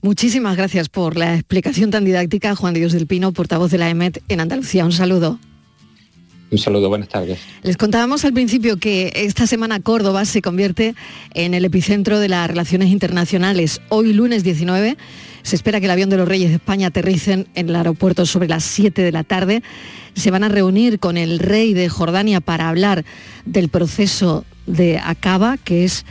Muchísimas 0.00 0.56
gracias 0.56 0.88
por 0.88 1.16
la 1.16 1.34
explicación 1.34 1.90
tan 1.90 2.04
didáctica, 2.04 2.54
Juan 2.54 2.74
Dios 2.74 2.92
del 2.92 3.06
Pino, 3.06 3.32
portavoz 3.32 3.70
de 3.70 3.78
la 3.78 3.90
EMET 3.90 4.22
en 4.28 4.40
Andalucía. 4.40 4.84
Un 4.84 4.92
saludo. 4.92 5.38
Un 6.50 6.58
saludo, 6.58 6.88
buenas 6.88 7.08
tardes. 7.08 7.40
Les 7.64 7.76
contábamos 7.76 8.24
al 8.24 8.32
principio 8.32 8.76
que 8.76 9.12
esta 9.16 9.46
semana 9.48 9.80
Córdoba 9.80 10.24
se 10.24 10.40
convierte 10.40 10.94
en 11.34 11.52
el 11.52 11.64
epicentro 11.64 12.20
de 12.20 12.28
las 12.28 12.46
relaciones 12.46 12.90
internacionales. 12.90 13.80
Hoy, 13.88 14.12
lunes 14.12 14.44
19, 14.44 14.96
se 15.44 15.56
espera 15.56 15.78
que 15.78 15.84
el 15.84 15.92
avión 15.92 16.08
de 16.08 16.16
los 16.16 16.26
Reyes 16.26 16.48
de 16.48 16.56
España 16.56 16.86
aterricen 16.86 17.46
en 17.54 17.68
el 17.68 17.76
aeropuerto 17.76 18.24
sobre 18.24 18.48
las 18.48 18.64
7 18.64 19.02
de 19.02 19.12
la 19.12 19.24
tarde. 19.24 19.62
Se 20.14 20.30
van 20.30 20.42
a 20.42 20.48
reunir 20.48 20.98
con 20.98 21.18
el 21.18 21.38
rey 21.38 21.74
de 21.74 21.90
Jordania 21.90 22.40
para 22.40 22.70
hablar 22.70 23.04
del 23.44 23.68
proceso 23.68 24.46
de 24.66 24.98
Acaba, 24.98 25.58
que 25.58 25.84
es 25.84 26.06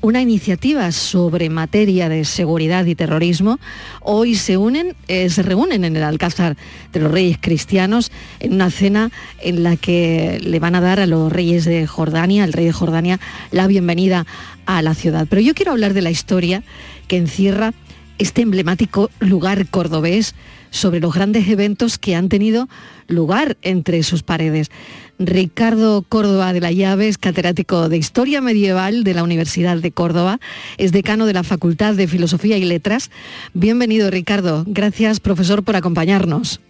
una 0.00 0.22
iniciativa 0.22 0.90
sobre 0.90 1.50
materia 1.50 2.08
de 2.08 2.24
seguridad 2.24 2.86
y 2.86 2.94
terrorismo. 2.94 3.60
Hoy 4.00 4.34
se 4.36 4.56
unen, 4.56 4.96
eh, 5.06 5.28
se 5.28 5.42
reúnen 5.42 5.84
en 5.84 5.94
el 5.94 6.02
Alcázar 6.02 6.56
de 6.90 7.00
los 7.00 7.12
Reyes 7.12 7.36
Cristianos 7.38 8.10
en 8.40 8.54
una 8.54 8.70
cena 8.70 9.10
en 9.42 9.64
la 9.64 9.76
que 9.76 10.40
le 10.42 10.60
van 10.60 10.74
a 10.74 10.80
dar 10.80 10.98
a 10.98 11.06
los 11.06 11.30
reyes 11.30 11.66
de 11.66 11.86
Jordania, 11.86 12.44
al 12.44 12.54
rey 12.54 12.64
de 12.64 12.72
Jordania, 12.72 13.20
la 13.50 13.66
bienvenida 13.66 14.24
a 14.64 14.80
la 14.80 14.94
ciudad. 14.94 15.26
Pero 15.28 15.42
yo 15.42 15.54
quiero 15.54 15.72
hablar 15.72 15.92
de 15.92 16.00
la 16.00 16.10
historia 16.10 16.62
que 17.06 17.18
encierra 17.18 17.74
este 18.18 18.42
emblemático 18.42 19.10
lugar 19.20 19.66
cordobés 19.68 20.34
sobre 20.70 21.00
los 21.00 21.14
grandes 21.14 21.48
eventos 21.48 21.98
que 21.98 22.14
han 22.14 22.28
tenido 22.28 22.68
lugar 23.06 23.56
entre 23.62 24.02
sus 24.02 24.22
paredes. 24.22 24.70
Ricardo 25.18 26.04
Córdoba 26.08 26.52
de 26.52 26.60
la 26.60 26.70
Llave 26.70 27.08
es 27.08 27.18
catedrático 27.18 27.88
de 27.88 27.96
Historia 27.96 28.40
Medieval 28.40 29.02
de 29.02 29.14
la 29.14 29.22
Universidad 29.22 29.78
de 29.78 29.90
Córdoba, 29.90 30.38
es 30.76 30.92
decano 30.92 31.26
de 31.26 31.32
la 31.32 31.42
Facultad 31.42 31.94
de 31.94 32.06
Filosofía 32.06 32.56
y 32.58 32.64
Letras. 32.64 33.10
Bienvenido 33.54 34.10
Ricardo, 34.10 34.64
gracias 34.66 35.20
profesor 35.20 35.62
por 35.64 35.76
acompañarnos. 35.76 36.60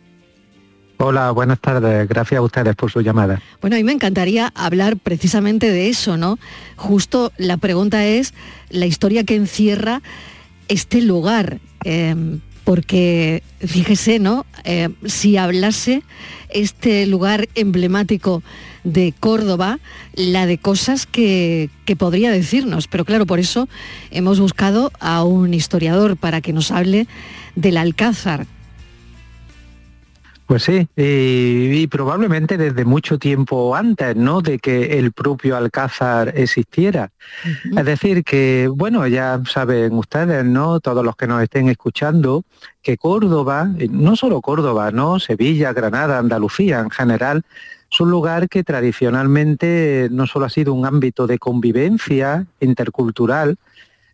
Hola, 1.00 1.30
buenas 1.30 1.60
tardes. 1.60 2.08
Gracias 2.08 2.38
a 2.38 2.42
ustedes 2.42 2.74
por 2.74 2.90
su 2.90 3.00
llamada. 3.00 3.40
Bueno, 3.60 3.76
a 3.76 3.78
mí 3.78 3.84
me 3.84 3.92
encantaría 3.92 4.50
hablar 4.56 4.96
precisamente 4.96 5.70
de 5.70 5.88
eso, 5.88 6.16
¿no? 6.16 6.40
Justo 6.74 7.30
la 7.36 7.56
pregunta 7.56 8.04
es 8.04 8.34
la 8.68 8.86
historia 8.86 9.22
que 9.22 9.36
encierra 9.36 10.02
este 10.68 11.02
lugar, 11.02 11.60
em, 11.84 12.40
porque 12.64 13.42
fíjese, 13.60 14.18
¿no? 14.18 14.46
Em, 14.64 14.94
si 15.06 15.36
hablase 15.36 16.02
este 16.50 17.06
lugar 17.06 17.48
emblemático 17.54 18.42
de 18.84 19.12
Córdoba, 19.18 19.80
la 20.14 20.46
de 20.46 20.58
cosas 20.58 21.06
que, 21.06 21.70
que, 21.84 21.96
podría 21.96 22.30
decirnos. 22.30 22.88
Pero 22.88 23.04
claro, 23.04 23.26
por 23.26 23.38
eso 23.38 23.68
hemos 24.10 24.40
buscado 24.40 24.92
a 25.00 25.24
un 25.24 25.52
historiador 25.52 26.16
para 26.16 26.40
que 26.40 26.52
nos 26.52 26.70
hable 26.70 27.06
del 27.54 27.76
Alcázar, 27.76 28.46
pues 30.48 30.62
sí, 30.62 30.88
y, 30.96 31.86
probablemente 31.88 32.56
desde 32.56 32.86
mucho 32.86 33.18
tiempo 33.18 33.76
antes, 33.76 34.16
¿no? 34.16 34.40
De 34.40 34.58
que 34.58 34.98
el 34.98 35.12
propio 35.12 35.58
Alcázar 35.58 36.32
existiera. 36.34 37.10
Es 37.76 37.84
decir, 37.84 38.24
que, 38.24 38.66
bueno, 38.74 39.06
ya 39.06 39.42
saben 39.46 39.92
ustedes, 39.92 40.46
¿no? 40.46 40.80
Todos 40.80 41.04
los 41.04 41.16
que 41.16 41.26
nos 41.26 41.42
estén 41.42 41.68
escuchando, 41.68 42.44
que 42.80 42.96
Córdoba, 42.96 43.68
no 43.90 44.16
solo 44.16 44.40
Córdoba, 44.40 44.90
¿no? 44.90 45.20
Sevilla, 45.20 45.74
Granada, 45.74 46.18
Andalucía 46.18 46.80
en 46.80 46.88
general, 46.88 47.44
es 47.92 48.00
un 48.00 48.10
lugar 48.10 48.48
que 48.48 48.64
tradicionalmente 48.64 50.08
no 50.10 50.26
solo 50.26 50.46
ha 50.46 50.50
sido 50.50 50.72
un 50.72 50.86
ámbito 50.86 51.26
de 51.26 51.38
convivencia 51.38 52.46
intercultural, 52.60 53.58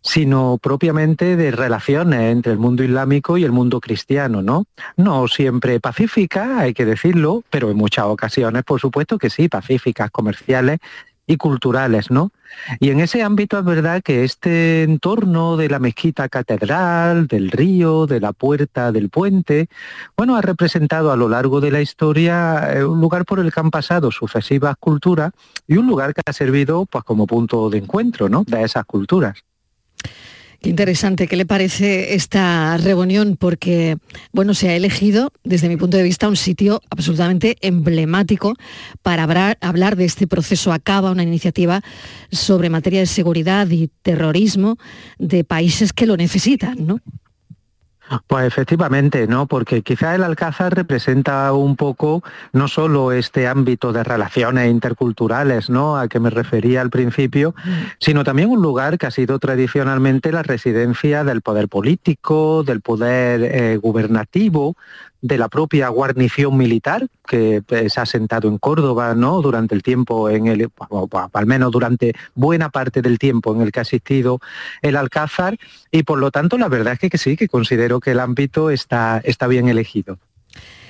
sino 0.05 0.59
propiamente 0.61 1.35
de 1.35 1.49
relaciones 1.49 2.31
entre 2.31 2.51
el 2.51 2.59
mundo 2.59 2.83
islámico 2.83 3.39
y 3.39 3.43
el 3.43 3.51
mundo 3.51 3.81
cristiano, 3.81 4.43
¿no? 4.43 4.65
No 4.97 5.27
siempre 5.27 5.79
pacíficas, 5.79 6.47
hay 6.59 6.73
que 6.75 6.85
decirlo, 6.85 7.43
pero 7.49 7.71
en 7.71 7.77
muchas 7.77 8.05
ocasiones, 8.05 8.63
por 8.63 8.79
supuesto 8.79 9.17
que 9.17 9.31
sí, 9.31 9.49
pacíficas, 9.49 10.11
comerciales 10.11 10.79
y 11.25 11.37
culturales, 11.37 12.11
¿no? 12.11 12.31
Y 12.79 12.91
en 12.91 12.99
ese 12.99 13.23
ámbito 13.23 13.57
es 13.57 13.65
verdad 13.65 14.03
que 14.03 14.23
este 14.23 14.83
entorno 14.83 15.57
de 15.57 15.69
la 15.69 15.79
mezquita 15.79 16.29
catedral, 16.29 17.25
del 17.25 17.49
río, 17.49 18.05
de 18.05 18.19
la 18.19 18.31
puerta, 18.31 18.91
del 18.91 19.09
puente, 19.09 19.69
bueno, 20.15 20.35
ha 20.35 20.41
representado 20.41 21.11
a 21.11 21.17
lo 21.17 21.29
largo 21.29 21.61
de 21.61 21.71
la 21.71 21.81
historia 21.81 22.75
eh, 22.75 22.85
un 22.85 23.01
lugar 23.01 23.25
por 23.25 23.39
el 23.39 23.51
que 23.51 23.59
han 23.59 23.71
pasado 23.71 24.11
sucesivas 24.11 24.75
culturas 24.79 25.31
y 25.67 25.77
un 25.77 25.87
lugar 25.87 26.13
que 26.13 26.21
ha 26.23 26.31
servido 26.31 26.85
pues 26.85 27.03
como 27.03 27.25
punto 27.25 27.71
de 27.71 27.79
encuentro, 27.79 28.29
¿no? 28.29 28.43
De 28.45 28.61
esas 28.61 28.85
culturas. 28.85 29.43
Qué 30.61 30.69
interesante. 30.69 31.27
¿Qué 31.27 31.35
le 31.35 31.45
parece 31.45 32.15
esta 32.15 32.77
reunión? 32.77 33.37
Porque, 33.37 33.97
bueno, 34.31 34.53
se 34.53 34.69
ha 34.69 34.75
elegido, 34.75 35.31
desde 35.43 35.69
mi 35.69 35.77
punto 35.77 35.97
de 35.97 36.03
vista, 36.03 36.27
un 36.27 36.35
sitio 36.35 36.81
absolutamente 36.89 37.57
emblemático 37.61 38.55
para 39.01 39.23
hablar, 39.23 39.95
de 39.95 40.05
este 40.05 40.27
proceso 40.27 40.71
Acaba, 40.73 41.11
una 41.11 41.23
iniciativa 41.23 41.81
sobre 42.31 42.69
materia 42.69 42.99
de 42.99 43.05
seguridad 43.05 43.69
y 43.69 43.89
terrorismo 44.01 44.77
de 45.19 45.43
países 45.43 45.93
que 45.93 46.05
lo 46.05 46.17
necesitan, 46.17 46.85
¿no? 46.85 46.99
Pues 48.27 48.45
efectivamente, 48.45 49.27
¿no? 49.27 49.47
Porque 49.47 49.81
quizá 49.81 50.13
el 50.13 50.23
Alcázar 50.23 50.75
representa 50.75 51.51
un 51.53 51.75
poco 51.75 52.23
no 52.53 52.67
solo 52.67 53.11
este 53.11 53.47
ámbito 53.47 53.93
de 53.93 54.03
relaciones 54.03 54.69
interculturales, 54.69 55.69
¿no? 55.69 55.97
A 55.97 56.07
que 56.07 56.19
me 56.19 56.29
refería 56.29 56.81
al 56.81 56.89
principio, 56.89 57.55
sino 57.99 58.23
también 58.23 58.49
un 58.49 58.61
lugar 58.61 58.97
que 58.97 59.07
ha 59.07 59.11
sido 59.11 59.39
tradicionalmente 59.39 60.31
la 60.31 60.43
residencia 60.43 61.23
del 61.23 61.41
poder 61.41 61.67
político, 61.67 62.63
del 62.63 62.81
poder 62.81 63.41
eh, 63.43 63.77
gubernativo, 63.77 64.75
de 65.25 65.39
la 65.39 65.49
propia 65.49 65.89
guarnición 65.89 66.55
militar 66.55 67.07
que 67.27 67.63
eh, 67.67 67.89
se 67.89 67.99
ha 67.99 68.05
sentado 68.05 68.47
en 68.47 68.59
Córdoba, 68.59 69.15
¿no? 69.15 69.41
Durante 69.41 69.73
el 69.73 69.81
tiempo 69.81 70.29
en 70.29 70.45
el, 70.45 70.69
al 71.33 71.45
menos 71.47 71.71
durante 71.71 72.13
buena 72.35 72.69
parte 72.69 73.01
del 73.01 73.17
tiempo 73.17 73.55
en 73.55 73.61
el 73.61 73.71
que 73.71 73.79
ha 73.79 73.81
asistido 73.81 74.39
el 74.83 74.95
Alcázar, 74.95 75.57
y 75.91 76.03
por 76.03 76.19
lo 76.19 76.29
tanto 76.29 76.59
la 76.59 76.67
verdad 76.67 76.95
es 77.01 77.09
que, 77.09 77.17
sí, 77.17 77.35
que 77.35 77.47
considero 77.47 77.99
que 77.99 78.11
el 78.11 78.19
ámbito 78.19 78.69
está, 78.69 79.19
está 79.23 79.47
bien 79.47 79.67
elegido. 79.67 80.19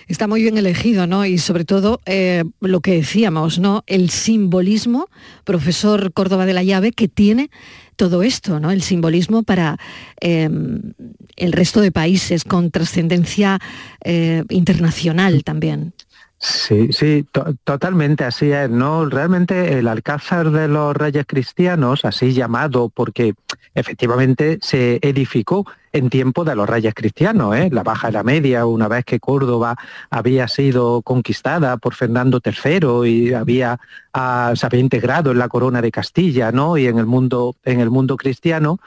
Está 0.07 0.27
muy 0.27 0.41
bien 0.41 0.57
elegido, 0.57 1.07
¿no? 1.07 1.25
Y 1.25 1.37
sobre 1.37 1.65
todo 1.65 1.99
eh, 2.05 2.43
lo 2.61 2.79
que 2.81 2.91
decíamos, 2.93 3.59
¿no? 3.59 3.83
El 3.87 4.09
simbolismo, 4.09 5.09
profesor 5.43 6.13
Córdoba 6.13 6.45
de 6.45 6.53
la 6.53 6.63
Llave, 6.63 6.91
que 6.91 7.07
tiene 7.07 7.49
todo 7.95 8.23
esto, 8.23 8.59
¿no? 8.59 8.71
El 8.71 8.81
simbolismo 8.81 9.43
para 9.43 9.77
em, 10.19 10.93
el 11.35 11.51
resto 11.51 11.81
de 11.81 11.91
países 11.91 12.43
con 12.43 12.71
trascendencia 12.71 13.59
eh, 14.03 14.43
internacional 14.49 15.43
también. 15.43 15.93
Sí, 16.37 16.91
sí, 16.91 17.25
totalmente 17.63 18.23
así 18.25 18.51
es, 18.51 18.69
¿no? 18.69 19.05
Realmente 19.05 19.79
el 19.79 19.87
Alcázar 19.87 20.51
de 20.51 20.67
los 20.67 20.95
Reyes 20.95 21.25
Cristianos, 21.25 22.03
así 22.03 22.33
llamado 22.33 22.89
porque 22.89 23.33
efectivamente 23.73 24.59
se 24.61 24.99
edificó 25.01 25.65
en 25.95 26.09
tiempo 26.09 26.43
de 26.43 26.55
los 26.55 26.67
reyes 26.69 26.93
cristianos, 26.93 27.55
¿eh? 27.55 27.69
la 27.71 27.81
Baja 27.81 28.11
la 28.11 28.21
Media, 28.21 28.65
una 28.65 28.89
vez 28.89 29.05
que 29.05 29.21
Córdoba 29.21 29.77
había 30.09 30.49
sido 30.49 31.01
conquistada 31.01 31.77
por 31.77 31.95
Fernando 31.95 32.41
III 32.43 33.09
y 33.09 33.33
había, 33.33 33.79
ah, 34.13 34.51
se 34.55 34.65
había 34.65 34.81
integrado 34.81 35.31
en 35.31 35.39
la 35.39 35.47
corona 35.47 35.81
de 35.81 35.91
Castilla 35.91 36.51
¿no? 36.51 36.77
y 36.77 36.87
en 36.87 36.97
el 36.99 37.05
mundo, 37.05 37.55
en 37.63 37.79
el 37.79 37.91
mundo 37.91 38.17
cristiano. 38.17 38.77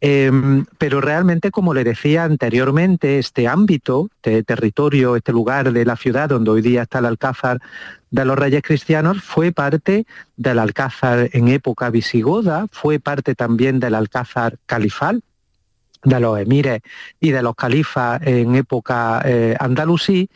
Em, 0.00 0.64
pero 0.78 1.02
realmente, 1.02 1.50
como 1.50 1.74
le 1.74 1.84
decía 1.84 2.24
anteriormente, 2.24 3.18
este 3.18 3.46
ámbito, 3.46 4.08
este 4.16 4.42
territorio, 4.42 5.16
este 5.16 5.32
lugar 5.32 5.70
de 5.70 5.84
la 5.84 5.96
ciudad 5.96 6.30
donde 6.30 6.50
hoy 6.50 6.62
día 6.62 6.82
está 6.82 7.00
el 7.00 7.06
Alcázar 7.06 7.60
de 8.10 8.24
los 8.24 8.38
reyes 8.38 8.62
cristianos 8.62 9.22
fue 9.22 9.52
parte 9.52 10.06
del 10.36 10.60
Alcázar 10.60 11.28
en 11.32 11.48
época 11.48 11.90
visigoda, 11.90 12.68
fue 12.70 13.00
parte 13.00 13.34
también 13.34 13.80
del 13.80 13.94
Alcázar 13.94 14.56
califal, 14.64 15.22
de 16.04 16.20
los 16.20 16.38
emires 16.38 16.82
y 17.20 17.30
de 17.30 17.42
los 17.42 17.54
califas 17.56 18.20
en 18.22 18.54
época 18.54 19.22
eh, 19.24 19.56
andalusí, 19.58 20.28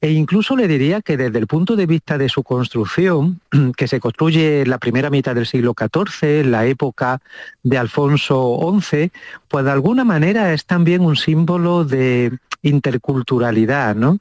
e 0.00 0.10
incluso 0.10 0.56
le 0.56 0.66
diría 0.66 1.02
que 1.02 1.16
desde 1.16 1.38
el 1.38 1.46
punto 1.46 1.76
de 1.76 1.86
vista 1.86 2.18
de 2.18 2.28
su 2.28 2.42
construcción, 2.42 3.40
que 3.76 3.86
se 3.86 4.00
construye 4.00 4.62
en 4.62 4.70
la 4.70 4.78
primera 4.78 5.10
mitad 5.10 5.34
del 5.34 5.46
siglo 5.46 5.74
XIV, 5.78 6.40
en 6.40 6.50
la 6.50 6.66
época 6.66 7.20
de 7.62 7.78
Alfonso 7.78 8.58
XI, 8.80 9.12
pues 9.48 9.64
de 9.64 9.70
alguna 9.70 10.04
manera 10.04 10.52
es 10.52 10.64
también 10.64 11.02
un 11.02 11.16
símbolo 11.16 11.84
de 11.84 12.32
interculturalidad, 12.62 13.94
¿no? 13.94 14.18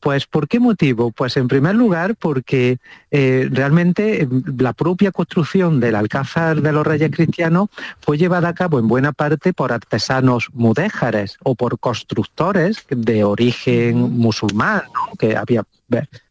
Pues 0.00 0.26
¿por 0.26 0.48
qué 0.48 0.60
motivo? 0.60 1.10
Pues 1.10 1.36
en 1.36 1.48
primer 1.48 1.74
lugar 1.74 2.14
porque 2.16 2.78
eh, 3.10 3.48
realmente 3.50 4.22
em, 4.22 4.42
la 4.58 4.72
propia 4.72 5.12
construcción 5.12 5.80
del 5.80 5.94
Alcázar 5.94 6.62
de 6.62 6.72
los 6.72 6.86
Reyes 6.86 7.10
Cristianos 7.10 7.68
fue 8.00 8.18
llevada 8.18 8.48
a 8.48 8.54
cabo 8.54 8.78
en 8.78 8.88
buena 8.88 9.12
parte 9.12 9.52
por 9.52 9.72
artesanos 9.72 10.48
mudéjares 10.52 11.36
o 11.42 11.54
por 11.54 11.78
constructores 11.78 12.84
de 12.88 13.24
origen 13.24 13.98
musulmán, 14.18 14.82
que 15.18 15.36
había 15.36 15.64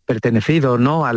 pertenecido 0.07 0.79
¿no? 0.79 1.05
a, 1.05 1.11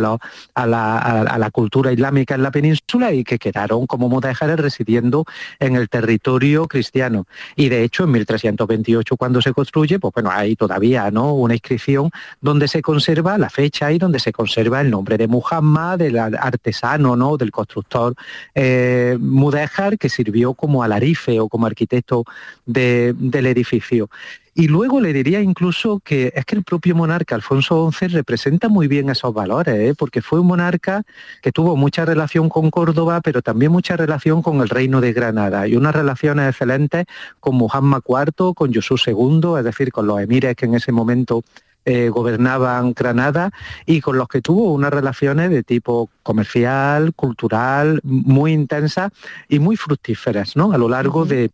a, 0.53 0.67
la, 0.67 1.49
cultura 1.51 1.91
islámica 1.91 2.35
en 2.35 2.43
la 2.43 2.51
península 2.51 3.11
y 3.13 3.23
que 3.23 3.39
quedaron 3.39 3.87
como 3.87 4.09
mudéjares 4.09 4.59
residiendo 4.59 5.25
en 5.59 5.75
el 5.75 5.89
territorio 5.89 6.67
cristiano. 6.67 7.25
Y 7.55 7.69
de 7.69 7.83
hecho 7.83 8.03
en 8.03 8.11
1328 8.11 9.17
cuando 9.17 9.41
se 9.41 9.53
construye, 9.53 9.97
pues 9.97 10.13
bueno, 10.13 10.29
hay 10.31 10.55
todavía 10.55 11.09
¿no? 11.09 11.33
una 11.33 11.55
inscripción 11.55 12.11
donde 12.41 12.67
se 12.67 12.81
conserva 12.81 13.37
la 13.37 13.49
fecha 13.49 13.91
y 13.91 13.97
donde 13.97 14.19
se 14.19 14.31
conserva 14.31 14.81
el 14.81 14.91
nombre 14.91 15.17
de 15.17 15.27
Muhammad, 15.27 15.97
del 15.97 16.17
artesano, 16.17 17.15
¿no? 17.15 17.37
del 17.37 17.51
constructor 17.51 18.13
eh, 18.53 19.17
mudéjar 19.19 19.97
que 19.97 20.09
sirvió 20.09 20.53
como 20.53 20.83
alarife 20.83 21.39
o 21.39 21.47
como 21.47 21.65
arquitecto 21.65 22.25
del 22.65 23.45
edificio. 23.45 24.09
Y 24.53 24.67
luego 24.67 24.99
le 24.99 25.13
diría 25.13 25.41
incluso 25.41 26.01
que 26.03 26.33
es 26.35 26.43
que 26.45 26.55
el 26.57 26.63
propio 26.63 26.93
monarca 26.93 27.35
Alfonso 27.35 27.89
XI 27.91 28.07
representa 28.07 28.67
muy 28.67 28.87
bien 28.87 29.09
esos 29.09 29.33
valores, 29.33 29.75
¿eh? 29.75 29.93
porque 29.97 30.21
fue 30.21 30.41
un 30.41 30.47
monarca 30.47 31.03
que 31.41 31.53
tuvo 31.53 31.77
mucha 31.77 32.03
relación 32.03 32.49
con 32.49 32.69
Córdoba, 32.69 33.21
pero 33.21 33.41
también 33.41 33.71
mucha 33.71 33.95
relación 33.95 34.41
con 34.41 34.59
el 34.59 34.67
reino 34.67 34.99
de 34.99 35.13
Granada 35.13 35.67
y 35.67 35.77
unas 35.77 35.95
relaciones 35.95 36.49
excelentes 36.49 37.05
con 37.39 37.55
Muhammad 37.55 38.01
IV, 38.05 38.53
con 38.53 38.73
Jesús 38.73 39.03
II, 39.07 39.57
es 39.57 39.63
decir, 39.63 39.91
con 39.91 40.05
los 40.05 40.19
emires 40.19 40.55
que 40.57 40.65
en 40.65 40.75
ese 40.75 40.91
momento 40.91 41.43
eh, 41.85 42.09
gobernaban 42.09 42.93
Granada 42.93 43.51
y 43.85 44.01
con 44.01 44.17
los 44.17 44.27
que 44.27 44.41
tuvo 44.41 44.73
unas 44.73 44.91
relaciones 44.91 45.49
de 45.49 45.63
tipo 45.63 46.09
comercial, 46.23 47.13
cultural, 47.15 48.01
muy 48.03 48.51
intensas 48.51 49.11
y 49.49 49.59
muy 49.59 49.77
fructíferas 49.77 50.55
¿no? 50.55 50.73
a 50.73 50.77
lo 50.77 50.89
largo 50.89 51.25
de 51.25 51.49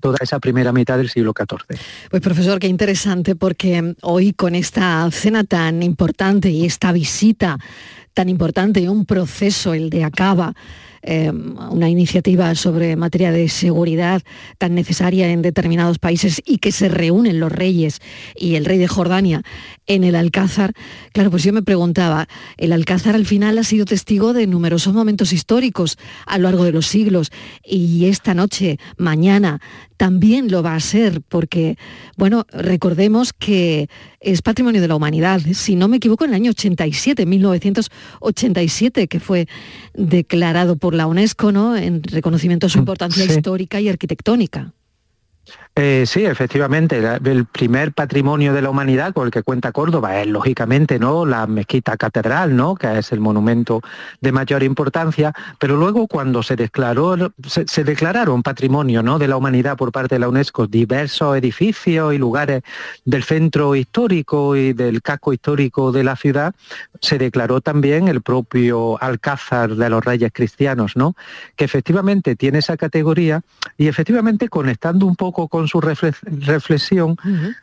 toda 0.00 0.18
esa 0.20 0.38
primera 0.40 0.72
mitad 0.72 0.96
del 0.96 1.08
siglo 1.08 1.32
XIV. 1.36 1.78
Pues 2.10 2.22
profesor, 2.22 2.58
qué 2.58 2.66
interesante 2.66 3.36
porque 3.36 3.94
hoy 4.02 4.32
con 4.32 4.54
esta 4.54 5.08
cena 5.10 5.44
tan 5.44 5.82
importante 5.82 6.50
y 6.50 6.64
esta 6.64 6.92
visita 6.92 7.58
tan 8.14 8.28
importante 8.28 8.88
un 8.88 9.06
proceso, 9.06 9.72
el 9.74 9.90
de 9.90 10.04
Acaba, 10.04 10.54
Em, 11.02 11.56
una 11.70 11.88
iniciativa 11.88 12.54
sobre 12.54 12.94
materia 12.94 13.32
de 13.32 13.48
seguridad 13.48 14.20
tan 14.58 14.74
necesaria 14.74 15.30
en 15.30 15.40
determinados 15.40 15.98
países 15.98 16.42
y 16.44 16.58
que 16.58 16.72
se 16.72 16.90
reúnen 16.90 17.40
los 17.40 17.50
reyes 17.50 18.00
y 18.36 18.56
el 18.56 18.66
rey 18.66 18.76
de 18.76 18.86
Jordania 18.86 19.42
en 19.86 20.04
el 20.04 20.14
Alcázar, 20.14 20.74
claro, 21.14 21.30
pues 21.30 21.42
yo 21.42 21.54
me 21.54 21.62
preguntaba, 21.62 22.28
el 22.58 22.72
Alcázar 22.72 23.14
al 23.14 23.24
final 23.24 23.56
ha 23.56 23.64
sido 23.64 23.86
testigo 23.86 24.34
de 24.34 24.46
numerosos 24.46 24.92
momentos 24.92 25.32
históricos 25.32 25.96
a 26.26 26.36
lo 26.36 26.44
largo 26.44 26.64
de 26.64 26.72
los 26.72 26.86
siglos 26.86 27.32
y 27.64 28.04
esta 28.04 28.34
noche, 28.34 28.78
mañana, 28.98 29.58
también 30.00 30.50
lo 30.50 30.62
va 30.62 30.74
a 30.74 30.80
ser, 30.80 31.20
porque, 31.28 31.76
bueno, 32.16 32.46
recordemos 32.52 33.34
que 33.34 33.90
es 34.20 34.40
patrimonio 34.40 34.80
de 34.80 34.88
la 34.88 34.96
humanidad. 34.96 35.42
Si 35.52 35.76
no 35.76 35.88
me 35.88 35.98
equivoco, 35.98 36.24
en 36.24 36.30
el 36.30 36.36
año 36.36 36.52
87, 36.52 37.26
1987, 37.26 39.08
que 39.08 39.20
fue 39.20 39.46
declarado 39.92 40.76
por 40.76 40.89
la 40.94 41.06
UNESCO, 41.06 41.52
¿no? 41.52 41.76
En 41.76 42.02
reconocimiento 42.02 42.66
de 42.66 42.70
su 42.70 42.78
importancia 42.78 43.24
histórica 43.24 43.80
y 43.80 43.88
arquitectónica. 43.88 44.72
Eh, 45.76 46.04
sí, 46.04 46.24
efectivamente, 46.26 46.98
el 46.98 47.46
primer 47.46 47.92
patrimonio 47.92 48.52
de 48.52 48.60
la 48.60 48.70
humanidad 48.70 49.14
con 49.14 49.26
el 49.26 49.30
que 49.30 49.44
cuenta 49.44 49.70
Córdoba 49.70 50.20
es 50.20 50.26
lógicamente 50.26 50.98
¿no? 50.98 51.24
la 51.24 51.46
mezquita 51.46 51.96
catedral, 51.96 52.56
¿no? 52.56 52.74
que 52.74 52.98
es 52.98 53.12
el 53.12 53.20
monumento 53.20 53.80
de 54.20 54.32
mayor 54.32 54.64
importancia, 54.64 55.32
pero 55.60 55.76
luego 55.76 56.08
cuando 56.08 56.42
se 56.42 56.56
declaró, 56.56 57.32
se, 57.46 57.84
declararon 57.84 58.42
patrimonio 58.42 59.04
¿no? 59.04 59.20
de 59.20 59.28
la 59.28 59.36
humanidad 59.36 59.76
por 59.76 59.92
parte 59.92 60.16
de 60.16 60.18
la 60.18 60.28
UNESCO 60.28 60.66
diversos 60.66 61.36
edificios 61.36 62.12
y 62.14 62.18
lugares 62.18 62.62
del 63.04 63.22
centro 63.22 63.76
histórico 63.76 64.56
y 64.56 64.72
del 64.72 65.02
casco 65.02 65.32
histórico 65.32 65.92
de 65.92 66.02
la 66.02 66.16
ciudad, 66.16 66.52
se 67.00 67.16
declaró 67.16 67.60
también 67.60 68.08
el 68.08 68.22
propio 68.22 69.00
Alcázar 69.00 69.76
de 69.76 69.88
los 69.88 70.04
Reyes 70.04 70.32
Cristianos, 70.34 70.96
¿no? 70.96 71.14
que 71.54 71.64
efectivamente 71.64 72.34
tiene 72.34 72.58
esa 72.58 72.76
categoría 72.76 73.42
y 73.78 73.86
efectivamente 73.86 74.48
conectando 74.48 75.06
un 75.06 75.14
poco 75.14 75.46
con 75.46 75.59
su 75.68 75.80
reflexión, 75.80 77.16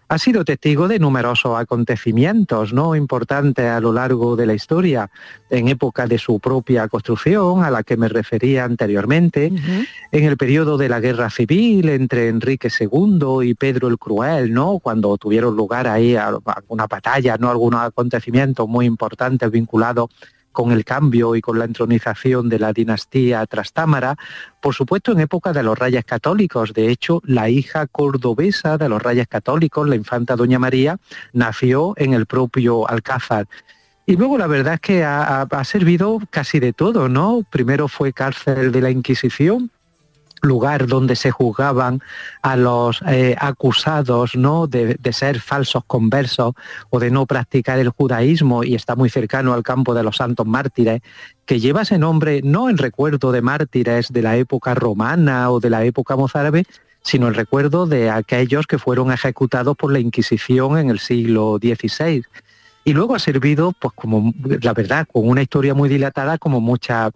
ha 0.07 0.17
sido 0.17 0.45
testigo 0.45 0.87
de 0.87 0.99
numerosos 0.99 1.59
acontecimientos 1.59 2.73
¿no? 2.73 2.95
importantes 2.95 3.65
a 3.65 3.79
lo 3.79 3.93
largo 3.93 4.35
de 4.35 4.45
la 4.45 4.53
historia, 4.53 5.09
en 5.49 5.67
época 5.67 6.07
de 6.07 6.17
su 6.17 6.39
propia 6.39 6.87
construcción, 6.87 7.63
a 7.63 7.71
la 7.71 7.83
que 7.83 7.97
me 7.97 8.09
refería 8.09 8.63
anteriormente, 8.65 9.51
en 10.11 10.23
el 10.23 10.37
periodo 10.37 10.77
de 10.77 10.89
la 10.89 10.99
guerra 10.99 11.29
civil 11.29 11.89
entre 11.89 12.27
Enrique 12.29 12.69
II 12.79 13.47
y 13.47 13.53
Pedro 13.53 13.87
el 13.87 13.97
Cruel, 13.97 14.53
¿no? 14.53 14.79
cuando 14.79 15.17
tuvieron 15.17 15.55
lugar 15.55 15.87
ahí 15.87 16.15
alguna 16.15 16.87
batalla, 16.87 17.37
¿no? 17.37 17.49
algunos 17.49 17.81
acontecimientos 17.81 18.67
muy 18.67 18.85
importantes 18.85 19.49
vinculados 19.51 20.09
con 20.57 20.71
el 20.71 20.85
cambio 20.85 21.35
y 21.35 21.41
con 21.41 21.59
la 21.59 21.65
entronización 21.65 22.49
de 22.49 22.57
la 22.57 22.73
dinastía 22.73 23.45
Trastámara, 23.45 24.15
por 24.59 24.73
supuesto 24.73 25.11
en 25.11 25.19
época 25.19 25.53
de 25.53 25.61
los 25.61 25.77
reyes 25.77 26.03
católicos. 26.03 26.73
De 26.73 26.89
hecho, 26.89 27.21
la 27.25 27.47
hija 27.47 27.85
cordobesa 27.85 28.79
de 28.79 28.89
los 28.89 28.99
reyes 28.99 29.27
católicos, 29.27 29.87
la 29.87 29.95
infanta 29.95 30.35
Doña 30.35 30.57
María, 30.57 30.97
nació 31.31 31.93
en 31.95 32.15
el 32.15 32.25
propio 32.25 32.89
Alcázar. 32.89 33.47
Y 34.07 34.15
luego 34.15 34.39
la 34.39 34.47
verdad 34.47 34.73
es 34.73 34.79
que 34.79 35.03
ha, 35.03 35.43
ha 35.43 35.63
servido 35.63 36.17
casi 36.31 36.59
de 36.59 36.73
todo, 36.73 37.07
¿no? 37.07 37.43
Primero 37.51 37.87
fue 37.87 38.11
cárcel 38.11 38.71
de 38.71 38.81
la 38.81 38.89
Inquisición, 38.89 39.69
lugar 40.41 40.87
donde 40.87 41.15
se 41.15 41.31
juzgaban 41.31 42.01
a 42.41 42.55
los 42.55 43.01
eh, 43.07 43.35
acusados 43.39 44.35
¿no? 44.35 44.67
De, 44.67 44.97
ser 45.11 45.39
falsos 45.39 45.83
conversos 45.87 46.53
o 46.89 46.99
de 46.99 47.09
no 47.09 47.25
practicar 47.25 47.79
el 47.79 47.89
judaísmo 47.89 48.63
y 48.63 48.75
está 48.75 48.95
muy 48.95 49.09
cercano 49.09 49.53
al 49.53 49.63
campo 49.63 49.93
de 49.93 50.03
los 50.03 50.17
santos 50.17 50.45
mártires, 50.45 51.01
que 51.45 51.59
lleva 51.59 51.81
ese 51.81 51.97
nombre 51.97 52.41
no 52.43 52.69
en 52.69 52.77
recuerdo 52.77 53.31
de 53.31 53.41
mártires 53.41 54.11
de 54.11 54.21
la 54.21 54.37
época 54.37 54.75
romana 54.75 55.49
o 55.51 55.59
de 55.59 55.69
la 55.69 55.85
época 55.85 56.15
mozárabe, 56.15 56.65
sino 57.01 57.27
el 57.27 57.35
recuerdo 57.35 57.87
de 57.87 58.09
aquellos 58.09 58.67
que 58.67 58.77
fueron 58.77 59.11
ejecutados 59.11 59.75
por 59.77 59.91
la 59.91 59.99
Inquisición 59.99 60.77
en 60.77 60.89
el 60.89 60.99
siglo 60.99 61.57
XVI. 61.57 62.23
Y 62.83 62.93
luego 62.93 63.15
ha 63.15 63.19
servido, 63.19 63.73
pues 63.79 63.93
como 63.95 64.33
la 64.61 64.73
verdad, 64.73 65.07
con 65.11 65.27
una 65.27 65.41
historia 65.41 65.73
muy 65.73 65.89
dilatada, 65.89 66.37
como 66.37 66.61
muchas 66.61 67.11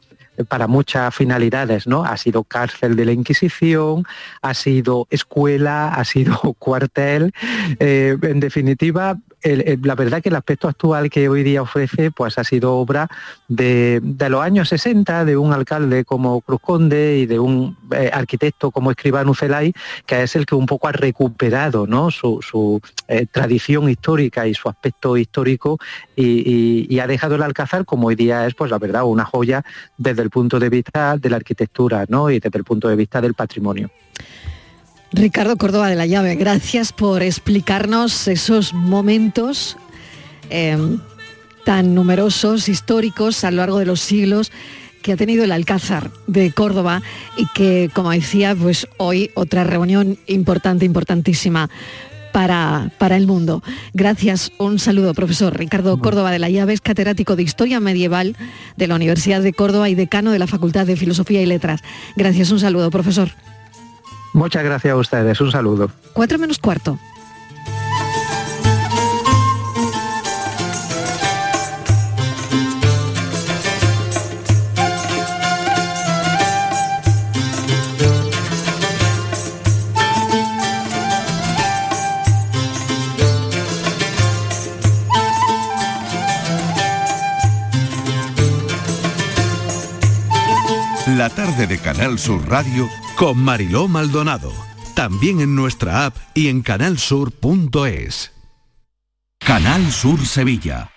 para 0.48 0.68
muchas 0.68 1.14
finalidades, 1.14 1.88
¿no? 1.88 2.04
Ha 2.04 2.18
sido 2.18 2.44
cárcel 2.44 2.96
de 2.96 3.06
la 3.06 3.12
Inquisición, 3.12 4.06
ha 4.42 4.54
sido 4.54 5.08
escuela, 5.10 5.94
ha 5.94 6.06
sido 6.06 6.38
cuartel. 6.60 7.34
Eh, 7.80 8.18
en 8.22 8.40
definitiva, 8.40 9.18
la 9.44 9.96
verdad 9.96 10.22
que 10.22 10.30
el 10.30 10.36
aspecto 10.36 10.68
actual 10.68 11.10
que 11.10 11.28
hoy 11.30 11.44
día 11.44 11.62
ofrece 11.62 12.12
pues 12.12 12.38
ha 12.38 12.44
sido 12.44 12.76
obra 12.76 13.10
de, 13.48 14.02
los 14.30 14.42
años 14.42 14.70
60 14.70 15.26
de 15.26 15.38
un 15.38 15.54
alcalde 15.54 16.06
como 16.06 16.42
Cruz 16.42 16.62
Conde 16.62 17.18
y 17.20 17.26
de 17.26 17.40
un 17.40 17.78
eh, 17.96 18.10
arquitecto 18.14 18.72
como 18.72 18.92
Escribano 18.92 19.34
Celay, 19.34 19.74
que 20.06 20.24
es 20.24 20.36
el 20.36 20.46
que 20.46 20.56
un 20.56 20.66
poco 20.66 20.88
ha 20.88 20.92
recuperado 20.92 21.88
¿no? 21.88 22.12
su, 22.12 22.82
eh, 23.08 23.26
tradición 23.32 23.90
histórica 23.90 24.48
y 24.48 24.54
su 24.54 24.70
aspecto 24.70 25.18
histórico 25.18 25.80
y, 26.16 27.00
ha 27.02 27.08
dejado 27.08 27.34
el 27.34 27.42
Alcázar 27.42 27.84
como 27.84 28.10
hoy 28.10 28.16
día 28.16 28.46
es 28.46 28.54
pues 28.54 28.70
la 28.70 28.78
verdad 28.78 29.06
una 29.06 29.26
joya 29.26 29.64
desde 29.98 30.22
el 30.22 30.30
punto 30.30 30.60
de 30.60 30.70
vista 30.70 31.18
de 31.18 31.30
la 31.32 31.38
arquitectura 31.38 32.06
¿no? 32.08 32.30
y 32.30 32.40
desde 32.40 32.60
el 32.60 32.64
punto 32.64 32.88
de 32.88 32.96
vista 32.96 33.20
del 33.22 33.34
patrimonio. 33.34 33.90
Ricardo 35.14 35.58
Córdoba 35.58 35.90
de 35.90 35.96
la 35.96 36.06
Llave, 36.06 36.36
gracias 36.36 36.94
por 36.94 37.22
explicarnos 37.22 38.30
esos 38.30 38.74
momentos 38.74 39.78
eh, 40.50 40.78
tan 41.66 41.94
numerosos, 41.94 42.70
históricos, 42.70 43.44
a 43.44 43.52
lo 43.52 43.58
largo 43.58 43.80
de 43.80 43.86
los 43.86 44.00
siglos 44.00 44.52
que 45.02 45.12
ha 45.12 45.18
tenido 45.18 45.44
el 45.44 45.52
Alcázar 45.52 46.12
de 46.28 46.52
Córdoba 46.52 47.02
y 47.36 47.46
que, 47.54 47.90
como 47.94 48.12
decía, 48.12 48.56
pues 48.56 48.88
hoy 48.98 49.32
otra 49.34 49.64
reunión 49.64 50.18
importante, 50.28 50.86
importantísima 50.86 51.70
para, 52.32 52.92
para, 52.98 53.18
el 53.18 53.28
mundo. 53.28 53.62
Gracias, 53.94 54.54
un 54.60 54.80
saludo, 54.80 55.14
profesor 55.14 55.58
Ricardo 55.58 56.00
Córdoba 56.00 56.32
de 56.32 56.40
la 56.40 56.50
Llave, 56.50 56.72
es 56.72 56.82
catedrático 56.82 57.36
de 57.36 57.44
Historia 57.44 57.82
Medieval 57.82 58.38
de 58.78 58.88
la 58.88 58.96
Universidad 58.96 59.42
de 59.42 59.52
Córdoba 59.52 59.90
y 59.90 59.96
decano 59.96 60.32
de 60.32 60.40
la 60.40 60.48
Facultad 60.48 60.86
de 60.86 60.96
Filosofía 60.96 61.42
y 61.42 61.46
Letras. 61.46 61.82
Gracias, 62.16 62.52
un 62.52 62.60
saludo, 62.60 62.90
profesor. 62.92 63.32
Muchas 64.34 64.64
gracias 64.64 64.94
a 64.94 64.98
ustedes. 64.98 65.42
Un 65.42 65.52
saludo. 65.52 65.92
Cuatro 66.14 66.38
menos 66.40 66.60
cuarto. 66.60 66.98
La 91.18 91.30
tarde 91.30 91.68
de 91.68 91.78
Canal 91.78 92.18
Sur 92.18 92.50
Radio 92.50 92.90
con 93.22 93.38
Mariló 93.38 93.88
Maldonado. 93.88 94.52
También 94.96 95.42
en 95.42 95.54
nuestra 95.54 96.08
app 96.08 96.18
y 96.34 96.48
en 96.48 96.64
canalsur.es. 96.64 98.32
Canal 99.38 99.92
Sur 99.92 100.26
Sevilla. 100.26 100.90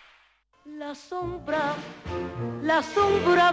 La 0.79 0.95
sombra, 0.95 1.75
la 2.63 2.83
sombra. 2.83 3.53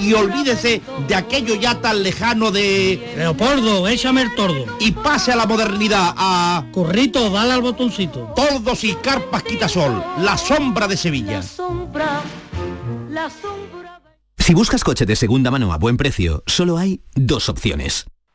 y 0.00 0.12
olvídese 0.14 0.82
de 1.08 1.14
aquello 1.14 1.54
ya 1.54 1.80
tan 1.80 2.02
lejano 2.02 2.50
de... 2.50 3.14
Leopoldo, 3.16 3.86
échame 3.88 4.22
el 4.22 4.34
tordo. 4.34 4.64
Y 4.80 4.92
pase 4.92 5.32
a 5.32 5.36
la 5.36 5.46
modernidad, 5.46 6.14
a... 6.16 6.64
Corrito, 6.72 7.30
dale 7.30 7.52
al 7.52 7.62
botoncito. 7.62 8.32
Tordos 8.34 8.84
y 8.84 8.94
carpas 8.94 9.42
quitasol, 9.42 10.02
la 10.18 10.36
sombra 10.36 10.88
de 10.88 10.96
Sevilla. 10.96 11.38
La 11.38 11.42
sombra, 11.42 12.20
la 13.10 13.30
sombra... 13.30 14.02
Si 14.38 14.54
buscas 14.54 14.82
coche 14.82 15.06
de 15.06 15.14
segunda 15.14 15.50
mano 15.50 15.72
a 15.72 15.78
buen 15.78 15.96
precio, 15.96 16.42
solo 16.46 16.76
hay 16.76 17.00
dos 17.14 17.48
opciones. 17.48 18.06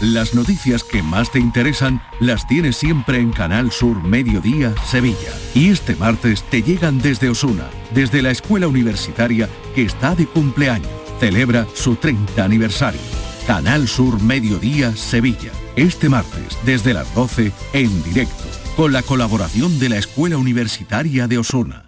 Las 0.00 0.32
noticias 0.32 0.84
que 0.84 1.02
más 1.02 1.32
te 1.32 1.40
interesan 1.40 2.00
las 2.20 2.46
tienes 2.46 2.76
siempre 2.76 3.18
en 3.18 3.32
Canal 3.32 3.72
Sur 3.72 4.00
Mediodía 4.04 4.72
Sevilla. 4.86 5.32
Y 5.54 5.70
este 5.70 5.96
martes 5.96 6.44
te 6.44 6.62
llegan 6.62 7.00
desde 7.00 7.28
Osuna, 7.28 7.68
desde 7.92 8.22
la 8.22 8.30
escuela 8.30 8.68
universitaria 8.68 9.48
que 9.74 9.82
está 9.82 10.14
de 10.14 10.26
cumpleaños. 10.26 10.88
Celebra 11.18 11.66
su 11.74 11.96
30 11.96 12.44
aniversario. 12.44 13.00
Canal 13.48 13.88
Sur 13.88 14.22
Mediodía 14.22 14.94
Sevilla. 14.94 15.50
Este 15.74 16.08
martes 16.08 16.56
desde 16.64 16.94
las 16.94 17.12
12 17.16 17.50
en 17.72 18.04
directo, 18.04 18.44
con 18.76 18.92
la 18.92 19.02
colaboración 19.02 19.80
de 19.80 19.88
la 19.88 19.96
Escuela 19.98 20.36
Universitaria 20.36 21.26
de 21.26 21.38
Osuna. 21.38 21.87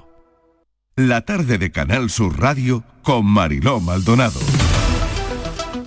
La 0.97 1.21
tarde 1.21 1.57
de 1.57 1.71
Canal 1.71 2.09
Sur 2.09 2.37
Radio 2.37 2.83
con 3.01 3.25
Mariló 3.25 3.79
Maldonado. 3.79 4.37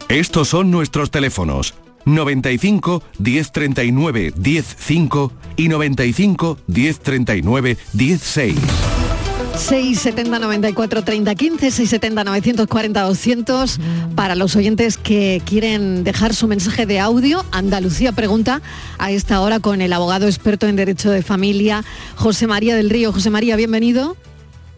Estos 0.09 0.49
son 0.49 0.71
nuestros 0.71 1.11
teléfonos 1.11 1.75
95 2.07 3.03
1039 3.19 4.33
105 4.43 5.33
y 5.57 5.69
95 5.69 6.59
1039 6.67 7.77
16. 7.93 8.57
670 9.59 10.39
94 10.39 11.05
30 11.05 11.35
15, 11.35 11.71
670 11.71 12.25
940 12.25 13.03
200 13.03 13.81
para 14.17 14.35
los 14.35 14.57
oyentes 14.57 14.97
que 14.97 15.43
quieren 15.45 16.03
dejar 16.03 16.33
su 16.35 16.49
mensaje 16.49 16.87
de 16.87 17.01
audio. 17.01 17.45
Andalucía 17.53 18.13
pregunta 18.13 18.63
a 18.97 19.11
esta 19.11 19.43
hora 19.43 19.61
con 19.61 19.83
el 19.83 19.93
abogado 19.93 20.27
experto 20.27 20.67
en 20.67 20.77
derecho 20.77 21.11
de 21.11 21.23
familia 21.23 21.85
José 22.17 22.47
María 22.47 22.75
del 22.75 22.89
Río. 22.89 23.13
José 23.13 23.29
María, 23.29 23.55
bienvenido. 23.57 24.17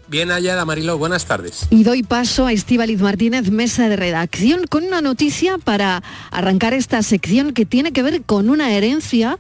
Bien 0.08 0.30
hallada, 0.30 0.64
Marilo. 0.64 0.98
Buenas 0.98 1.24
tardes. 1.26 1.66
Y 1.70 1.82
doy 1.82 2.02
paso 2.04 2.46
a 2.46 2.52
Estíbaliz 2.52 3.00
Martínez, 3.00 3.50
mesa 3.50 3.88
de 3.88 3.96
redacción, 3.96 4.66
con 4.68 4.84
una 4.84 5.00
noticia 5.00 5.58
para 5.58 6.02
arrancar 6.30 6.74
esta 6.74 7.02
sección 7.02 7.52
que 7.52 7.66
tiene 7.66 7.92
que 7.92 8.02
ver 8.02 8.22
con 8.22 8.48
una 8.48 8.72
herencia 8.72 9.38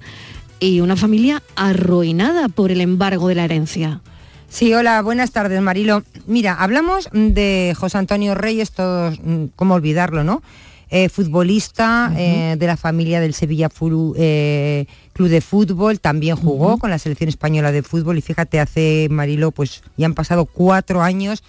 y 0.58 0.80
una 0.80 0.96
familia 0.96 1.42
arruinada 1.54 2.48
por 2.48 2.72
el 2.72 2.80
embargo 2.80 3.28
de 3.28 3.36
la 3.36 3.44
herencia. 3.44 4.00
Sí, 4.48 4.74
hola, 4.74 5.02
buenas 5.02 5.30
tardes, 5.30 5.60
Marilo. 5.60 6.02
Mira, 6.26 6.54
hablamos 6.54 7.08
de 7.12 7.74
José 7.78 7.98
Antonio 7.98 8.34
Reyes, 8.34 8.72
todos, 8.72 9.20
mm, 9.22 9.46
cómo 9.54 9.74
olvidarlo, 9.74 10.24
¿no? 10.24 10.42
Eh, 10.88 11.08
futbolista 11.08 12.12
eh, 12.16 12.54
de 12.56 12.66
la 12.68 12.76
familia 12.76 13.20
del 13.20 13.34
Sevilla 13.34 13.68
eh, 14.16 14.86
Club 15.14 15.28
de 15.28 15.40
Fútbol, 15.40 15.98
también 15.98 16.36
jugó 16.36 16.78
con 16.78 16.90
la 16.90 17.00
selección 17.00 17.28
española 17.28 17.72
de 17.72 17.82
fútbol 17.82 18.18
y 18.18 18.22
fíjate, 18.22 18.60
hace 18.60 19.08
Marilo, 19.10 19.50
pues 19.50 19.82
ya 19.96 20.06
han 20.06 20.14
pasado 20.14 20.44
cuatro 20.46 21.02
años 21.02 21.42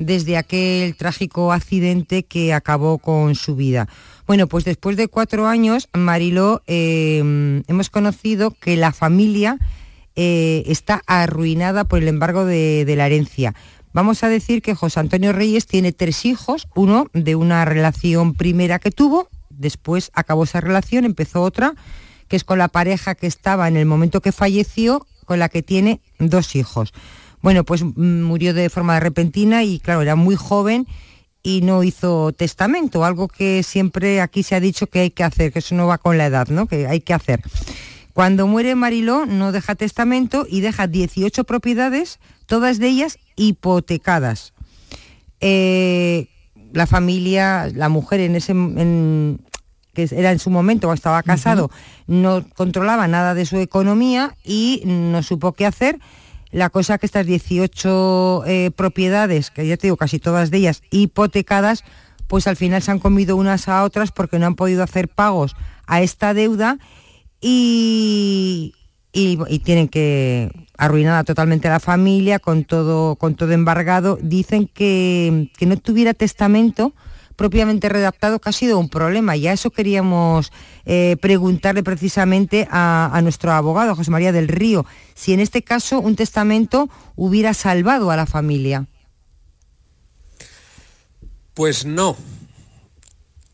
desde 0.00 0.36
aquel 0.36 0.96
trágico 0.96 1.52
accidente 1.52 2.24
que 2.24 2.52
acabó 2.52 2.98
con 2.98 3.36
su 3.36 3.54
vida. 3.54 3.86
Bueno, 4.26 4.48
pues 4.48 4.64
después 4.64 4.96
de 4.96 5.06
cuatro 5.06 5.46
años, 5.46 5.88
Marilo, 5.92 6.62
hemos 6.66 7.90
conocido 7.90 8.50
que 8.50 8.76
la 8.76 8.92
familia 8.92 9.58
está 10.16 11.02
arruinada 11.06 11.84
por 11.84 12.00
el 12.00 12.08
embargo 12.08 12.44
de 12.44 12.94
la 12.96 13.06
herencia. 13.06 13.54
Vamos 13.92 14.22
a 14.22 14.28
decir 14.28 14.62
que 14.62 14.74
José 14.74 15.00
Antonio 15.00 15.32
Reyes 15.32 15.66
tiene 15.66 15.92
tres 15.92 16.24
hijos, 16.24 16.68
uno 16.74 17.06
de 17.12 17.34
una 17.34 17.64
relación 17.64 18.34
primera 18.34 18.78
que 18.78 18.90
tuvo, 18.90 19.28
después 19.48 20.10
acabó 20.14 20.44
esa 20.44 20.60
relación, 20.60 21.04
empezó 21.04 21.42
otra, 21.42 21.74
que 22.28 22.36
es 22.36 22.44
con 22.44 22.58
la 22.58 22.68
pareja 22.68 23.14
que 23.14 23.26
estaba 23.26 23.66
en 23.66 23.76
el 23.76 23.86
momento 23.86 24.20
que 24.20 24.32
falleció, 24.32 25.06
con 25.24 25.38
la 25.38 25.48
que 25.48 25.62
tiene 25.62 26.00
dos 26.18 26.54
hijos. 26.54 26.92
Bueno, 27.42 27.64
pues 27.64 27.82
mm, 27.82 28.22
murió 28.22 28.54
de 28.54 28.70
forma 28.70 29.00
repentina 29.00 29.64
y 29.64 29.80
claro, 29.80 30.02
era 30.02 30.14
muy 30.14 30.36
joven 30.36 30.86
y 31.42 31.62
no 31.62 31.82
hizo 31.82 32.32
testamento, 32.32 33.04
algo 33.04 33.26
que 33.26 33.62
siempre 33.62 34.20
aquí 34.20 34.42
se 34.42 34.54
ha 34.54 34.60
dicho 34.60 34.86
que 34.86 35.00
hay 35.00 35.10
que 35.10 35.24
hacer, 35.24 35.52
que 35.52 35.60
eso 35.60 35.74
no 35.74 35.86
va 35.86 35.98
con 35.98 36.18
la 36.18 36.26
edad, 36.26 36.48
¿no? 36.48 36.66
Que 36.66 36.86
hay 36.86 37.00
que 37.00 37.14
hacer. 37.14 37.42
Cuando 38.12 38.46
muere 38.46 38.74
Mariló 38.74 39.26
no 39.26 39.52
deja 39.52 39.74
testamento 39.74 40.46
y 40.48 40.60
deja 40.60 40.86
18 40.86 41.44
propiedades, 41.44 42.18
todas 42.46 42.78
de 42.78 42.88
ellas 42.88 43.18
hipotecadas. 43.36 44.52
Eh, 45.40 46.28
la 46.72 46.86
familia, 46.86 47.70
la 47.74 47.88
mujer 47.88 48.20
en 48.20 48.36
ese 48.36 48.54
que 49.94 50.08
era 50.12 50.30
en 50.30 50.38
su 50.38 50.50
momento 50.50 50.88
o 50.88 50.92
estaba 50.92 51.22
casado, 51.22 51.70
no 52.06 52.44
controlaba 52.54 53.08
nada 53.08 53.34
de 53.34 53.46
su 53.46 53.56
economía 53.58 54.36
y 54.44 54.82
no 54.84 55.22
supo 55.22 55.52
qué 55.52 55.66
hacer. 55.66 55.98
La 56.52 56.70
cosa 56.70 56.98
que 56.98 57.06
estas 57.06 57.26
18 57.26 58.44
eh, 58.46 58.70
propiedades, 58.74 59.50
que 59.50 59.66
ya 59.66 59.76
te 59.76 59.86
digo, 59.86 59.96
casi 59.96 60.18
todas 60.18 60.50
de 60.50 60.58
ellas 60.58 60.82
hipotecadas, 60.90 61.84
pues 62.26 62.46
al 62.46 62.56
final 62.56 62.82
se 62.82 62.90
han 62.90 62.98
comido 62.98 63.36
unas 63.36 63.68
a 63.68 63.82
otras 63.82 64.12
porque 64.12 64.38
no 64.38 64.46
han 64.46 64.54
podido 64.54 64.82
hacer 64.82 65.08
pagos 65.08 65.56
a 65.86 66.00
esta 66.02 66.34
deuda 66.34 66.78
y, 67.40 68.74
y, 69.12 69.58
tienen 69.60 69.88
que 69.88 70.50
arruinada 70.76 71.24
totalmente 71.24 71.68
la 71.68 71.80
familia 71.80 72.38
con 72.38 72.64
todo 72.64 73.16
con 73.16 73.34
todo 73.34 73.52
embargado. 73.52 74.18
Dicen 74.20 74.66
que, 74.66 75.50
no 75.60 75.76
tuviera 75.78 76.14
testamento 76.14 76.94
propiamente 77.36 77.88
redactado 77.88 78.38
que 78.38 78.50
ha 78.50 78.52
sido 78.52 78.78
un 78.78 78.90
problema. 78.90 79.34
Y 79.36 79.46
a 79.48 79.52
eso 79.54 79.70
queríamos 79.70 80.52
eh, 80.84 81.16
preguntarle 81.20 81.82
precisamente 81.82 82.68
a, 82.70 83.10
a, 83.12 83.22
nuestro 83.22 83.52
abogado 83.52 83.96
José 83.96 84.10
María 84.10 84.32
del 84.32 84.48
Río 84.48 84.84
si 85.14 85.32
en 85.32 85.40
este 85.40 85.62
caso 85.62 86.00
un 86.00 86.16
testamento 86.16 86.90
hubiera 87.16 87.54
salvado 87.54 88.10
a 88.10 88.16
la 88.16 88.26
familia. 88.26 88.86
Pues 91.54 91.86
no. 91.86 92.16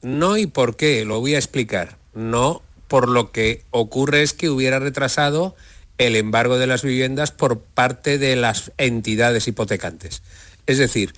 No 0.02 0.36
y 0.36 0.46
por 0.46 0.76
qué 0.76 1.04
lo 1.04 1.20
voy 1.20 1.34
a 1.34 1.38
explicar. 1.38 1.96
No 2.12 2.62
por 2.88 3.08
lo 3.08 3.32
que 3.32 3.64
ocurre 3.70 4.22
es 4.22 4.32
que 4.32 4.50
hubiera 4.50 4.78
retrasado 4.78 5.56
el 5.98 6.16
embargo 6.16 6.58
de 6.58 6.66
las 6.66 6.82
viviendas 6.82 7.30
por 7.30 7.60
parte 7.60 8.18
de 8.18 8.36
las 8.36 8.72
entidades 8.78 9.48
hipotecantes. 9.48 10.22
Es 10.66 10.78
decir, 10.78 11.14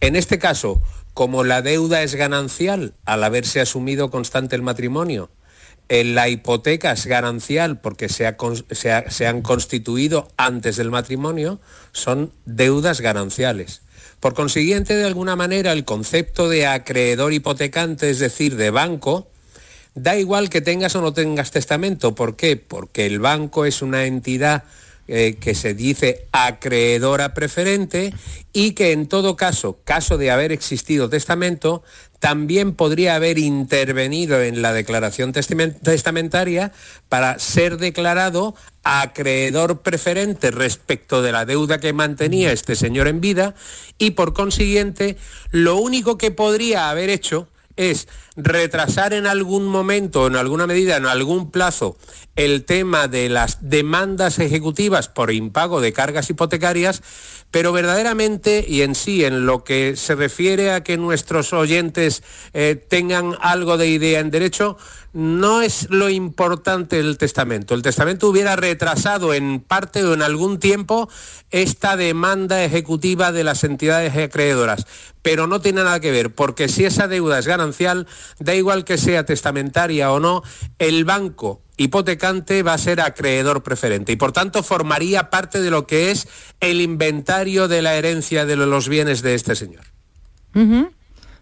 en 0.00 0.16
este 0.16 0.38
caso, 0.38 0.80
como 1.14 1.44
la 1.44 1.62
deuda 1.62 2.02
es 2.02 2.14
ganancial 2.14 2.94
al 3.04 3.24
haberse 3.24 3.60
asumido 3.60 4.10
constante 4.10 4.56
el 4.56 4.62
matrimonio, 4.62 5.30
en 5.90 6.14
la 6.14 6.28
hipoteca 6.28 6.92
es 6.92 7.06
ganancial 7.06 7.80
porque 7.80 8.08
se, 8.08 9.26
han 9.26 9.42
constituido 9.42 10.28
antes 10.36 10.76
del 10.76 10.90
matrimonio, 10.90 11.60
son 11.90 12.32
deudas 12.44 13.00
gananciales. 13.00 13.82
Por 14.20 14.34
consiguiente, 14.34 14.94
de 14.94 15.04
alguna 15.04 15.34
manera, 15.34 15.72
el 15.72 15.84
concepto 15.84 16.48
de 16.48 16.68
acreedor 16.68 17.32
hipotecante, 17.32 18.08
es 18.08 18.20
decir, 18.20 18.54
de 18.54 18.70
banco, 18.70 19.28
Da 19.94 20.16
igual 20.16 20.50
que 20.50 20.60
tengas 20.60 20.94
o 20.94 21.00
no 21.00 21.12
tengas 21.12 21.50
testamento. 21.50 22.14
¿Por 22.14 22.36
qué? 22.36 22.56
Porque 22.56 23.06
el 23.06 23.18
banco 23.18 23.64
es 23.64 23.82
una 23.82 24.04
entidad 24.04 24.64
eh, 25.12 25.38
que 25.40 25.56
se 25.56 25.74
dice 25.74 26.28
acreedora 26.30 27.34
preferente 27.34 28.14
y 28.52 28.74
que 28.74 28.92
en 28.92 29.08
todo 29.08 29.34
caso, 29.34 29.80
caso 29.82 30.18
de 30.18 30.30
haber 30.30 30.52
existido 30.52 31.10
testamento, 31.10 31.82
también 32.20 32.74
podría 32.74 33.16
haber 33.16 33.38
intervenido 33.38 34.40
en 34.40 34.62
la 34.62 34.72
declaración 34.72 35.32
testamentaria 35.32 36.70
para 37.08 37.40
ser 37.40 37.78
declarado 37.78 38.54
acreedor 38.84 39.80
preferente 39.80 40.52
respecto 40.52 41.22
de 41.22 41.32
la 41.32 41.44
deuda 41.44 41.80
que 41.80 41.92
mantenía 41.92 42.52
este 42.52 42.76
señor 42.76 43.08
en 43.08 43.20
vida 43.20 43.56
y 43.98 44.12
por 44.12 44.32
consiguiente 44.32 45.16
lo 45.50 45.76
único 45.76 46.18
que 46.18 46.30
podría 46.30 46.88
haber 46.88 47.10
hecho 47.10 47.48
es 47.76 48.06
retrasar 48.44 49.12
en 49.12 49.26
algún 49.26 49.66
momento, 49.66 50.26
en 50.26 50.36
alguna 50.36 50.66
medida, 50.66 50.96
en 50.96 51.06
algún 51.06 51.50
plazo, 51.50 51.96
el 52.36 52.64
tema 52.64 53.08
de 53.08 53.28
las 53.28 53.68
demandas 53.68 54.38
ejecutivas 54.38 55.08
por 55.08 55.30
impago 55.30 55.80
de 55.80 55.92
cargas 55.92 56.30
hipotecarias, 56.30 57.02
pero 57.50 57.72
verdaderamente 57.72 58.64
y 58.66 58.82
en 58.82 58.94
sí, 58.94 59.24
en 59.24 59.44
lo 59.44 59.64
que 59.64 59.96
se 59.96 60.14
refiere 60.14 60.72
a 60.72 60.82
que 60.82 60.96
nuestros 60.96 61.52
oyentes 61.52 62.22
eh, 62.52 62.76
tengan 62.88 63.36
algo 63.40 63.76
de 63.76 63.88
idea 63.88 64.20
en 64.20 64.30
derecho, 64.30 64.76
no 65.12 65.60
es 65.60 65.90
lo 65.90 66.08
importante 66.08 67.00
el 67.00 67.18
testamento. 67.18 67.74
El 67.74 67.82
testamento 67.82 68.28
hubiera 68.28 68.54
retrasado 68.54 69.34
en 69.34 69.60
parte 69.60 70.04
o 70.04 70.14
en 70.14 70.22
algún 70.22 70.60
tiempo 70.60 71.08
esta 71.50 71.96
demanda 71.96 72.62
ejecutiva 72.62 73.32
de 73.32 73.42
las 73.42 73.64
entidades 73.64 74.16
acreedoras, 74.16 74.86
pero 75.22 75.48
no 75.48 75.60
tiene 75.60 75.82
nada 75.82 75.98
que 75.98 76.12
ver, 76.12 76.32
porque 76.32 76.68
si 76.68 76.84
esa 76.84 77.08
deuda 77.08 77.40
es 77.40 77.46
ganancial, 77.46 78.06
da 78.38 78.54
igual 78.54 78.84
que 78.84 78.98
sea 78.98 79.24
testamentaria 79.24 80.12
o 80.12 80.20
no, 80.20 80.42
el 80.78 81.04
banco 81.04 81.62
hipotecante 81.76 82.62
va 82.62 82.74
a 82.74 82.78
ser 82.78 83.00
acreedor 83.00 83.62
preferente 83.62 84.12
y 84.12 84.16
por 84.16 84.32
tanto 84.32 84.62
formaría 84.62 85.30
parte 85.30 85.62
de 85.62 85.70
lo 85.70 85.86
que 85.86 86.10
es 86.10 86.28
el 86.60 86.80
inventario 86.82 87.68
de 87.68 87.80
la 87.80 87.94
herencia 87.94 88.44
de 88.44 88.56
los 88.56 88.88
bienes 88.88 89.22
de 89.22 89.34
este 89.34 89.54
señor. 89.54 89.84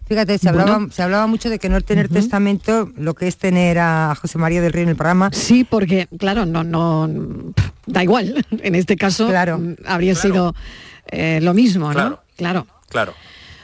Fíjate, 0.09 0.39
se, 0.39 0.49
hablaba, 0.49 1.27
mucho 1.27 1.51
de 1.51 1.59
que 1.59 1.69
no 1.69 1.79
tener 1.81 2.09
testamento, 2.09 2.91
lo 2.97 3.13
que 3.13 3.27
es 3.27 3.37
tener 3.37 3.77
a 3.77 4.15
José 4.19 4.39
María 4.39 4.59
del 4.59 4.73
Río 4.73 4.83
en 4.83 4.89
el 4.89 4.95
programa. 4.95 5.29
Sí, 5.31 5.63
porque, 5.63 6.07
claro, 6.17 6.47
no, 6.47 6.63
no, 6.63 7.07
da 7.85 8.03
igual. 8.03 8.43
En 8.63 8.73
este 8.73 8.95
caso 8.95 9.27
claro. 9.27 9.59
Mm, 9.59 9.75
habría 9.85 10.15
sido 10.15 10.55
eh, 11.11 11.39
lo 11.43 11.53
mismo, 11.53 11.93
¿no? 11.93 12.21
Claro. 12.37 12.65
Claro. 12.89 13.13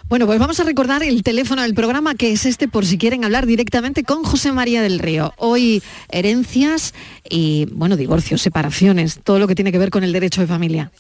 Bueno, 0.08 0.28
pues 0.28 0.38
vamos 0.38 0.60
a 0.60 0.64
recordar 0.64 1.02
el 1.02 1.24
teléfono 1.24 1.64
del 1.64 1.74
programa 1.74 2.14
que 2.14 2.32
es 2.32 2.46
este 2.46 2.68
por 2.68 2.86
si 2.86 2.98
quieren 2.98 3.26
hablar 3.26 3.48
directamente 3.48 4.04
con 4.04 4.24
José 4.24 4.52
María 4.52 4.84
del 4.84 5.00
Río. 5.00 5.34
Hoy 5.38 5.82
herencias 6.10 6.94
y, 7.28 7.68
bueno, 7.72 7.98
divorcios, 7.98 8.42
separaciones, 8.42 9.20
todo 9.24 9.40
lo 9.40 9.48
que 9.48 9.56
tiene 9.56 9.72
que 9.72 9.80
ver 9.80 9.90
con 9.90 10.04
el 10.04 10.14
derecho 10.14 10.42
de 10.42 10.48
familia. 10.48 10.92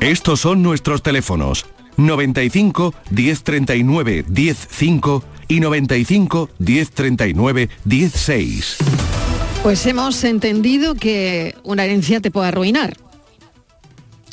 Estos 0.00 0.40
son 0.40 0.62
nuestros 0.62 1.02
teléfonos 1.02 1.64
95 1.96 2.94
1039 3.10 4.26
105 4.32 5.24
y 5.48 5.60
95 5.60 6.50
1039 6.58 7.70
16. 7.84 8.76
Pues 9.62 9.86
hemos 9.86 10.22
entendido 10.22 10.94
que 10.94 11.54
una 11.64 11.84
herencia 11.84 12.20
te 12.20 12.30
puede 12.30 12.48
arruinar. 12.48 13.05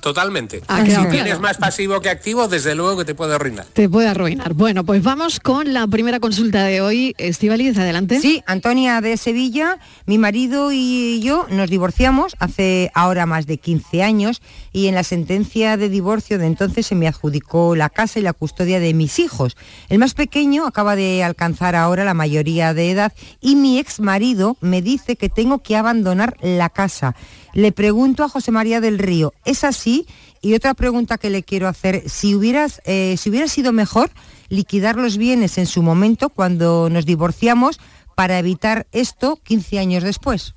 Totalmente. 0.03 0.61
Ha 0.67 0.85
si 0.85 0.91
tienes 0.91 1.23
claro. 1.23 1.39
más 1.39 1.57
pasivo 1.57 2.01
que 2.01 2.09
activo, 2.09 2.49
desde 2.49 2.75
luego 2.75 2.97
que 2.97 3.05
te 3.05 3.15
puede 3.15 3.33
arruinar. 3.35 3.65
Te 3.71 3.87
puede 3.87 4.09
arruinar. 4.09 4.53
Bueno, 4.53 4.83
pues 4.83 5.01
vamos 5.01 5.39
con 5.39 5.73
la 5.73 5.87
primera 5.87 6.19
consulta 6.19 6.65
de 6.65 6.81
hoy. 6.81 7.15
Estivaliz, 7.17 7.77
adelante. 7.77 8.19
Sí, 8.19 8.43
Antonia 8.45 8.99
de 8.99 9.15
Sevilla, 9.15 9.79
mi 10.05 10.17
marido 10.17 10.71
y 10.73 11.21
yo 11.21 11.47
nos 11.49 11.69
divorciamos 11.69 12.35
hace 12.39 12.91
ahora 12.93 13.25
más 13.25 13.47
de 13.47 13.57
15 13.57 14.03
años 14.03 14.41
y 14.73 14.87
en 14.87 14.95
la 14.95 15.03
sentencia 15.03 15.77
de 15.77 15.87
divorcio 15.87 16.37
de 16.37 16.47
entonces 16.47 16.85
se 16.85 16.95
me 16.95 17.07
adjudicó 17.07 17.75
la 17.75 17.89
casa 17.89 18.19
y 18.19 18.23
la 18.23 18.33
custodia 18.33 18.81
de 18.81 18.93
mis 18.93 19.19
hijos. 19.19 19.55
El 19.87 19.99
más 19.99 20.15
pequeño 20.15 20.67
acaba 20.67 20.97
de 20.97 21.23
alcanzar 21.23 21.77
ahora 21.77 22.03
la 22.03 22.13
mayoría 22.13 22.73
de 22.73 22.91
edad 22.91 23.13
y 23.39 23.55
mi 23.55 23.79
ex 23.79 24.01
marido 24.01 24.57
me 24.59 24.81
dice 24.81 25.15
que 25.15 25.29
tengo 25.29 25.59
que 25.59 25.77
abandonar 25.77 26.35
la 26.41 26.67
casa. 26.67 27.15
Le 27.53 27.71
pregunto 27.71 28.23
a 28.23 28.29
José 28.29 28.51
María 28.51 28.81
del 28.81 28.97
Río, 28.97 29.33
¿es 29.45 29.63
así? 29.63 30.07
Y 30.41 30.55
otra 30.55 30.73
pregunta 30.73 31.19
que 31.19 31.29
le 31.29 31.43
quiero 31.43 31.67
hacer, 31.67 32.09
si 32.09 32.33
hubieras, 32.33 32.81
eh, 32.85 33.15
si 33.17 33.29
hubiera 33.29 33.47
sido 33.47 33.71
mejor 33.71 34.09
liquidar 34.49 34.95
los 34.95 35.17
bienes 35.17 35.57
en 35.57 35.67
su 35.67 35.83
momento 35.83 36.29
cuando 36.29 36.89
nos 36.89 37.05
divorciamos 37.05 37.79
para 38.15 38.39
evitar 38.39 38.87
esto 38.91 39.39
15 39.43 39.79
años 39.79 40.03
después. 40.03 40.53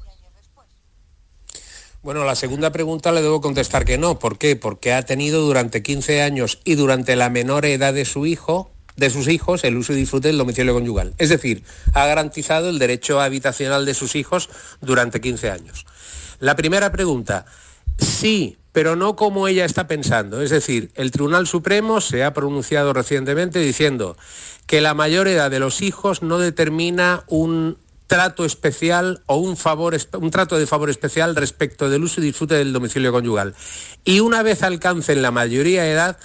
Bueno, 2.03 2.25
la 2.25 2.35
segunda 2.35 2.73
pregunta 2.73 3.13
le 3.13 3.21
debo 3.21 3.41
contestar 3.41 3.85
que 3.85 3.99
no. 3.99 4.19
¿Por 4.19 4.39
qué? 4.39 4.57
Porque 4.57 4.93
ha 4.93 5.03
tenido 5.03 5.43
durante 5.43 5.83
15 5.83 6.23
años 6.23 6.61
y 6.65 6.77
durante 6.77 7.17
la 7.17 7.31
menor 7.31 7.67
edad 7.67 7.93
de 7.93 8.05
su 8.05 8.27
hijo, 8.27 8.71
de 8.97 9.11
sus 9.11 9.29
hijos, 9.29 9.65
el 9.65 9.77
uso 9.77 9.93
y 9.93 9.97
disfrute 9.97 10.29
del 10.29 10.39
domicilio 10.39 10.73
conyugal. 10.73 11.15
Es 11.19 11.29
decir, 11.29 11.65
ha 11.93 12.07
garantizado 12.07 12.71
el 12.71 12.79
derecho 12.79 13.21
habitacional 13.21 13.85
de 13.85 13.95
sus 13.95 14.15
hijos 14.15 14.49
durante 14.81 15.21
15 15.21 15.51
años. 15.51 15.85
La 16.39 16.57
primera 16.57 16.93
pregunta, 16.93 17.47
sí, 17.99 18.59
pero 18.73 18.95
no 18.95 19.17
como 19.17 19.49
ella 19.49 19.65
está 19.65 19.87
pensando. 19.87 20.43
Es 20.43 20.51
decir, 20.51 20.91
el 20.97 21.11
Tribunal 21.11 21.47
Supremo 21.47 22.01
se 22.01 22.25
ha 22.25 22.35
pronunciado 22.35 22.93
recientemente 22.93 23.59
diciendo 23.59 24.17
que 24.67 24.81
la 24.81 24.95
mayor 24.95 25.29
edad 25.29 25.51
de 25.51 25.61
los 25.61 25.81
hijos 25.81 26.23
no 26.23 26.39
determina 26.39 27.25
un 27.29 27.79
trato 28.07 28.45
especial 28.45 29.23
o 29.27 29.37
un, 29.37 29.57
favor, 29.57 29.97
un 30.21 30.31
trato 30.31 30.59
de 30.59 30.67
favor 30.67 30.91
especial 30.91 31.35
respecto 31.35 31.89
del 31.89 32.05
uso 32.05 32.21
y 32.21 32.25
disfrute 32.25 32.55
del 32.55 32.73
domicilio 32.73 33.13
conyugal. 33.13 33.55
Y 34.05 34.21
una 34.21 34.43
vez 34.43 34.63
alcancen 34.63 35.23
la 35.23 35.31
mayoría 35.31 35.83
de 35.83 35.93
edad, 35.93 36.19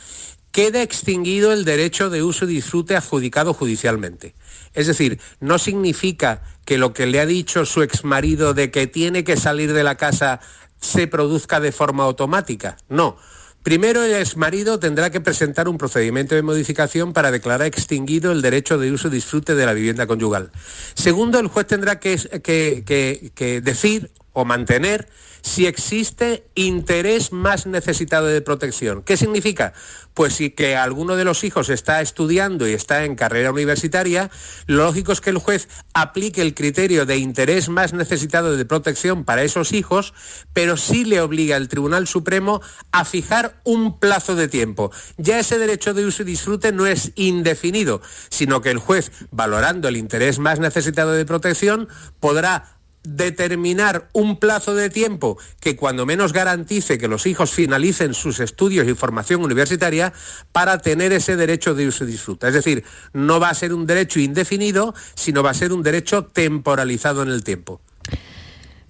queda 0.51 0.81
extinguido 0.81 1.53
el 1.53 1.65
derecho 1.65 2.09
de 2.09 2.23
uso 2.23 2.45
y 2.45 2.55
disfrute 2.55 2.95
adjudicado 2.95 3.53
judicialmente. 3.53 4.35
Es 4.73 4.87
decir, 4.87 5.19
no 5.39 5.57
significa 5.57 6.41
que 6.71 6.77
lo 6.77 6.93
que 6.93 7.05
le 7.05 7.19
ha 7.19 7.25
dicho 7.25 7.65
su 7.65 7.81
exmarido 7.81 8.53
de 8.53 8.71
que 8.71 8.87
tiene 8.87 9.25
que 9.25 9.35
salir 9.35 9.73
de 9.73 9.83
la 9.83 9.95
casa 9.95 10.39
se 10.79 11.05
produzca 11.05 11.59
de 11.59 11.73
forma 11.73 12.05
automática. 12.05 12.77
No. 12.87 13.17
Primero 13.61 14.05
el 14.05 14.13
exmarido 14.13 14.79
tendrá 14.79 15.09
que 15.09 15.19
presentar 15.19 15.67
un 15.67 15.77
procedimiento 15.77 16.33
de 16.33 16.43
modificación 16.43 17.11
para 17.11 17.29
declarar 17.29 17.67
extinguido 17.67 18.31
el 18.31 18.41
derecho 18.41 18.77
de 18.77 18.89
uso 18.89 19.09
y 19.09 19.11
disfrute 19.11 19.53
de 19.53 19.65
la 19.65 19.73
vivienda 19.73 20.07
conyugal. 20.07 20.49
Segundo, 20.93 21.39
el 21.39 21.47
juez 21.47 21.67
tendrá 21.67 21.99
que, 21.99 22.15
que- 22.41 22.83
que- 22.85 23.31
que 23.35 23.59
decir 23.59 24.09
o 24.31 24.45
mantener 24.45 25.09
si 25.41 25.65
existe 25.65 26.45
interés 26.55 27.31
más 27.31 27.65
necesitado 27.65 28.27
de 28.27 28.41
protección. 28.41 29.03
¿Qué 29.03 29.17
significa? 29.17 29.73
Pues 30.13 30.33
si 30.33 30.51
que 30.51 30.75
alguno 30.75 31.15
de 31.15 31.23
los 31.23 31.43
hijos 31.43 31.69
está 31.69 32.01
estudiando 32.01 32.67
y 32.67 32.73
está 32.73 33.05
en 33.05 33.15
carrera 33.15 33.51
universitaria, 33.51 34.29
lo 34.67 34.83
lógico 34.83 35.11
es 35.11 35.21
que 35.21 35.29
el 35.29 35.37
juez 35.37 35.67
aplique 35.93 36.41
el 36.41 36.53
criterio 36.53 37.05
de 37.05 37.17
interés 37.17 37.69
más 37.69 37.93
necesitado 37.93 38.55
de 38.55 38.65
protección 38.65 39.23
para 39.23 39.43
esos 39.43 39.71
hijos, 39.71 40.13
pero 40.53 40.77
sí 40.77 41.05
le 41.05 41.21
obliga 41.21 41.55
al 41.55 41.69
Tribunal 41.69 42.07
Supremo 42.07 42.61
a 42.91 43.05
fijar 43.05 43.61
un 43.63 43.99
plazo 43.99 44.35
de 44.35 44.47
tiempo. 44.47 44.91
Ya 45.17 45.39
ese 45.39 45.57
derecho 45.57 45.93
de 45.93 46.05
uso 46.05 46.23
y 46.23 46.25
disfrute 46.25 46.71
no 46.71 46.85
es 46.85 47.11
indefinido, 47.15 48.01
sino 48.29 48.61
que 48.61 48.71
el 48.71 48.79
juez, 48.79 49.11
valorando 49.31 49.87
el 49.87 49.97
interés 49.97 50.39
más 50.39 50.59
necesitado 50.59 51.11
de 51.13 51.25
protección, 51.25 51.87
podrá 52.19 52.80
determinar 53.03 54.09
un 54.13 54.37
plazo 54.37 54.75
de 54.75 54.89
tiempo 54.89 55.37
que 55.59 55.75
cuando 55.75 56.05
menos 56.05 56.33
garantice 56.33 56.97
que 56.97 57.07
los 57.07 57.25
hijos 57.25 57.51
finalicen 57.51 58.13
sus 58.13 58.39
estudios 58.39 58.87
y 58.87 58.93
formación 58.93 59.43
universitaria 59.43 60.13
para 60.51 60.77
tener 60.79 61.11
ese 61.11 61.35
derecho 61.35 61.73
de 61.73 61.87
uso 61.87 62.03
y 62.03 62.07
disfruta. 62.07 62.47
Es 62.47 62.53
decir, 62.53 62.83
no 63.13 63.39
va 63.39 63.49
a 63.49 63.53
ser 63.53 63.73
un 63.73 63.85
derecho 63.85 64.19
indefinido, 64.19 64.93
sino 65.15 65.43
va 65.43 65.51
a 65.51 65.55
ser 65.55 65.73
un 65.73 65.83
derecho 65.83 66.25
temporalizado 66.25 67.23
en 67.23 67.29
el 67.29 67.43
tiempo. 67.43 67.81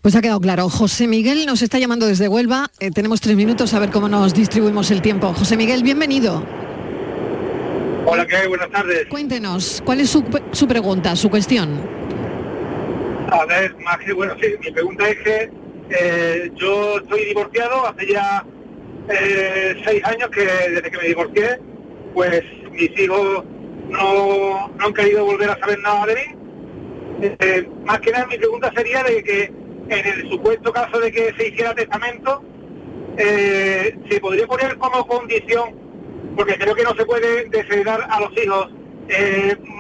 Pues 0.01 0.15
ha 0.15 0.21
quedado 0.21 0.39
claro. 0.39 0.67
José 0.67 1.07
Miguel 1.07 1.45
nos 1.45 1.61
está 1.61 1.77
llamando 1.77 2.07
desde 2.07 2.27
Huelva. 2.27 2.71
Eh, 2.79 2.89
tenemos 2.89 3.21
tres 3.21 3.35
minutos 3.35 3.73
a 3.73 3.79
ver 3.79 3.91
cómo 3.91 4.09
nos 4.09 4.33
distribuimos 4.33 4.89
el 4.89 5.01
tiempo. 5.01 5.33
José 5.33 5.55
Miguel, 5.55 5.83
bienvenido. 5.83 6.43
Hola, 8.07 8.25
¿qué 8.25 8.35
hay? 8.35 8.47
Buenas 8.47 8.71
tardes. 8.71 9.07
Cuéntenos, 9.09 9.81
¿cuál 9.85 10.01
es 10.01 10.09
su, 10.09 10.25
su 10.53 10.67
pregunta, 10.67 11.15
su 11.15 11.29
cuestión? 11.29 12.00
A 13.31 13.45
ver, 13.45 13.73
que, 14.05 14.11
bueno, 14.11 14.35
sí, 14.41 14.55
mi 14.59 14.71
pregunta 14.71 15.07
es 15.07 15.17
que 15.19 15.49
eh, 15.89 16.51
yo 16.53 16.97
estoy 16.97 17.23
divorciado 17.23 17.87
hace 17.87 18.05
ya 18.11 18.45
eh, 19.07 19.81
seis 19.85 20.03
años 20.03 20.29
que 20.31 20.41
desde 20.41 20.91
que 20.91 20.97
me 20.97 21.07
divorcié, 21.07 21.59
pues 22.13 22.43
mis 22.71 22.99
hijos 22.99 23.45
no, 23.87 24.67
no 24.67 24.85
han 24.85 24.93
querido 24.93 25.23
volver 25.23 25.49
a 25.49 25.57
saber 25.59 25.79
nada 25.79 26.07
de 26.07 26.15
mí. 26.15 27.31
Eh, 27.39 27.69
más 27.85 28.01
que 28.01 28.11
nada 28.11 28.27
mi 28.27 28.37
pregunta 28.37 28.69
sería 28.75 29.01
de 29.03 29.23
que 29.23 29.43
en 29.87 30.07
el 30.07 30.29
supuesto 30.29 30.73
caso 30.73 30.99
de 30.99 31.09
que 31.13 31.33
se 31.37 31.47
hiciera 31.47 31.73
testamento, 31.73 32.43
eh, 33.15 33.97
se 34.09 34.19
podría 34.19 34.45
poner 34.45 34.77
como 34.77 35.07
condición, 35.07 35.73
porque 36.35 36.57
creo 36.57 36.75
que 36.75 36.83
no 36.83 36.93
se 36.95 37.05
puede 37.05 37.45
desheredar 37.45 38.05
a 38.09 38.19
los 38.19 38.31
hijos, 38.43 38.73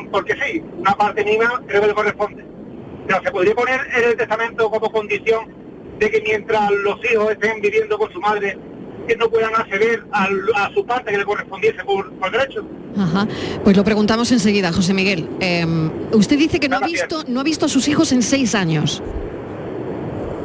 porque 0.09 0.35
sí, 0.41 0.63
una 0.77 0.95
parte 0.95 1.25
mínima 1.25 1.61
creo 1.67 1.81
que 1.81 1.87
le 1.87 1.93
corresponde. 1.93 2.50
Pero 3.07 3.21
se 3.23 3.31
podría 3.31 3.55
poner 3.55 3.81
en 3.95 4.09
el 4.09 4.17
testamento 4.17 4.69
como 4.69 4.91
condición 4.91 5.45
de 5.99 6.09
que 6.09 6.21
mientras 6.21 6.71
los 6.71 6.99
hijos 7.11 7.31
estén 7.31 7.61
viviendo 7.61 7.97
con 7.97 8.11
su 8.11 8.19
madre, 8.19 8.57
que 9.07 9.15
no 9.15 9.29
puedan 9.29 9.53
acceder 9.55 10.03
a, 10.11 10.27
su 10.73 10.85
parte 10.85 11.11
que 11.11 11.17
le 11.17 11.25
correspondiese 11.25 11.83
por, 11.83 12.11
por 12.13 12.31
derecho. 12.31 12.65
Ajá. 12.97 13.27
Pues 13.63 13.75
lo 13.77 13.83
preguntamos 13.83 14.31
enseguida, 14.31 14.71
José 14.71 14.93
Miguel. 14.93 15.29
Eh, 15.39 15.65
usted 16.11 16.37
dice 16.37 16.59
que 16.59 16.69
no 16.69 16.77
ha 16.77 16.85
visto, 16.85 17.23
no 17.27 17.39
ha 17.39 17.43
visto 17.43 17.65
a 17.65 17.69
sus 17.69 17.87
hijos 17.87 18.11
en 18.11 18.21
seis 18.21 18.55
años. 18.55 19.01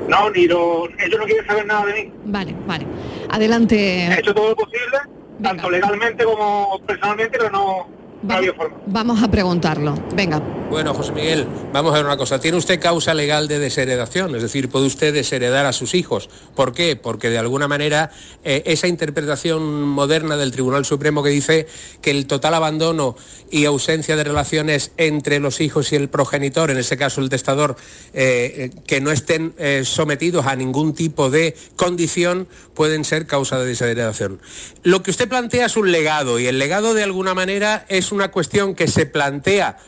No, 0.08 0.30
ni 0.30 0.46
lo, 0.46 0.88
ellos 0.98 1.18
no 1.18 1.24
quieren 1.24 1.46
saber 1.46 1.66
nada 1.66 1.86
de 1.86 1.92
mí. 1.94 2.12
Vale, 2.26 2.54
vale. 2.66 2.86
Adelante. 3.30 3.76
He 4.06 4.20
hecho 4.20 4.34
todo 4.34 4.50
lo 4.50 4.56
posible, 4.56 4.98
tanto 5.42 5.68
legalmente 5.70 6.24
como 6.24 6.80
personalmente, 6.86 7.38
pero 7.38 7.50
no, 7.50 7.88
Vamos 8.22 9.22
a 9.22 9.30
preguntarlo. 9.30 9.94
Venga. 10.14 10.42
Bueno, 10.70 10.94
José 10.94 11.12
Miguel, 11.12 11.46
vamos 11.72 11.92
a 11.92 11.98
ver 11.98 12.06
una 12.06 12.16
cosa. 12.16 12.40
¿Tiene 12.40 12.58
usted 12.58 12.80
causa 12.80 13.14
legal 13.14 13.46
de 13.46 13.60
desheredación? 13.60 14.34
Es 14.34 14.42
decir, 14.42 14.68
¿puede 14.68 14.86
usted 14.86 15.14
desheredar 15.14 15.64
a 15.64 15.72
sus 15.72 15.94
hijos? 15.94 16.28
¿Por 16.56 16.72
qué? 16.72 16.96
Porque 16.96 17.30
de 17.30 17.38
alguna 17.38 17.68
manera 17.68 18.10
eh, 18.42 18.64
esa 18.66 18.88
interpretación 18.88 19.82
moderna 19.82 20.36
del 20.36 20.50
Tribunal 20.50 20.84
Supremo 20.84 21.22
que 21.22 21.30
dice 21.30 21.68
que 22.00 22.10
el 22.10 22.26
total 22.26 22.54
abandono 22.54 23.16
y 23.50 23.64
ausencia 23.64 24.16
de 24.16 24.24
relaciones 24.24 24.92
entre 24.96 25.38
los 25.38 25.60
hijos 25.60 25.92
y 25.92 25.96
el 25.96 26.08
progenitor, 26.08 26.70
en 26.70 26.78
ese 26.78 26.96
caso 26.96 27.20
el 27.20 27.28
testador, 27.28 27.76
eh, 28.12 28.70
eh, 28.74 28.80
que 28.86 29.00
no 29.00 29.10
estén 29.10 29.54
eh, 29.58 29.82
sometidos 29.84 30.46
a 30.46 30.56
ningún 30.56 30.94
tipo 30.94 31.30
de 31.30 31.56
condición, 31.76 32.48
pueden 32.74 33.04
ser 33.04 33.26
causa 33.26 33.58
de 33.58 33.66
desheredación. 33.66 34.40
Lo 34.82 35.02
que 35.02 35.10
usted 35.10 35.28
plantea 35.28 35.66
es 35.66 35.76
un 35.76 35.92
legado 35.92 36.38
y 36.38 36.46
el 36.46 36.58
legado 36.58 36.94
de 36.94 37.02
alguna 37.02 37.34
manera 37.34 37.86
es 37.88 38.05
una 38.12 38.30
cuestión 38.30 38.74
que 38.74 38.88
se 38.88 39.06
plantea 39.06 39.78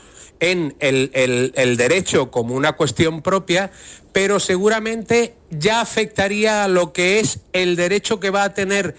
en 0.41 0.77
el, 0.79 1.11
el- 1.55 1.77
derecho 1.77 2.31
como 2.31 2.55
una 2.55 2.73
cuestión 2.75 3.23
propia, 3.23 3.71
pero 4.13 4.39
seguramente 4.39 5.35
ya 5.51 5.81
afectaría 5.81 6.65
a 6.65 6.69
lo 6.69 6.93
que 6.93 7.19
es 7.19 7.41
el 7.53 7.75
derecho 7.77 8.21
que 8.21 8.31
va 8.31 8.45
a 8.45 8.55
tener 8.55 8.95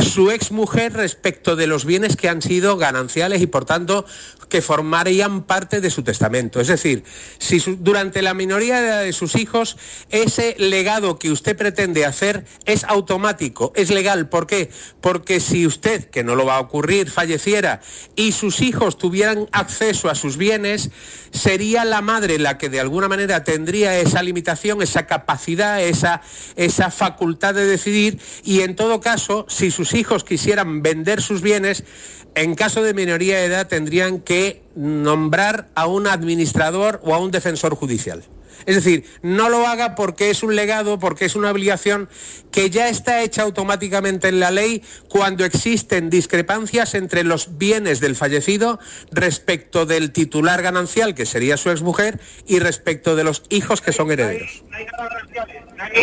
su 0.00 0.30
ex 0.30 0.50
mujer 0.52 0.92
respecto 0.92 1.54
de 1.56 1.66
los 1.66 1.84
bienes 1.84 2.16
que 2.16 2.28
han 2.28 2.42
sido 2.42 2.76
gananciales 2.76 3.40
y 3.40 3.46
por 3.46 3.64
tanto 3.64 4.04
que 4.50 4.60
formarían 4.60 5.44
parte 5.44 5.80
de 5.80 5.88
su 5.88 6.02
testamento. 6.02 6.60
Es 6.60 6.68
decir, 6.68 7.04
si 7.38 7.62
durante 7.78 8.20
la 8.20 8.34
minoría 8.34 8.82
de 8.82 8.90
de 8.98 9.12
sus 9.12 9.36
hijos 9.36 9.76
ese 10.10 10.56
legado 10.58 11.18
que 11.18 11.30
usted 11.30 11.56
pretende 11.56 12.04
hacer 12.04 12.44
es 12.64 12.84
automático, 12.84 13.72
es 13.76 13.90
legal. 13.90 14.28
¿Por 14.28 14.46
qué? 14.46 14.70
Porque 15.00 15.40
si 15.40 15.66
usted, 15.66 16.06
que 16.06 16.24
no 16.24 16.34
lo 16.34 16.46
va 16.46 16.56
a 16.56 16.60
ocurrir, 16.60 17.10
falleciera 17.10 17.80
y 18.16 18.32
sus 18.32 18.60
hijos 18.60 18.98
tuvieran 18.98 19.48
acceso 19.52 20.08
a 20.08 20.14
sus 20.14 20.36
bienes, 20.36 20.90
sería 21.32 21.84
la 21.84 22.00
madre 22.00 22.38
la 22.38 22.58
que 22.58 22.68
de 22.68 22.80
alguna 22.80 23.08
manera 23.08 23.44
tendría 23.44 23.98
esa 23.98 24.22
limitación, 24.22 24.82
esa 24.82 25.06
capacidad, 25.06 25.82
esa, 25.82 26.22
esa 26.56 26.90
facultad 26.90 27.54
de 27.54 27.66
decidir 27.66 28.20
y 28.42 28.60
en 28.60 28.76
todo 28.76 29.00
caso, 29.00 29.46
si 29.48 29.70
sus 29.70 29.94
hijos 29.94 30.24
quisieran 30.24 30.82
vender 30.82 31.22
sus 31.22 31.40
bienes, 31.40 31.84
en 32.34 32.54
caso 32.54 32.82
de 32.82 32.94
minoría 32.94 33.38
de 33.38 33.46
edad 33.46 33.66
tendrían 33.66 34.20
que 34.20 34.62
nombrar 34.74 35.68
a 35.74 35.86
un 35.86 36.06
administrador 36.06 37.00
o 37.04 37.14
a 37.14 37.18
un 37.18 37.30
defensor 37.30 37.74
judicial. 37.74 38.22
Es 38.66 38.76
decir, 38.76 39.04
no 39.22 39.48
lo 39.48 39.66
haga 39.66 39.94
porque 39.94 40.30
es 40.30 40.42
un 40.42 40.56
legado, 40.56 40.98
porque 40.98 41.24
es 41.24 41.36
una 41.36 41.50
obligación 41.50 42.08
que 42.50 42.70
ya 42.70 42.88
está 42.88 43.22
hecha 43.22 43.42
automáticamente 43.42 44.28
en 44.28 44.40
la 44.40 44.50
ley 44.50 44.82
cuando 45.08 45.44
existen 45.44 46.10
discrepancias 46.10 46.94
entre 46.94 47.24
los 47.24 47.58
bienes 47.58 48.00
del 48.00 48.16
fallecido 48.16 48.78
respecto 49.12 49.86
del 49.86 50.12
titular 50.12 50.62
ganancial, 50.62 51.14
que 51.14 51.26
sería 51.26 51.56
su 51.56 51.70
exmujer, 51.70 52.20
y 52.46 52.58
respecto 52.58 53.16
de 53.16 53.24
los 53.24 53.42
hijos 53.50 53.80
que 53.80 53.92
son 53.92 54.10
herederos. 54.10 54.62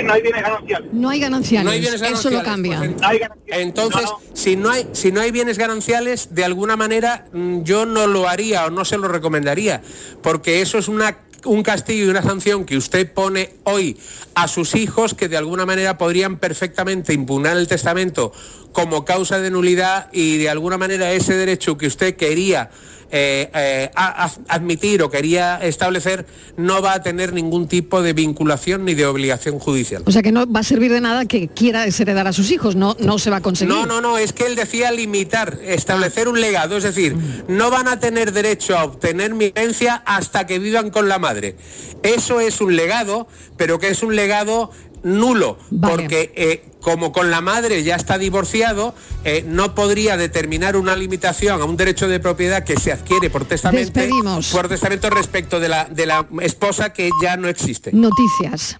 No 0.03 0.14
hay 0.14 0.22
bienes 0.22 0.41
gananciales. 0.41 0.93
No 0.93 1.10
hay 1.10 1.20
gananciales. 1.20 1.66
No 1.66 1.72
hay 1.72 1.80
bienes 1.80 2.01
Eso 2.01 2.30
lo 2.30 2.41
gananciales, 2.41 2.43
cambia. 2.43 2.80
pues, 2.80 3.60
Entonces, 3.60 4.10
si 4.34 4.55
no 4.55 4.70
hay 4.70 4.88
si 4.93 5.12
no 5.12 5.22
hay 5.22 5.32
bienes 5.32 5.58
gananciales, 5.58 6.34
de 6.34 6.43
alguna 6.43 6.76
manera 6.76 7.26
mm, 7.32 7.64
yo 7.64 7.86
no 7.86 8.08
lo 8.08 8.28
haría 8.28 8.66
o 8.66 8.70
no 8.70 8.86
se 8.86 8.97
lo 8.97 9.08
recomendaría, 9.08 9.82
porque 10.22 10.62
eso 10.62 10.78
es 10.78 10.88
una 10.88 11.20
un 11.46 11.64
castigo 11.64 12.06
y 12.06 12.10
una 12.10 12.22
sanción 12.22 12.66
que 12.66 12.78
usted 12.78 13.12
pone 13.12 13.54
hoy 13.64 13.98
a 14.36 14.48
sus 14.48 14.76
hijos 14.76 15.14
que 15.14 15.28
de 15.28 15.38
alguna 15.38 15.66
manera 15.66 15.98
podrían 15.98 16.38
perfectamente 16.38 17.14
impugnar 17.14 17.58
el 17.58 17.68
testamento 17.68 18.32
como 18.78 19.06
causa 19.06 19.40
de 19.40 19.50
nulidad 19.50 20.08
y 20.14 20.38
de 20.38 20.52
alguna 20.52 20.78
manera 20.78 21.12
ese 21.12 21.34
derecho 21.36 21.80
que 21.80 21.88
usted 21.88 22.16
quería 22.16 22.70
eh, 23.10 23.50
eh, 23.56 23.90
a- 23.96 24.26
a- 24.26 24.32
admitir 24.54 25.02
o 25.02 25.10
quería 25.10 25.58
establecer 25.64 26.28
no 26.58 26.80
va 26.84 26.94
a 26.94 27.02
tener 27.02 27.34
ningún 27.34 27.68
tipo 27.68 28.04
de 28.04 28.14
vinculación 28.14 28.86
ni 28.86 28.94
de 28.94 29.08
obligación 29.08 29.58
judicial. 29.58 30.04
O 30.06 30.12
sea 30.12 30.22
que 30.22 30.32
no 30.32 30.46
va 30.52 30.60
a 30.60 30.64
servir 30.64 30.92
de 30.92 31.02
nada 31.02 31.26
que 31.26 31.48
quiera 31.48 31.86
heredar 31.88 32.28
a 32.28 32.34
sus 32.34 32.52
hijos, 32.52 32.76
no, 32.76 32.96
no 33.00 33.18
se 33.18 33.32
va 33.32 33.38
a 33.38 33.42
conseguir. 33.42 33.74
No, 33.74 33.88
no, 33.88 34.00
no, 34.00 34.20
es 34.20 34.32
que 34.34 34.46
él 34.46 34.56
decía 34.56 34.92
limitar, 34.92 35.58
establecer 35.64 36.28
un 36.28 36.40
legado, 36.40 36.78
es 36.78 36.84
decir, 36.84 37.16
no 37.48 37.72
van 37.72 37.88
a 37.88 38.00
tener 38.00 38.32
derecho 38.32 38.78
a 38.78 38.84
obtener 38.84 39.34
mi 39.34 39.46
herencia 39.56 40.04
hasta 40.06 40.46
que 40.46 40.60
vivan 40.60 40.92
con 40.92 41.08
la 41.10 41.18
madre. 41.18 41.56
Eso 42.04 42.42
es 42.42 42.62
un 42.62 42.76
legado, 42.76 43.28
pero 43.56 43.80
que 43.80 43.88
es 43.88 44.04
un 44.04 44.16
legado 44.16 44.70
nulo, 45.02 45.58
porque 45.82 46.34
eh, 46.36 46.66
como 46.88 47.12
con 47.12 47.30
la 47.30 47.42
madre 47.42 47.84
ya 47.84 47.98
está 47.98 48.18
divorciado, 48.18 48.96
eh, 49.26 49.44
no 49.46 49.76
podría 49.76 50.16
determinar 50.16 50.78
una 50.78 50.96
limitación 50.96 51.62
a 51.62 51.66
un 51.66 51.76
derecho 51.76 52.08
de 52.08 52.22
propiedad 52.22 52.64
que 52.64 52.80
se 52.80 52.94
adquiere 52.94 53.30
por 53.30 53.44
testamento, 53.44 53.92
Despedimos. 54.00 54.48
por 54.52 54.70
testamento 54.70 55.10
respecto 55.10 55.60
de 55.60 55.68
la, 55.68 55.84
de 55.84 56.06
la 56.06 56.26
esposa 56.40 56.94
que 56.94 57.10
ya 57.22 57.36
no 57.36 57.50
existe. 57.50 57.92
Noticias. 57.92 58.80